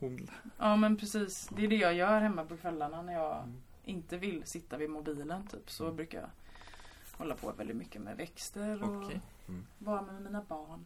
Odla. 0.00 0.32
Ja 0.58 0.76
men 0.76 0.96
precis. 0.96 1.48
Det 1.56 1.64
är 1.64 1.68
det 1.68 1.76
jag 1.76 1.94
gör 1.94 2.20
hemma 2.20 2.44
på 2.44 2.56
kvällarna 2.56 3.02
när 3.02 3.12
jag 3.12 3.38
Mm. 3.38 3.62
inte 3.84 4.16
vill 4.16 4.44
sitta 4.44 4.76
vid 4.76 4.90
mobilen 4.90 5.46
typ. 5.46 5.70
Så 5.70 5.84
Mm. 5.84 5.96
brukar 5.96 6.20
jag 6.20 6.28
hålla 7.18 7.34
på 7.34 7.52
väldigt 7.52 7.76
mycket 7.76 8.02
med 8.02 8.16
växter 8.16 8.82
och 8.82 9.04
Okej. 9.04 9.20
vara 9.78 10.02
med 10.02 10.22
mina 10.22 10.42
barn. 10.48 10.84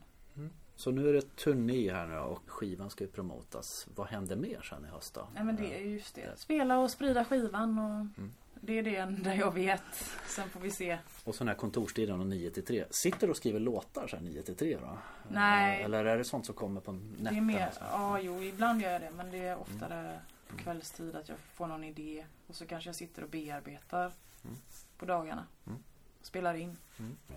Så 0.76 0.90
nu 0.90 1.08
är 1.08 1.12
det 1.12 1.36
turné 1.36 1.92
här 1.92 2.06
nu 2.06 2.18
och 2.18 2.42
skivan 2.46 2.90
ska 2.90 3.04
ju 3.04 3.10
promotas. 3.10 3.86
Vad 3.94 4.06
händer 4.06 4.36
mer 4.36 4.60
sen 4.62 4.84
i 4.84 4.88
höst 4.88 5.14
då? 5.14 5.28
Nej 5.34 5.44
men 5.44 5.56
det 5.56 5.74
är 5.76 5.80
just 5.84 6.14
det. 6.14 6.38
Spela 6.38 6.78
och 6.78 6.90
sprida 6.90 7.24
skivan 7.24 7.78
och 7.78 7.90
Mm. 8.20 8.32
Det 8.60 8.78
är 8.78 8.82
det 8.82 8.96
enda 8.96 9.34
jag 9.34 9.54
vet. 9.54 9.82
Sen 10.26 10.48
får 10.50 10.60
vi 10.60 10.70
se. 10.70 10.98
Och 11.24 11.34
så 11.34 11.38
den 11.38 11.48
här 11.48 11.54
kontorstiden 11.54 12.20
och 12.20 12.26
9 12.26 12.50
till 12.50 12.64
3. 12.64 12.84
Sitter 12.90 13.26
du 13.26 13.30
och 13.30 13.36
skriver 13.36 13.60
låtar 13.60 14.06
så 14.06 14.16
här 14.16 14.22
9 14.22 14.42
till 14.42 14.56
3 14.56 14.78
då? 14.80 14.98
Nej. 15.28 15.82
Eller 15.82 16.04
är 16.04 16.18
det 16.18 16.24
sånt 16.24 16.46
som 16.46 16.54
kommer 16.54 16.80
på 16.80 16.92
nätterna? 16.92 17.30
Det 17.30 17.36
är 17.36 17.40
mer, 17.40 17.72
ja 17.80 18.20
jo 18.20 18.42
ibland 18.42 18.82
gör 18.82 18.90
jag 18.92 19.00
det 19.00 19.10
men 19.16 19.30
det 19.30 19.38
är 19.38 19.58
oftare 19.58 20.20
på 20.48 20.56
kvällstid 20.56 21.16
att 21.16 21.28
jag 21.28 21.38
får 21.38 21.66
någon 21.66 21.84
idé 21.84 22.24
och 22.46 22.54
så 22.54 22.66
kanske 22.66 22.88
jag 22.88 22.96
sitter 22.96 23.22
och 23.24 23.30
bearbetar 23.30 24.12
Mm. 24.44 24.56
på 24.98 25.06
dagarna. 25.06 25.46
Mm. 25.66 25.78
Spelar 26.22 26.54
in. 26.54 26.76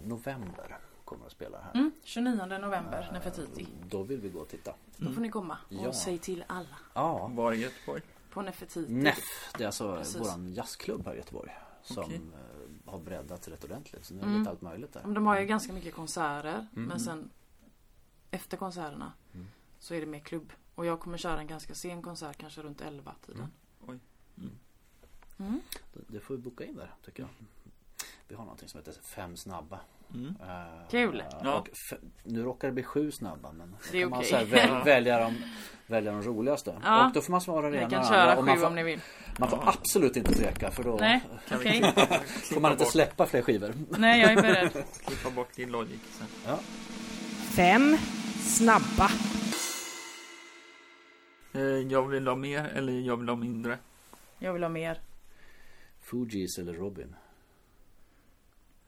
November 0.03 0.77
kommer 1.05 1.25
att 1.25 1.31
spela 1.31 1.57
här. 1.61 1.71
Mm, 1.79 1.91
29 2.03 2.45
november, 2.45 3.09
Nefertiti. 3.13 3.67
Då 3.89 4.03
vill 4.03 4.21
vi 4.21 4.29
gå 4.29 4.39
och 4.39 4.47
titta. 4.49 4.73
Då 4.97 5.11
får 5.11 5.21
ni 5.21 5.29
komma 5.29 5.57
och 5.67 5.73
Ja. 5.73 5.93
säg 5.93 6.17
till 6.17 6.43
alla 6.47 6.77
Ja, 6.93 7.27
Var 7.33 7.53
i 7.53 7.57
Göteborg? 7.61 8.01
På 8.31 8.41
Nefertiti. 8.41 8.93
NEF. 8.93 9.53
Det 9.57 9.63
är 9.63 9.67
alltså 9.67 9.95
Precis. 9.95 10.21
våran 10.21 10.53
jazzklubb 10.53 11.05
här 11.05 11.13
i 11.13 11.17
Göteborg. 11.17 11.51
Som 11.83 12.03
Okej. 12.03 12.15
eh, 12.85 12.91
har 12.91 12.99
breddats 12.99 13.47
rätt 13.47 13.63
ordentligt. 13.63 14.05
Så 14.05 14.13
nu 14.13 14.19
är 14.19 14.23
det 14.23 14.29
Mm. 14.29 14.39
lite 14.39 14.49
allt 14.51 14.61
möjligt 14.61 14.93
där. 14.93 15.03
De 15.07 15.25
har 15.25 15.39
ju 15.39 15.45
ganska 15.45 15.73
mycket 15.73 15.93
konserter 15.93 16.67
Mm. 16.75 16.87
men 16.89 16.99
sen 16.99 17.29
efter 18.31 18.57
konserterna 18.57 19.13
Mm. 19.33 19.47
så 19.79 19.93
är 19.93 19.99
det 19.99 20.05
mer 20.05 20.19
klubb. 20.19 20.53
Och 20.75 20.85
jag 20.85 20.99
kommer 20.99 21.17
köra 21.17 21.39
en 21.39 21.47
ganska 21.47 21.73
sen 21.75 22.01
konsert, 22.01 22.37
kanske 22.37 22.61
runt 22.61 22.81
11 22.81 23.15
tiden. 23.25 23.47
Oj. 23.87 23.99
Mm. 24.37 24.49
Mm. 25.37 25.61
Det- 25.93 25.99
Det 26.07 26.19
får 26.19 26.35
vi 26.35 26.41
boka 26.41 26.65
in 26.65 26.75
där 26.75 26.93
tycker 27.05 27.23
jag. 27.23 27.29
Vi 28.31 28.37
har 28.37 28.43
någonting 28.43 28.69
som 28.69 28.79
heter 28.79 28.93
Fem 29.03 29.37
snabba. 29.37 29.79
Mm. 30.13 30.35
Eh, 30.41 30.89
Kul. 30.89 31.23
Ja. 31.43 31.53
Och 31.59 31.69
f- 31.71 31.97
nu 32.23 32.43
råkar 32.43 32.67
det 32.67 32.73
bli 32.73 32.83
sju 32.83 33.11
snabba 33.11 33.51
men 33.51 33.75
Det 33.91 33.97
är 33.97 34.01
kan 34.01 34.09
man 34.09 34.23
här 34.31 34.45
väl, 34.45 34.83
välja, 34.85 35.19
de, 35.19 35.35
välja 35.87 36.11
de 36.11 36.21
roligaste. 36.21 36.75
Ja. 36.83 37.05
Och 37.07 37.13
då 37.13 37.21
får 37.21 37.31
man 37.31 37.41
svara 37.41 37.69
det 37.69 37.77
ena 37.77 37.89
kan 37.89 38.03
köra. 38.07 38.37
Och 38.37 38.45
man 38.45 38.55
sju 38.55 38.61
får, 38.61 38.67
om 38.67 38.75
ni 38.75 38.83
vill. 38.83 38.99
man 39.39 39.49
får 39.49 39.63
absolut 39.69 40.17
inte 40.17 40.33
tveka 40.33 40.71
för 40.71 40.83
då 40.83 40.97
Nej, 40.99 41.21
Kan 41.47 41.59
vi 41.59 41.65
okej. 41.69 41.79
klippa, 41.81 42.05
får 42.53 42.61
man 42.61 42.71
inte 42.71 42.83
bort, 42.83 42.91
släppa 42.91 43.25
fler 43.25 43.41
skivor. 43.41 43.73
Nej, 43.89 44.21
jag 44.21 44.31
är 44.31 44.41
beredd. 44.41 44.71
klippa 45.05 45.29
bort 45.29 45.55
din 45.55 45.71
logic 45.71 45.99
sen? 46.17 46.27
Ja. 46.47 46.59
Fem 47.55 47.97
snabba. 48.39 49.11
Eh, 51.53 51.61
jag 51.91 52.07
vill 52.07 52.27
ha 52.27 52.35
mer 52.35 52.63
eller 52.75 52.93
jag 52.93 53.17
vill 53.17 53.29
ha 53.29 53.35
mindre? 53.35 53.77
Jag 54.39 54.53
vill 54.53 54.63
ha 54.63 54.69
mer. 54.69 55.01
Fugees 56.01 56.57
eller 56.57 56.73
Robin. 56.73 57.15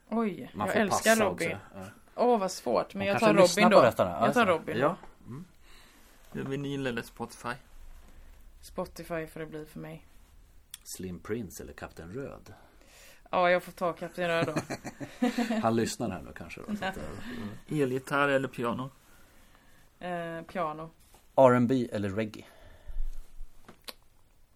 Oj, 0.08 0.50
Man 0.54 0.66
jag 0.68 0.76
älskar 0.76 1.16
Robin. 1.16 1.56
Åh, 2.14 2.38
vad 2.38 2.50
svårt. 2.50 2.94
Men 2.94 3.06
jag 3.06 3.20
tar 3.20 3.34
Robin 3.34 3.70
då. 3.70 3.82
detta. 3.82 4.04
Jag 4.20 4.34
tar. 4.34 4.46
Robin 4.46 4.76
Ja. 4.78 4.96
då. 6.32 6.42
Vinyl 6.42 6.86
eller 6.86 7.02
Spotify? 7.02 7.54
Spotify 8.60 9.26
får 9.26 9.40
det 9.40 9.46
bli 9.46 9.64
för 9.66 9.80
mig. 9.80 10.06
Slim 10.82 11.18
Prince 11.18 11.62
eller 11.62 11.72
Kapten 11.72 12.12
Röd. 12.12 12.54
Ja, 13.30 13.50
jag 13.50 13.62
får 13.62 13.72
ta 13.72 13.92
Kapten 13.92 14.28
Röd 14.28 14.46
då. 14.46 14.54
Han 15.62 15.76
lyssnar 15.76 16.10
här 16.10 16.22
nu 16.22 16.32
kanske. 16.36 16.60
Då, 16.68 16.76
så 16.76 16.84
att, 16.84 16.96
eh, 16.96 17.02
Elgitarr 17.80 18.28
eller 18.28 18.48
piano? 18.48 18.90
Eh, 19.98 20.42
piano. 20.42 20.90
R&B 21.36 21.88
eller 21.92 22.08
reggae. 22.10 22.44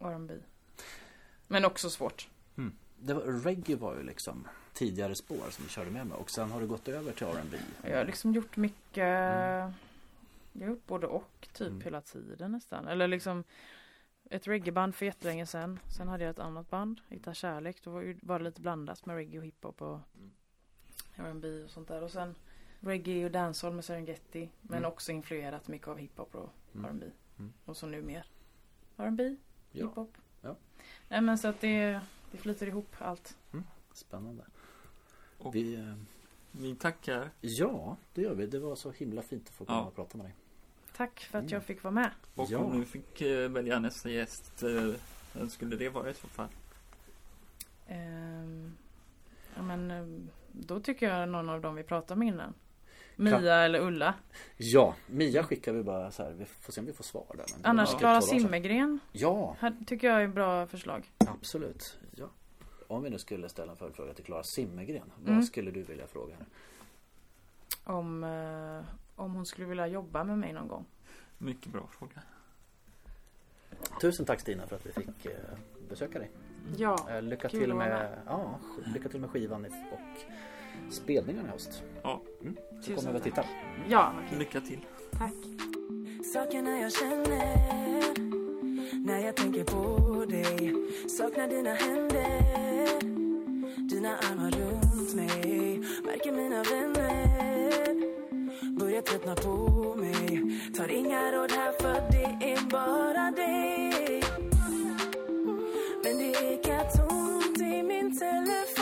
R&B. 0.00 0.34
Men 1.46 1.64
också 1.64 1.90
svårt. 1.90 2.28
Det 3.00 3.14
var, 3.14 3.22
reggae 3.22 3.76
var 3.76 3.96
ju 3.96 4.02
liksom 4.02 4.48
tidigare 4.78 5.14
spår 5.14 5.50
som 5.50 5.64
vi 5.64 5.70
körde 5.70 5.90
med 5.90 6.06
mig 6.06 6.16
och 6.18 6.30
sen 6.30 6.50
har 6.50 6.60
det 6.60 6.66
gått 6.66 6.88
över 6.88 7.12
till 7.12 7.26
R&B. 7.26 7.56
Jag 7.82 7.98
har 7.98 8.04
liksom 8.04 8.32
gjort 8.32 8.56
mycket 8.56 8.96
Jag 10.52 10.60
har 10.60 10.66
gjort 10.68 10.86
både 10.86 11.06
och 11.06 11.48
typ 11.52 11.68
Mm. 11.68 11.80
hela 11.80 12.00
tiden 12.00 12.52
nästan 12.52 12.88
Eller 12.88 13.08
liksom 13.08 13.44
Ett 14.30 14.46
reggaeband 14.48 14.94
för 14.94 15.06
jättelänge 15.06 15.46
sedan 15.46 15.78
Sen 15.96 16.08
hade 16.08 16.24
jag 16.24 16.30
ett 16.30 16.38
annat 16.38 16.70
band 16.70 17.00
Hitta 17.08 17.34
kärlek 17.34 17.82
Då 17.82 17.90
var 18.22 18.38
det 18.38 18.44
lite 18.44 18.60
blandat 18.60 19.06
med 19.06 19.16
reggae 19.16 19.38
och 19.38 19.44
hiphop 19.46 19.82
och 19.82 19.98
R&B 21.16 21.62
och 21.64 21.70
sånt 21.70 21.88
där 21.88 22.02
och 22.02 22.10
sen 22.10 22.34
Reggae 22.80 23.24
och 23.24 23.30
dancehall 23.30 23.74
med 23.74 23.84
Serengeti 23.84 24.50
Men 24.62 24.78
Mm. 24.78 24.88
också 24.92 25.12
influerat 25.12 25.68
mycket 25.68 25.88
av 25.88 25.98
hiphop 25.98 26.34
och 26.34 26.50
Mm. 26.74 26.84
R&B 26.84 27.06
Mm. 27.38 27.52
Och 27.64 27.76
så 27.76 27.86
nu 27.86 28.02
mer 28.02 28.26
R&B, 28.96 29.36
Ja, 29.72 29.86
hiphop 29.88 30.16
Ja. 30.40 30.56
Nej 31.08 31.20
men 31.20 31.38
så 31.38 31.48
att 31.48 31.60
det 31.60 32.00
Det 32.30 32.38
flyter 32.38 32.66
ihop 32.66 32.94
allt 32.98 33.36
spännande. 33.92 34.44
Och 35.38 35.54
Vi, 35.54 35.74
eh, 35.74 35.94
vi 36.52 36.74
tackar. 36.74 37.30
ja, 37.40 37.96
det 38.14 38.22
gör 38.22 38.34
vi. 38.34 38.46
Det 38.46 38.58
var 38.58 38.76
så 38.76 38.90
himla 38.90 39.22
fint 39.22 39.48
att 39.48 39.54
få 39.54 39.64
komma 39.64 39.78
Ja. 39.78 39.84
och 39.84 39.94
prata 39.96 40.16
med 40.18 40.26
dig. 40.26 40.34
Tack 40.96 41.20
för 41.20 41.38
att 41.38 41.42
Mm. 41.42 41.52
jag 41.54 41.64
fick 41.64 41.82
vara 41.82 41.94
med 41.94 42.10
Och 42.34 42.46
Ja. 42.50 42.58
om 42.58 42.80
du 42.80 42.86
fick 42.86 43.20
eh, 43.20 43.48
välja 43.50 43.78
nästa 43.78 44.10
gäst, 44.10 44.62
eh, 44.62 44.94
vem 45.32 45.48
skulle 45.48 45.76
det 45.76 45.88
vara 45.88 46.10
i 46.10 46.14
så 46.14 46.26
fall? 46.28 46.48
Ehm, 47.88 48.72
ja 49.56 49.62
men 49.62 50.28
då 50.52 50.80
tycker 50.80 51.08
jag 51.10 51.28
någon 51.28 51.48
av 51.48 51.60
dem 51.60 51.74
vi 51.74 51.82
pratade 51.82 52.18
med 52.18 52.28
innan. 52.28 52.54
Mia 53.16 53.54
eller 53.54 53.80
Ulla. 53.80 54.14
Ja, 54.56 54.94
Mia 55.06 55.44
skickar 55.44 55.72
vi 55.72 55.82
bara 55.82 56.10
så 56.10 56.22
här. 56.22 56.32
Vi 56.32 56.44
får 56.44 56.72
se 56.72 56.80
om 56.80 56.86
vi 56.86 56.92
får 56.92 57.04
svar 57.04 57.26
där. 57.36 57.46
Annars 57.62 57.94
Klara 57.98 58.20
sedan. 58.20 58.40
Simmergren. 58.40 58.98
Ja, 59.12 59.56
här 59.60 59.76
Tycker 59.86 60.06
jag 60.10 60.22
är 60.22 60.28
bra 60.28 60.66
förslag. 60.66 61.10
absolut. 61.18 61.98
Om 62.88 63.02
vi 63.02 63.10
nu 63.10 63.18
skulle 63.18 63.48
ställa 63.48 63.72
en 63.72 63.78
följdfråga 63.78 64.14
till 64.14 64.24
Klara 64.24 64.42
Simmergren. 64.42 65.12
Vad 65.20 65.28
Mm. 65.32 65.42
skulle 65.42 65.70
du 65.70 65.82
vilja 65.82 66.06
fråga 66.06 66.34
henne? 66.34 66.46
Om, 67.84 68.24
eh, 68.24 68.84
om 69.16 69.34
hon 69.34 69.46
skulle 69.46 69.66
vilja 69.66 69.86
jobba 69.86 70.24
med 70.24 70.38
mig 70.38 70.52
någon 70.52 70.68
gång. 70.68 70.84
Mycket 71.38 71.72
bra 71.72 71.86
fråga. 71.98 72.22
Tusen 74.00 74.26
tack 74.26 74.40
Stina 74.40 74.66
för 74.66 74.76
att 74.76 74.86
vi 74.86 74.92
fick 74.92 75.26
eh, 75.26 75.32
besöka 75.88 76.18
dig. 76.18 76.30
Ja, 76.76 77.06
Eh, 77.10 77.22
lycka, 77.22 77.48
kul 77.48 77.60
till 77.60 77.74
med, 77.74 78.18
ja, 78.26 78.58
lycka 78.94 79.08
till 79.08 79.20
med 79.20 79.30
skivan 79.30 79.64
och 79.64 79.98
spelningarna 80.92 81.48
i 81.48 81.50
höst. 81.52 81.82
Ja, 82.02 82.20
Så 82.70 82.76
Tusen 82.82 82.96
kommer 82.96 83.12
vi 83.12 83.16
att 83.18 83.24
titta. 83.24 83.44
Ja, 83.88 84.12
vad 84.20 84.28
kul. 84.28 84.38
lycka 84.38 84.60
till. 84.60 84.86
Tack. 85.12 85.32
Sakerna 86.34 86.78
jag 86.80 86.92
känner 86.92 87.58
när 89.06 89.18
jag 89.18 89.36
tänker 89.36 89.64
på 89.64 90.24
dig 90.24 90.74
Saknar 91.08 91.48
dina 91.48 91.74
händer, 91.74 92.77
dina 93.88 94.16
armar 94.16 94.50
runt 94.50 95.14
mig 95.14 95.82
Märker 96.04 96.32
mina 96.32 96.62
vänner. 96.62 97.94
Börjar 98.78 99.02
tröttna 99.02 99.34
på 99.34 99.94
mig. 99.96 100.60
Tar 100.76 100.88
inga 100.88 101.32
råd 101.32 101.52
här 101.52 101.72
för 101.72 102.12
det 102.12 102.52
är 102.52 102.70
bara 102.70 103.30
dig. 103.30 104.22
Men 106.04 106.18
det 106.18 106.54
ekar 106.54 106.84
tomt 106.96 107.58
i 107.58 107.82
min 107.82 108.18
telefon. 108.18 108.77